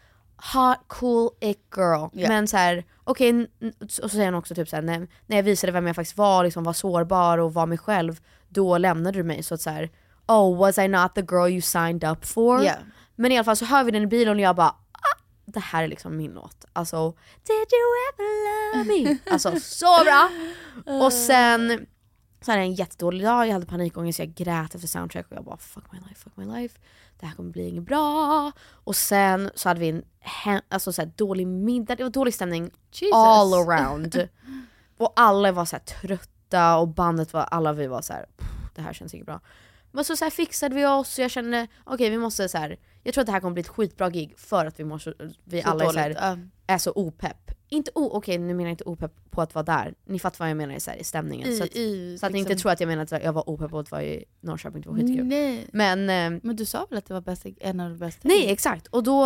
hot 0.58 0.78
cool 0.86 1.30
it 1.40 1.58
girl. 1.76 2.08
Ja. 2.12 2.28
Men 2.28 2.48
så 2.48 2.56
här, 2.56 2.84
okej, 3.04 3.28
n- 3.28 3.48
och 3.80 3.90
så 3.90 4.08
säger 4.08 4.24
han 4.24 4.34
också 4.34 4.54
typ 4.54 4.68
så 4.68 4.76
här, 4.76 4.82
när, 4.82 5.08
när 5.26 5.36
jag 5.36 5.42
visade 5.42 5.72
vem 5.72 5.86
jag 5.86 5.96
faktiskt 5.96 6.16
var, 6.18 6.44
liksom 6.44 6.64
var 6.64 6.72
sårbar 6.72 7.38
och 7.38 7.54
var 7.54 7.66
mig 7.66 7.78
själv, 7.78 8.20
då 8.50 8.78
lämnade 8.78 9.18
du 9.18 9.22
mig. 9.22 9.42
Så 9.42 9.54
att 9.54 9.60
så 9.60 9.70
här, 9.70 9.90
oh 10.26 10.58
was 10.58 10.78
I 10.78 10.88
not 10.88 11.14
the 11.14 11.20
girl 11.20 11.48
you 11.48 11.60
signed 11.60 12.04
up 12.04 12.26
for? 12.26 12.64
Ja. 12.64 12.74
Men 13.16 13.32
i 13.32 13.36
alla 13.36 13.44
fall 13.44 13.56
så 13.56 13.64
hör 13.64 13.84
vi 13.84 13.90
den 13.90 14.02
i 14.02 14.06
bilen 14.06 14.34
och 14.34 14.40
jag 14.40 14.56
bara 14.56 14.68
ah, 14.92 15.18
det 15.46 15.60
här 15.60 15.82
är 15.82 15.88
liksom 15.88 16.16
min 16.16 16.32
låt. 16.32 16.64
Alltså, 16.72 17.10
did 17.46 17.68
you 17.72 17.90
ever 18.08 18.76
love 18.76 18.84
me? 18.84 19.18
Alltså 19.32 19.60
så 19.60 20.04
bra! 20.04 20.30
Och 21.04 21.12
sen 21.12 21.86
så 22.40 22.50
hade 22.50 22.62
jag 22.62 22.68
en 22.68 22.74
jättedålig 22.74 23.22
dag, 23.22 23.46
jag 23.46 23.52
hade 23.52 23.66
panikångest, 23.66 24.18
jag 24.18 24.34
grät 24.34 24.74
efter 24.74 24.88
soundtrack 24.88 25.26
och 25.30 25.36
jag 25.36 25.44
bara 25.44 25.56
fuck 25.56 25.84
my 25.92 25.98
life, 25.98 26.14
fuck 26.14 26.36
my 26.36 26.44
life. 26.44 26.78
Det 27.20 27.26
här 27.26 27.34
kommer 27.34 27.50
bli 27.50 27.68
inget 27.68 27.84
bra. 27.84 28.52
Och 28.68 28.96
sen 28.96 29.50
så 29.54 29.68
hade 29.68 29.80
vi 29.80 29.88
en 29.88 30.04
alltså, 30.68 30.92
så 30.92 31.02
här, 31.02 31.12
dålig 31.16 31.46
middag, 31.46 31.94
det 31.94 32.02
var 32.02 32.10
dålig 32.10 32.34
stämning 32.34 32.70
Jesus. 32.92 33.14
all 33.14 33.54
around. 33.54 34.28
och 34.98 35.12
alla 35.16 35.52
var 35.52 35.64
så 35.64 35.76
här, 35.76 35.84
trötta 35.84 36.39
och 36.54 36.88
bandet 36.88 37.32
var, 37.32 37.42
alla 37.42 37.72
vi 37.72 37.86
var 37.86 38.02
så 38.02 38.12
här, 38.12 38.26
"Pff, 38.36 38.48
det 38.74 38.82
här 38.82 38.92
känns 38.92 39.14
inte 39.14 39.24
bra. 39.24 39.40
Men 39.92 40.04
så, 40.04 40.16
så 40.16 40.24
här, 40.24 40.30
fixade 40.30 40.74
vi 40.74 40.86
oss 40.86 41.18
och 41.18 41.24
jag 41.24 41.30
kände, 41.30 41.66
okej 41.84 42.10
vi 42.10 42.18
måste 42.18 42.48
så 42.48 42.58
här. 42.58 42.76
jag 43.02 43.14
tror 43.14 43.22
att 43.22 43.26
det 43.26 43.32
här 43.32 43.40
kommer 43.40 43.54
bli 43.54 43.60
ett 43.60 43.68
skitbra 43.68 44.10
gig 44.10 44.34
för 44.38 44.66
att 44.66 44.80
vi, 44.80 44.84
måste, 44.84 45.14
vi 45.44 45.62
Så 45.62 45.68
alla 45.68 45.84
är, 45.84 45.88
så 45.92 45.98
här, 45.98 46.48
är 46.66 46.78
så 46.78 46.92
opepp. 46.94 47.50
Inte 47.68 47.90
o, 47.94 48.10
okej 48.12 48.38
nu 48.38 48.46
menar 48.54 48.62
jag 48.62 48.72
inte 48.72 48.84
opepp 48.84 49.12
på 49.30 49.42
att 49.42 49.54
vara 49.54 49.62
där, 49.62 49.94
ni 50.04 50.18
fattar 50.18 50.38
vad 50.38 50.50
jag 50.50 50.56
menar 50.56 50.78
så 50.78 50.90
här, 50.90 50.98
i 50.98 51.04
stämningen. 51.04 51.48
I- 51.48 51.56
så 51.56 51.64
att, 51.64 51.76
i, 51.76 52.18
så 52.18 52.26
att 52.26 52.32
ni 52.32 52.38
inte 52.38 52.48
liksom- 52.50 52.62
tror 52.62 52.72
att 52.72 52.80
jag 52.80 52.86
menar 52.88 53.02
att 53.02 53.10
jag 53.24 53.32
var 53.32 53.48
opepp 53.50 53.70
på 53.70 53.78
att 53.78 53.90
vara 53.90 54.02
i 54.04 54.24
Norrköping, 54.40 54.82
det 54.82 54.88
var 54.88 54.96
skitkul. 54.96 55.24
Nej. 55.26 55.66
Men, 55.72 56.00
eh, 56.34 56.40
Men 56.42 56.56
du 56.56 56.64
sa 56.64 56.86
väl 56.90 56.98
att 56.98 57.06
det 57.06 57.14
var 57.14 57.20
bästa, 57.20 57.48
en 57.60 57.80
av 57.80 57.90
de 57.90 57.98
bästa? 57.98 58.28
Nej 58.28 58.50
exakt, 58.52 58.86
och 58.86 59.02
då 59.02 59.20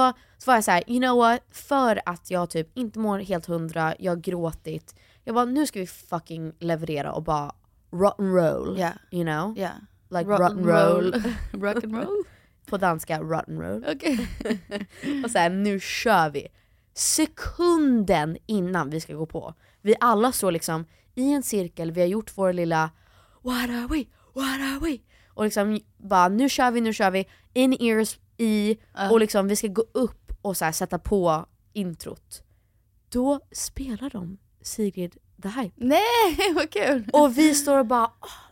var 0.46 0.54
jag 0.54 0.64
så 0.64 0.70
här, 0.70 0.84
you 0.90 1.00
know 1.00 1.16
what? 1.18 1.40
För 1.50 2.00
att 2.06 2.30
jag 2.30 2.50
typ 2.50 2.70
inte 2.74 2.98
mår 2.98 3.18
helt 3.18 3.46
hundra, 3.46 3.94
jag 3.98 4.12
har 4.12 4.16
gråtit. 4.16 4.94
Jag 5.24 5.34
bara 5.34 5.44
nu 5.44 5.66
ska 5.66 5.80
vi 5.80 5.86
fucking 5.86 6.52
leverera 6.58 7.12
och 7.12 7.22
bara 7.22 7.52
rotten 7.90 8.34
roll. 8.34 8.78
Ja. 8.78 8.92
You 9.10 9.24
know? 9.24 9.58
Ja. 9.58 9.70
Like 10.10 10.30
rotten 10.30 10.58
and 10.58 10.66
roll. 10.66 11.14
and 11.84 11.96
roll? 11.96 12.24
På 12.66 12.76
danska 12.76 13.20
rotten 13.20 13.60
roll. 13.60 13.84
Okej. 13.88 14.28
och 15.24 15.30
så 15.30 15.38
här, 15.38 15.50
nu 15.50 15.80
kör 15.80 16.30
vi. 16.30 16.48
Sekunden 16.94 18.36
innan 18.46 18.90
vi 18.90 19.00
ska 19.00 19.14
gå 19.14 19.26
på. 19.26 19.54
Vi 19.82 19.94
alla 20.00 20.32
står 20.32 20.52
liksom 20.52 20.84
i 21.14 21.32
en 21.32 21.42
cirkel, 21.42 21.92
vi 21.92 22.00
har 22.00 22.08
gjort 22.08 22.32
vår 22.34 22.52
lilla 22.52 22.90
What 23.42 23.70
are 23.70 23.86
we? 23.86 24.04
What 24.34 24.60
are 24.60 24.78
we? 24.80 24.98
Och 25.28 25.44
liksom 25.44 25.80
bara 25.96 26.28
nu 26.28 26.48
kör 26.48 26.70
vi, 26.70 26.80
nu 26.80 26.92
kör 26.92 27.10
vi. 27.10 27.28
In 27.52 27.72
ears 27.72 28.18
i 28.36 28.78
och 29.10 29.20
liksom 29.20 29.48
vi 29.48 29.56
ska 29.56 29.68
gå 29.68 29.84
upp 29.92 30.32
och 30.42 30.56
så 30.56 30.72
sätta 30.72 30.98
på 30.98 31.46
introt. 31.72 32.42
Då 33.08 33.40
spelar 33.52 34.10
de 34.10 34.38
Sigrid 34.64 35.16
the 35.42 35.48
Hype. 35.48 35.74
Nej 35.84 36.52
vad 36.54 36.70
kul! 36.70 37.10
Och 37.12 37.38
vi 37.38 37.54
står 37.54 37.78
och 37.78 37.86
bara 37.86 38.06
oh 38.06 38.44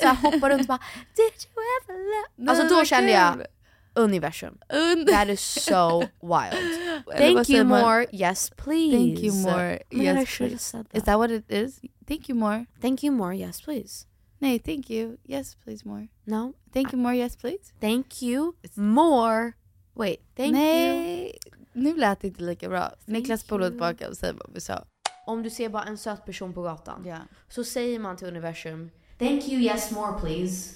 så 0.00 0.06
här, 0.06 0.14
hoppar 0.14 0.50
runt 0.50 0.60
och 0.60 0.66
bara 0.66 0.80
Did 1.16 1.32
you 1.54 1.64
ever 1.82 1.98
love 1.98 2.28
Nej, 2.36 2.48
Alltså 2.48 2.76
då 2.76 2.84
kände 2.84 3.10
jag 3.10 3.46
universum. 3.94 4.58
Und- 4.72 5.06
That 5.08 5.28
is 5.28 5.40
so 5.40 6.00
wild. 6.20 7.04
Thank 7.18 7.48
you 7.50 7.64
more, 7.64 8.06
yes 8.12 8.50
please. 8.50 8.96
Thank 8.96 9.18
you 9.22 9.32
more, 9.32 9.78
yes 9.90 10.36
please. 10.38 10.58
said 10.58 10.86
Is 10.86 10.92
that. 10.92 11.04
that 11.04 11.18
what 11.18 11.30
it 11.30 11.50
is? 11.50 11.80
Thank 12.06 12.28
you 12.28 12.38
more. 12.38 12.66
Thank 12.80 13.02
you 13.02 13.12
more, 13.12 13.34
yes 13.34 13.60
please. 13.60 14.06
Nej, 14.38 14.58
thank 14.58 14.90
you. 14.90 15.16
Yes 15.24 15.54
please 15.64 15.88
more. 15.88 16.08
No, 16.24 16.52
Thank 16.72 16.92
you 16.92 17.02
more, 17.02 17.16
yes 17.16 17.36
please. 17.36 17.72
thank 17.80 18.22
you 18.22 18.52
more. 18.74 19.52
Wait, 19.94 20.20
thank 20.36 20.48
you. 20.48 20.58
Nej, 20.58 21.38
nu 21.72 21.96
lät 21.96 22.20
det 22.20 22.26
inte 22.28 22.42
lika 22.42 22.68
bra. 22.68 22.92
Niklas 23.06 23.40
spolade 23.40 23.70
tillbaka 23.70 24.08
och 24.08 24.16
säger 24.16 24.34
vad 24.34 24.50
vi 24.54 24.60
sa. 24.60 24.84
Om 25.28 25.42
du 25.42 25.50
ser 25.50 25.68
bara 25.68 25.84
en 25.84 25.98
söt 25.98 26.24
person 26.26 26.52
på 26.54 26.62
gatan 26.62 27.04
Ja. 27.06 27.18
så 27.48 27.64
säger 27.64 27.98
man 27.98 28.16
till 28.16 28.26
universum 28.28 28.90
Thank 29.18 29.48
you, 29.48 29.60
yes 29.62 29.90
more 29.90 30.20
please. 30.20 30.74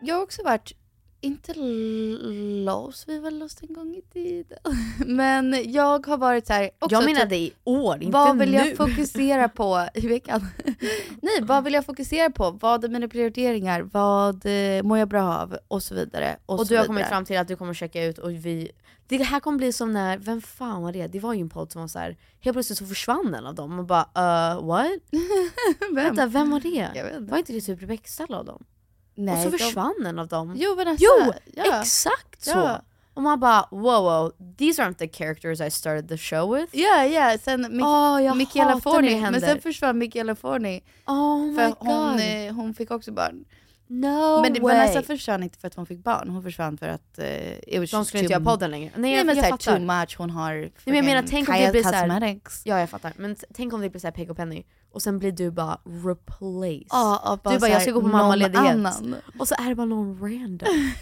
Jag 0.00 0.14
har 0.14 0.22
också 0.22 0.42
varit, 0.42 0.72
inte 1.22 1.52
l- 1.52 2.64
lost, 2.64 3.08
vi 3.08 3.18
var 3.18 3.30
lost 3.30 3.62
en 3.62 3.74
gång 3.74 3.94
i 3.94 4.02
tiden. 4.12 4.58
Men 5.06 5.72
jag 5.72 6.06
har 6.06 6.16
varit 6.16 6.46
så 6.46 6.52
här. 6.52 6.70
Också 6.78 6.94
Jag 6.96 7.04
menade 7.04 7.30
typ, 7.30 7.52
i 7.52 7.52
år, 7.64 8.02
inte 8.02 8.12
vad 8.18 8.38
vill 8.38 8.50
nu. 8.50 8.56
jag 8.56 8.76
fokusera 8.76 9.48
på 9.48 9.88
i 9.94 10.06
veckan? 10.06 10.46
Nej, 11.22 11.38
vad 11.42 11.64
vill 11.64 11.74
jag 11.74 11.84
fokusera 11.86 12.30
på? 12.30 12.50
Vad 12.50 12.84
är 12.84 12.88
mina 12.88 13.08
prioriteringar? 13.08 13.80
Vad 13.82 14.46
eh, 14.46 14.82
mår 14.82 14.98
jag 14.98 15.08
bra 15.08 15.22
av? 15.34 15.56
Och 15.68 15.82
så 15.82 15.94
vidare. 15.94 16.36
Och, 16.46 16.60
Och 16.60 16.66
så 16.66 16.72
du 16.72 16.76
har 16.78 16.82
vidare. 16.82 16.86
kommit 16.86 17.06
fram 17.06 17.24
till 17.24 17.38
att 17.38 17.48
du 17.48 17.56
kommer 17.56 17.74
checka 17.74 18.04
ut 18.04 18.18
och 18.18 18.30
vi... 18.30 18.70
Det 19.06 19.16
här 19.22 19.40
kommer 19.40 19.58
bli 19.58 19.72
som 19.72 19.92
när, 19.92 20.18
vem 20.18 20.40
fan 20.42 20.82
var 20.82 20.92
det? 20.92 21.06
Det 21.06 21.20
var 21.20 21.34
ju 21.34 21.40
en 21.40 21.48
podd 21.50 21.72
som 21.72 21.80
var 21.80 21.88
så 21.88 21.98
här. 21.98 22.16
helt 22.40 22.54
plötsligt 22.54 22.78
så 22.78 22.86
försvann 22.86 23.34
en 23.34 23.46
av 23.46 23.54
dem 23.54 23.78
och 23.78 23.84
bara 23.84 24.02
uh, 24.54 24.66
what? 24.66 24.86
Vem? 25.80 25.94
Vänta, 25.94 26.26
vem 26.26 26.50
var 26.50 26.60
det? 26.60 27.18
Var 27.30 27.38
inte 27.38 27.52
det 27.52 27.60
typ 27.60 27.82
Rebecca 27.82 28.06
Stella 28.08 28.38
av 28.38 28.44
dem? 28.44 28.64
Nej, 29.14 29.34
och 29.34 29.42
så 29.42 29.50
de- 29.50 29.58
försvann 29.58 30.06
en 30.06 30.18
av 30.18 30.28
dem. 30.28 30.52
Jo 30.56 30.74
Vanessa! 30.74 31.04
Jo, 31.04 31.32
ja. 31.54 31.80
exakt 31.80 32.42
så! 32.44 32.50
Ja. 32.50 32.82
Och 33.14 33.22
man 33.22 33.40
bara 33.40 33.68
wow 33.70 34.02
wow, 34.04 34.32
these 34.58 34.82
aren't 34.82 34.94
the 34.94 35.08
characters 35.08 35.60
I 35.60 35.70
started 35.70 36.08
the 36.08 36.18
show 36.18 36.54
with. 36.54 36.76
Ja, 36.76 37.04
ja, 37.04 37.38
sen 37.38 37.66
Mik- 37.66 38.20
jag 38.24 38.36
Michaela 38.36 38.80
Forni, 38.80 39.20
men 39.20 39.40
sen 39.40 39.60
försvann 39.60 39.98
Michaela 39.98 40.34
Forni. 40.34 40.82
Oh 41.06 41.54
för 41.54 41.74
hon, 41.78 42.18
eh, 42.20 42.54
hon 42.54 42.74
fick 42.74 42.90
också 42.90 43.12
barn. 43.12 43.44
No 43.86 44.42
men 44.42 44.52
det- 44.52 44.60
way. 44.60 44.76
Vanessa 44.76 45.02
försvann 45.02 45.42
inte 45.42 45.58
för 45.58 45.66
att 45.68 45.74
hon 45.74 45.86
fick 45.86 46.04
barn, 46.04 46.28
hon 46.28 46.42
försvann 46.42 46.78
för 46.78 46.88
att 46.88 47.18
it 47.66 47.80
was 47.80 47.90
De 47.90 48.04
skulle 48.04 48.22
inte 48.22 48.34
too- 48.34 48.38
göra 48.38 48.44
podden 48.44 48.70
längre. 48.70 48.90
Nej, 48.94 49.00
Nej, 49.02 49.16
jag, 49.16 49.26
men 49.26 49.36
jag 49.36 49.44
såhär 49.44 49.50
fattar. 49.50 49.76
too 49.76 50.00
much, 50.00 50.14
hon 50.18 50.30
har 50.30 50.54
Nej, 50.54 50.72
men 50.84 50.94
jag 50.94 51.04
menar 51.04 51.22
tänk 51.28 51.48
om 51.48 51.54
det 51.54 51.70
blir 51.70 51.82
såhär. 51.82 52.40
Ja 52.64 52.80
jag 52.80 52.90
fattar, 52.90 53.12
men 53.16 53.36
tänk 53.54 53.72
om 53.72 53.80
det 53.80 53.90
blir 53.90 54.00
såhär 54.00 54.12
Peg 54.12 54.30
och 54.30 54.36
Penny 54.36 54.64
och 54.92 55.02
sen 55.02 55.18
blir 55.18 55.32
du 55.32 55.50
bara 55.50 55.78
replaced. 55.84 56.86
Av 56.90 57.40
bara 57.42 57.54
du 57.54 57.60
bara 57.60 57.70
jag 57.70 57.82
ska 57.82 57.90
gå 57.90 58.00
på 58.00 58.06
mammaledighet. 58.08 58.96
Och 59.38 59.48
så 59.48 59.54
är 59.54 59.68
det 59.68 59.74
bara 59.74 59.86
någon 59.86 60.20
random. 60.20 60.68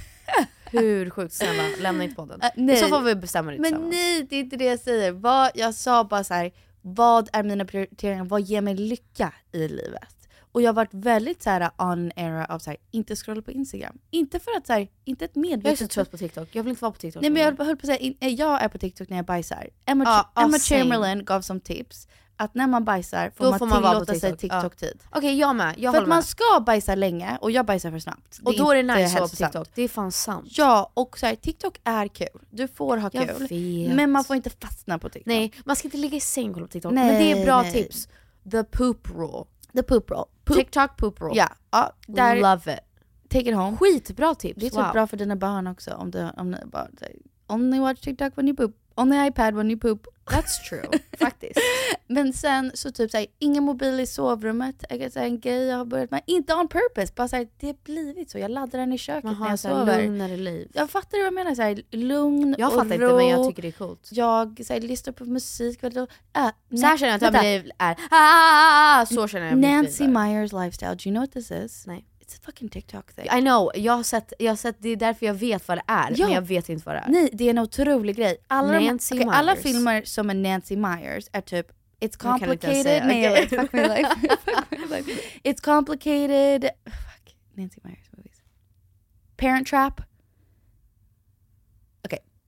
Hur 0.71 1.11
sjukt? 1.11 1.35
Snälla 1.35 1.63
lämna 1.81 2.05
inte 2.05 2.17
podden. 2.17 2.41
Nej. 2.57 2.77
Så 2.77 2.89
får 2.89 3.01
vi 3.01 3.15
bestämma 3.15 3.51
det 3.51 3.59
Men 3.59 3.91
nej, 3.91 4.27
det 4.31 4.37
är 4.37 4.41
inte 4.41 4.57
det 4.57 4.65
jag 4.65 4.81
säger. 4.81 5.13
Vad, 5.13 5.51
jag 5.55 5.75
sa 5.75 6.05
bara 6.05 6.25
så 6.25 6.35
här: 6.35 6.53
vad 6.83 7.29
är 7.33 7.43
mina 7.43 7.65
prioriteringar? 7.65 8.25
Vad 8.25 8.41
ger 8.41 8.61
mig 8.61 8.75
lycka 8.75 9.33
i 9.53 9.69
livet? 9.69 10.20
Och 10.53 10.63
jag 10.63 10.69
har 10.69 10.75
varit 10.75 10.95
väldigt 10.95 11.43
så 11.43 11.51
här 11.51 11.71
on 11.79 12.13
era 12.17 12.45
av 12.47 12.59
så 12.59 12.71
här, 12.71 12.77
inte 12.91 13.17
scrolla 13.17 13.43
på 13.43 13.51
Instagram. 13.51 13.99
Inte 14.11 14.41
för 14.41 14.51
att 14.57 14.67
så 14.67 14.73
här, 14.73 14.89
inte 15.05 15.25
ett 15.25 15.35
medvetet... 15.37 15.65
Jag 15.65 15.73
är 15.73 15.77
så 15.77 15.87
trött 15.95 16.11
på 16.11 16.17
TikTok, 16.19 16.49
jag 16.53 16.63
vill 16.63 16.71
inte 16.71 16.83
vara 16.83 16.93
på 16.93 16.99
TikTok. 16.99 17.23
Nej 17.23 17.31
men 17.31 17.43
jag 17.43 17.65
höll 17.65 17.77
på 17.77 17.81
att 17.81 17.87
säga, 17.87 17.99
in- 17.99 18.17
eh, 18.21 18.29
jag 18.29 18.63
är 18.63 18.69
på 18.69 18.79
TikTok 18.79 19.09
när 19.09 19.17
jag 19.17 19.27
bajsar. 19.27 19.69
Emma, 19.87 20.05
Ja, 20.05 20.33
ja, 20.35 20.43
Emma. 20.43 20.59
Chamberlain 20.59 21.25
gav 21.25 21.41
som 21.41 21.61
tips 21.61 22.09
att 22.37 22.55
när 22.55 22.67
man 22.67 22.85
bajsar 22.85 23.33
får 23.37 23.45
Då 23.45 23.51
man, 23.51 23.59
får 23.59 23.67
man 23.67 23.83
tillåta 23.83 24.15
sig 24.15 24.37
TikTok, 24.37 24.51
ja. 24.57 24.63
TikTok-tid. 24.63 24.99
Okej 25.11 25.39
jag 25.39 25.57
med, 25.57 25.75
jag 25.79 25.95
För 25.95 26.03
att 26.03 26.09
man 26.09 26.17
med. 26.17 26.25
ska 26.25 26.61
bajsa 26.67 26.95
länge 26.95 27.39
och 27.41 27.51
jag 27.51 27.67
bajsar 27.67 27.91
för 27.91 27.99
snabbt. 27.99 28.41
Och 28.45 28.57
då 28.57 28.71
är 28.71 28.77
det 28.77 28.83
nice 28.83 29.05
att 29.07 29.13
vara 29.15 29.29
på. 29.29 29.37
TikTok, 29.37 29.69
det 29.75 29.83
är 29.83 29.89
fan 29.89 30.13
sant. 30.13 30.47
Ja, 30.51 30.91
och 30.95 31.19
så 31.19 31.27
här, 31.27 31.35
TikTok 31.35 31.81
är 31.85 32.09
kul. 32.09 32.27
Du 32.51 32.69
får 32.69 32.97
ha 32.97 33.11
Jag 33.13 33.29
kul. 33.29 33.47
vet. 33.49 33.95
Men 33.97 34.11
man 34.11 34.25
får 34.25 34.37
inte 34.37 34.51
fastna 34.51 34.99
på 34.99 35.09
TikTok. 35.09 35.27
Nej, 35.27 35.53
man 35.65 35.77
ska 35.77 35.87
inte 35.87 35.97
ligga 35.97 36.17
i 36.17 36.21
säng 36.21 36.49
och 36.49 36.55
kolla 36.55 36.67
på 36.67 36.73
TikTok. 36.73 36.93
Nej, 36.93 37.07
men 37.13 37.23
det 37.23 37.41
är 37.41 37.45
bra 37.45 37.63
nej. 37.63 37.73
tips. 37.73 38.09
The 38.51 38.65
poop 38.65 39.09
rule. 39.11 39.45
The 39.75 39.83
poop 39.83 40.11
roll. 40.11 40.25
Poop. 40.45 40.57
TikTok 40.57 40.97
poop 40.97 41.21
rule. 41.21 41.37
Ja, 41.37 41.49
ja 41.71 41.93
där, 42.07 42.37
Love 42.37 42.75
it. 42.75 42.81
take 43.29 43.51
it 43.51 43.55
home. 43.55 43.77
Skitbra 43.77 44.35
tips. 44.35 44.61
Det 44.61 44.67
är 44.67 44.71
typ 44.71 44.79
wow. 44.79 44.93
bra 44.93 45.07
för 45.07 45.17
dina 45.17 45.37
barn 45.37 45.67
också 45.67 45.95
om 45.95 46.11
du 46.11 46.31
om 46.37 46.51
ni 46.51 46.57
säger, 46.99 47.17
only 47.47 47.81
watch 47.81 48.01
TikTok 48.01 48.39
when 48.39 48.49
you 48.49 48.57
poop, 48.57 48.77
on 49.01 49.11
the 49.11 49.17
iPad 49.17 49.55
when 49.55 49.71
you 49.71 49.81
poop. 49.81 50.07
That's 50.31 50.69
true, 50.69 50.83
faktiskt. 51.19 51.59
Men 52.07 52.33
sen 52.33 52.71
så 52.75 52.91
typ 52.93 53.11
såhär, 53.11 53.27
ingen 53.39 53.65
mobil 53.65 54.01
i 54.01 54.07
sovrummet. 54.07 54.85
Jag 54.89 55.01
kan 55.01 55.11
säga 55.11 55.25
en 55.25 55.41
grej 55.41 55.67
jag 55.67 55.77
har 55.77 55.85
börjat 55.85 56.11
med, 56.11 56.23
inte 56.27 56.55
on 56.55 56.69
purpose, 56.69 57.13
bara 57.17 57.29
såhär, 57.29 57.49
det 57.61 57.67
har 57.67 57.77
blivit 57.85 58.31
så. 58.31 58.39
Jag 58.39 58.51
laddar 58.51 58.79
den 58.79 58.93
i 58.93 58.99
köket 58.99 59.25
Man 59.25 59.33
när 59.33 59.41
har 59.41 59.51
jag 59.51 59.59
så 59.59 59.69
här 59.69 59.75
sover. 59.87 60.03
lugnare 60.03 60.37
liv. 60.37 60.71
Jag 60.75 60.91
fattar 60.91 61.19
vad 61.19 61.27
jag 61.27 61.35
menar, 61.35 61.55
såhär, 61.55 61.83
lugn 61.91 62.55
Jag 62.59 62.69
och 62.69 62.75
fattar 62.75 62.99
ro. 62.99 63.05
inte 63.05 63.17
men 63.17 63.29
jag 63.29 63.49
tycker 63.49 63.63
det 63.63 63.69
är 63.69 63.73
coolt. 63.73 64.09
Jag 64.13 64.61
såhär, 64.67 64.81
lyssnar 64.81 65.13
på 65.13 65.25
musik 65.25 65.83
äh, 65.83 65.91
Så 66.81 66.87
här 66.87 66.97
känner 66.97 67.13
jag 67.13 67.25
att 67.25 67.33
mitt 67.33 67.43
liv 67.43 67.71
är. 67.79 67.97
Ah, 68.11 69.07
så 69.07 69.29
känner 69.29 69.47
jag 69.47 69.59
Nancy. 69.59 70.09
Myers 70.09 70.53
lifestyle, 70.53 70.95
do 70.95 71.09
you 71.09 71.15
know 71.15 71.23
what 71.23 71.33
this 71.33 71.51
is? 71.51 71.87
Nej. 71.87 72.07
It's 72.31 72.37
a 72.37 72.41
fucking 72.45 72.69
TikTok 72.69 73.13
thing. 73.13 73.25
I 73.39 73.41
know, 73.41 73.71
jag 73.75 73.93
har, 73.93 74.03
sett, 74.03 74.33
jag 74.39 74.51
har 74.51 74.57
sett, 74.57 74.77
det 74.79 74.89
är 74.89 74.97
därför 74.97 75.27
jag 75.27 75.35
vet 75.35 75.69
vad 75.69 75.79
det 75.79 75.83
är, 75.87 76.13
Ja. 76.17 76.25
men 76.27 76.35
jag 76.35 76.43
vet 76.43 76.69
inte 76.69 76.83
vad 76.87 76.95
det 76.95 76.99
är. 76.99 77.09
Nej, 77.09 77.31
det 77.33 77.45
är 77.45 77.51
en 77.51 77.59
otrolig 77.59 78.17
grej. 78.17 78.37
Alla, 78.47 78.73
de, 78.73 78.87
Nancy 78.87 79.15
okej, 79.15 79.29
alla 79.33 79.53
Myers. 79.53 79.63
filmer 79.63 80.03
som 80.05 80.31
är 80.31 80.35
Nancy 80.35 80.77
Myers 80.77 81.29
är 81.33 81.41
typ 81.41 81.67
It's 82.01 82.17
complicated, 82.19 83.03
nej 83.07 83.29
vet, 83.29 83.49
fuck 83.51 83.73
my 83.73 83.81
life. 83.83 84.09
fuck 84.45 84.71
my 84.91 84.97
life. 84.97 85.11
It's 85.45 85.61
complicated, 85.61 86.71
fuck, 86.85 87.37
Nancy 87.55 87.81
Myers 87.85 88.09
movies. 88.17 88.43
Parent 89.37 89.67
Trap. 89.69 90.01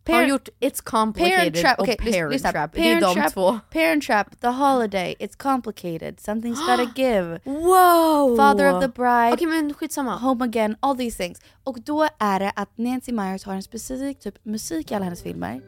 Okej. 0.04 0.14
Har 0.14 0.22
Parent- 0.22 0.30
gjort 0.30 0.48
It's 0.60 0.82
complicated 0.84 1.38
Parent 1.38 1.56
Trap, 1.56 1.78
och 1.78 1.86
lys- 1.86 2.12
Parent 2.12 2.32
lyssna. 2.32 2.52
Trap. 2.52 2.72
det 2.74 2.80
är 2.80 3.00
Parent 3.00 3.14
de 3.16 3.20
Trap, 3.20 3.32
två. 3.32 3.60
Parent 3.72 4.04
Trap, 4.04 4.40
The 4.40 4.46
Holiday, 4.48 5.14
It's 5.18 5.36
complicated, 5.36 6.16
Something's 6.20 6.66
gotta 6.66 6.92
give. 6.96 7.40
Wow! 7.44 8.36
Father 8.36 8.72
of 8.74 8.82
the 8.82 8.88
Bride. 8.88 9.32
Okej 9.32 9.46
men 9.46 9.74
skitsamma. 9.74 10.16
Home 10.16 10.44
Again, 10.44 10.76
all 10.80 10.96
these 10.96 11.16
things. 11.24 11.40
Och 11.64 11.80
då 11.80 12.08
är 12.18 12.40
det 12.40 12.52
att 12.56 12.78
Nancy 12.78 13.12
Myers 13.12 13.44
har 13.44 13.54
en 13.54 13.62
specifik 13.62 14.18
typ 14.20 14.44
musik 14.44 14.90
i 14.90 14.94
alla 14.94 15.04
hennes 15.04 15.22
filmer. 15.22 15.60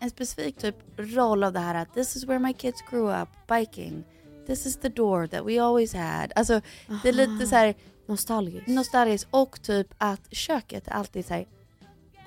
En 0.00 0.10
specifik 0.10 0.56
typ 0.58 0.76
roll 0.96 1.44
av 1.44 1.52
det 1.52 1.60
här 1.60 1.74
att 1.74 1.94
this 1.94 2.16
is 2.16 2.24
where 2.24 2.38
my 2.38 2.52
kids 2.52 2.82
grew 2.90 3.22
up, 3.22 3.28
biking. 3.48 4.04
This 4.46 4.66
is 4.66 4.76
the 4.76 4.88
door 4.88 5.26
that 5.26 5.46
we 5.46 5.62
always 5.62 5.94
had. 5.94 6.32
Alltså 6.36 6.60
det 7.02 7.08
är 7.08 7.12
lite 7.12 7.46
så 7.46 7.56
här 7.56 7.74
Nostalgiskt. 8.06 8.66
nostalgiskt 8.68 9.28
och 9.30 9.62
typ 9.62 9.94
att 9.98 10.20
köket 10.34 10.88
är 10.88 10.92
alltid 10.92 11.26
så 11.26 11.34
här 11.34 11.46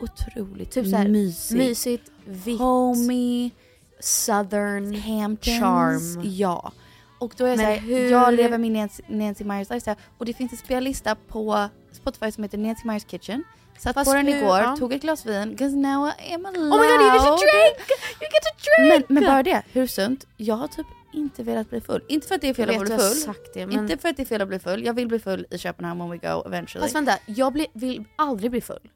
otroligt 0.01 0.71
Typ 0.71 0.87
så 0.87 0.95
här, 0.95 1.07
mysigt. 1.07 1.57
mysigt, 1.57 2.11
vitt, 2.25 2.59
Homey, 2.59 3.49
southern, 3.99 4.95
Hamptons. 4.95 5.59
charm. 5.59 6.21
Ja. 6.23 6.71
Och 7.19 7.33
då 7.37 7.45
är 7.45 7.49
jag 7.49 7.59
såhär, 7.59 7.77
hur- 7.77 8.09
jag 8.11 8.33
lever 8.33 8.57
min 8.57 8.73
Nancy, 8.73 9.03
Nancy 9.07 9.43
Myers 9.43 9.69
lifestyle 9.69 9.95
och 10.17 10.25
det 10.25 10.33
finns 10.33 10.51
en 10.51 10.57
spellista 10.57 11.15
på 11.15 11.69
Spotify 11.91 12.31
som 12.31 12.43
heter 12.43 12.57
Nancy 12.57 12.87
Myers 12.87 13.05
Kitchen. 13.07 13.43
Satt 13.79 13.93
Fast 13.93 14.11
på 14.11 14.15
den 14.15 14.27
igår, 14.29 14.57
ja. 14.59 14.75
tog 14.79 14.93
ett 14.93 15.01
glas 15.01 15.25
vin, 15.25 15.57
'cause 15.57 15.75
now 15.75 16.07
I 16.29 16.33
am 16.33 16.45
allowed. 16.45 16.71
Oh 16.73 16.79
my 16.81 16.87
god 16.87 17.01
you 17.01 17.13
get 17.13 17.21
to 17.23 17.35
drink! 17.35 17.89
You 18.21 18.29
get 18.33 18.43
to 18.43 18.51
drink! 18.65 19.05
Men, 19.09 19.15
men 19.15 19.23
bara 19.31 19.43
det, 19.43 19.61
hur 19.71 19.87
sunt? 19.87 20.27
Jag 20.37 20.55
har 20.55 20.67
typ 20.67 20.85
inte 21.15 21.43
velat 21.43 21.69
bli 21.69 21.81
full. 21.81 22.01
Inte 22.07 22.27
för 22.27 22.35
att 22.35 22.41
det 22.41 22.49
är 22.49 22.53
fel 22.53 22.69
Jag 22.73 22.81
att 22.81 22.87
bli 22.87 22.97
full. 22.97 23.33
det, 23.53 23.67
men- 23.67 23.79
Inte 23.79 23.97
för 23.97 24.09
att 24.09 24.17
det 24.17 24.23
är 24.23 24.25
fel 24.25 24.41
att 24.41 24.47
bli 24.47 24.59
full. 24.59 24.85
Jag 24.85 24.93
vill 24.93 25.07
bli 25.07 25.19
full 25.19 25.45
i 25.51 25.57
Köpenhamn 25.57 25.99
when 25.99 26.09
we 26.09 26.17
go 26.17 26.43
eventually. 26.47 26.83
Fast 26.83 26.95
vänta, 26.95 27.17
jag 27.25 27.53
blir, 27.53 27.67
vill 27.73 28.03
aldrig 28.15 28.51
bli 28.51 28.61
full. 28.61 28.91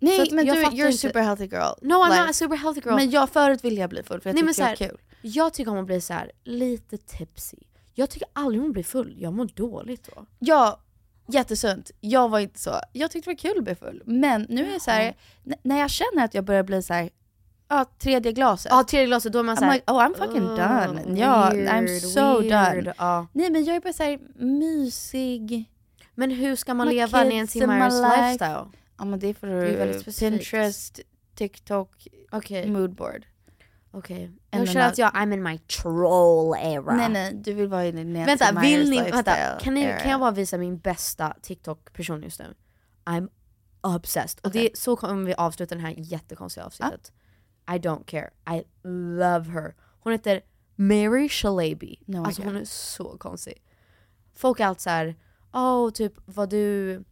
Nej 0.00 0.28
men 0.32 0.46
jag 0.46 0.56
du, 0.56 0.62
you're 0.62 0.88
a 0.88 0.92
super 0.92 1.20
healthy 1.20 1.44
girl. 1.44 1.74
No 1.82 1.92
I'm 1.94 2.08
Like, 2.10 2.20
not 2.20 2.30
a 2.30 2.32
super 2.32 2.56
healthy 2.56 2.80
girl. 2.84 2.94
Men 2.94 3.10
jag 3.10 3.30
förut 3.30 3.64
ville 3.64 3.80
jag 3.80 3.90
bli 3.90 4.02
full 4.02 4.20
för 4.20 4.30
jag 4.30 4.34
Nej, 4.34 4.44
tyckte 4.54 4.62
det 4.62 4.68
var 4.68 4.76
kul. 4.76 4.98
Jag 5.22 5.54
tycker 5.54 5.70
om 5.70 5.78
att 5.78 5.86
bli 5.86 6.00
så 6.00 6.12
här 6.12 6.32
lite 6.44 6.96
tipsy. 6.98 7.56
Jag 7.94 8.10
tycker 8.10 8.28
aldrig 8.32 8.62
om 8.62 8.68
att 8.68 8.72
bli 8.72 8.84
full, 8.84 9.14
jag 9.18 9.32
mår 9.32 9.48
dåligt 9.54 10.08
då. 10.14 10.26
Ja, 10.38 10.80
jättesunt. 11.28 11.90
Jag 12.00 12.28
var 12.28 12.38
inte 12.38 12.58
så. 12.58 12.80
Jag 12.92 13.10
tyckte 13.10 13.30
det 13.30 13.34
var 13.34 13.38
kul 13.38 13.58
att 13.58 13.64
bli 13.64 13.74
full. 13.74 14.02
Men 14.06 14.46
nu 14.48 14.68
är 14.68 14.72
det 14.72 14.80
så 14.80 14.90
här, 14.90 15.16
när 15.62 15.78
jag 15.78 15.90
känner 15.90 16.24
att 16.24 16.34
jag 16.34 16.44
börjar 16.44 16.62
bli 16.62 16.82
så 16.82 16.94
här, 16.94 17.10
ja 17.68 17.84
tredje 17.98 18.32
glaset. 18.32 18.72
Ja 18.72 18.84
tredje 18.84 19.06
glaset 19.06 19.32
då 19.32 19.38
är 19.38 19.42
man 19.42 19.56
såhär 19.56 19.72
like, 19.72 19.92
oh 19.92 19.98
I'm 19.98 20.14
fucking 20.18 20.46
done. 20.46 21.20
Ja, 21.20 21.50
I'm 21.52 21.98
so 21.98 22.40
done. 22.40 22.94
Ja. 22.98 23.26
Nej 23.32 23.50
men 23.50 23.64
jag 23.64 23.76
är 23.76 23.80
bara 23.80 23.92
såhär 23.92 24.18
mysig. 24.44 25.72
Men 26.14 26.30
hur 26.30 26.56
ska 26.56 26.74
man 26.74 26.86
My 26.88 26.94
leva 26.94 27.24
Myers 27.24 27.54
life. 27.54 27.66
lifestyle? 27.66 28.66
Ja 28.98 29.04
men 29.04 29.18
det 29.18 29.26
är 29.26 29.34
för 29.34 29.46
Det 29.46 29.68
är 29.68 29.76
väldigt 29.78 30.02
specifikt. 30.02 30.50
Pinterest, 30.50 31.00
TikTok, 31.34 32.08
Okej. 32.30 32.70
moodboard. 32.70 33.26
Okej. 33.90 34.24
And 34.50 34.60
Jag 34.62 34.68
känner 34.68 34.88
att 34.88 34.98
jag, 34.98 35.10
I'm 35.14 35.34
in 35.34 35.42
my 35.42 35.58
troll 35.58 36.56
era. 36.62 36.96
Nej 36.96 37.08
nej, 37.08 37.34
du 37.34 37.52
vill 37.52 37.68
vara 37.68 37.86
i 37.86 37.92
din 37.92 38.12
Nancy 38.12 38.26
Vänta, 38.26 38.52
Myers 38.52 38.64
vill 38.64 38.90
ni, 38.90 38.96
lifestyle 38.96 39.14
vänta, 39.14 39.58
kan, 39.60 39.74
ni, 39.74 39.82
era. 39.82 39.98
kan 39.98 40.10
jag 40.10 40.20
bara 40.20 40.30
visa 40.30 40.58
min 40.58 40.78
bästa 40.78 41.36
TikTok-person 41.42 42.22
just 42.22 42.38
nu? 42.38 42.54
I'm 43.04 43.28
obsessed. 43.80 44.40
Och 44.42 44.50
det, 44.50 44.70
så 44.74 44.96
kommer 44.96 45.24
vi 45.26 45.34
avsluta 45.34 45.74
den 45.74 45.84
här 45.84 45.94
jättekonstiga 45.96 46.66
avsnittet. 46.66 47.12
I 47.68 47.78
don't 47.78 48.06
care. 48.06 48.30
I 48.46 48.64
love 48.84 49.50
her. 49.52 49.74
Hon 50.00 50.12
heter 50.12 50.42
Mary 50.76 51.28
Shalaby. 51.28 51.98
No 52.06 52.24
alltså 52.24 52.42
idea. 52.42 52.52
hon 52.52 52.60
är 52.60 52.64
så 52.64 53.18
konstig. 53.18 53.62
Folk 54.34 54.60
är 54.60 54.66
alltid 54.66 54.82
såhär, 54.82 55.16
oh 55.52 55.90
typ 55.90 56.12
var 56.24 56.46
du, 56.46 57.04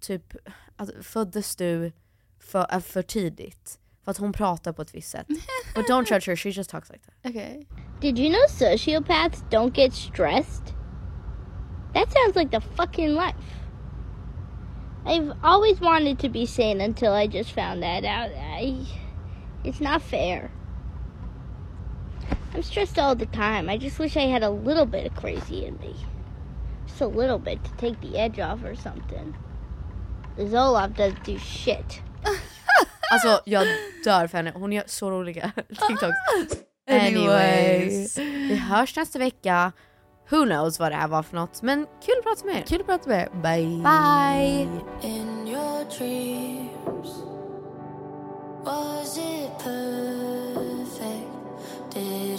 typ 0.00 0.36
alltså, 0.76 1.02
föddes 1.02 1.56
du 1.56 1.92
för, 2.38 2.66
äh, 2.74 2.80
för 2.80 3.02
tidigt? 3.02 3.78
För 4.04 4.10
att 4.10 4.18
hon 4.18 4.32
pratar 4.32 4.72
på 4.72 4.82
ett 4.82 4.94
visst 4.94 5.10
sätt. 5.10 5.26
But 5.74 5.86
don't 5.86 6.12
judge 6.12 6.26
her, 6.28 6.36
she 6.36 6.48
just 6.48 6.70
talks 6.70 6.90
like 6.90 7.04
that. 7.04 7.30
Okay. 7.30 7.66
Did 8.00 8.18
you 8.18 8.28
know 8.30 8.46
sociopaths 8.48 9.44
don't 9.50 9.74
get 9.74 9.94
stressed? 9.94 10.74
That 11.94 12.12
sounds 12.12 12.36
like 12.36 12.50
the 12.50 12.60
fucking 12.60 13.14
life. 13.14 13.34
I've 15.06 15.32
always 15.42 15.80
wanted 15.80 16.18
to 16.18 16.28
be 16.28 16.46
sane 16.46 16.80
until 16.80 17.12
I 17.12 17.26
just 17.26 17.52
found 17.52 17.82
that 17.82 18.04
out. 18.04 18.30
I. 18.36 18.86
It's 19.64 19.80
not 19.80 20.02
fair. 20.02 20.50
I'm 22.54 22.62
stressed 22.62 22.98
all 22.98 23.14
the 23.14 23.26
time. 23.26 23.68
I 23.68 23.76
just 23.78 23.98
wish 23.98 24.16
I 24.16 24.26
had 24.26 24.42
a 24.42 24.50
little 24.50 24.86
bit 24.86 25.06
of 25.06 25.14
crazy 25.16 25.64
in 25.66 25.78
me. 25.78 25.94
Just 26.86 27.00
a 27.00 27.06
little 27.06 27.38
bit 27.38 27.58
to 27.64 27.70
take 27.76 28.00
the 28.00 28.18
edge 28.18 28.38
off 28.40 28.64
or 28.64 28.74
something. 28.74 29.34
Zoloft 30.38 30.96
doesn't 30.96 31.24
do 31.24 31.38
shit. 31.38 32.00
Alltså 33.10 33.40
jag 33.46 33.66
dör 34.04 34.26
för 34.26 34.36
henne, 34.38 34.52
hon 34.54 34.72
gör 34.72 34.84
så 34.86 35.10
roliga 35.10 35.52
TikToks. 35.88 36.14
Anyway. 36.90 37.26
Anyways, 37.80 38.18
vi 38.18 38.56
hörs 38.56 38.96
nästa 38.96 39.18
vecka. 39.18 39.72
Who 40.30 40.44
knows 40.44 40.78
vad 40.78 40.92
det 40.92 40.96
här 40.96 41.08
var 41.08 41.22
för 41.22 41.36
något, 41.36 41.62
men 41.62 41.86
kul 42.06 42.14
att 42.18 42.24
prata 42.24 42.46
med 42.46 42.56
er. 42.56 42.62
Kul 42.66 42.80
att 42.80 42.86
prata 42.86 43.08
med 43.08 43.20
er. 43.20 43.28
Bye. 43.42 43.82
Bye! 43.82 44.68
In 48.68 48.74
your 48.74 48.82
dreams, 48.82 49.08
was 49.08 49.18
it 49.18 49.58
perfect? 49.58 51.30
Did 51.90 52.38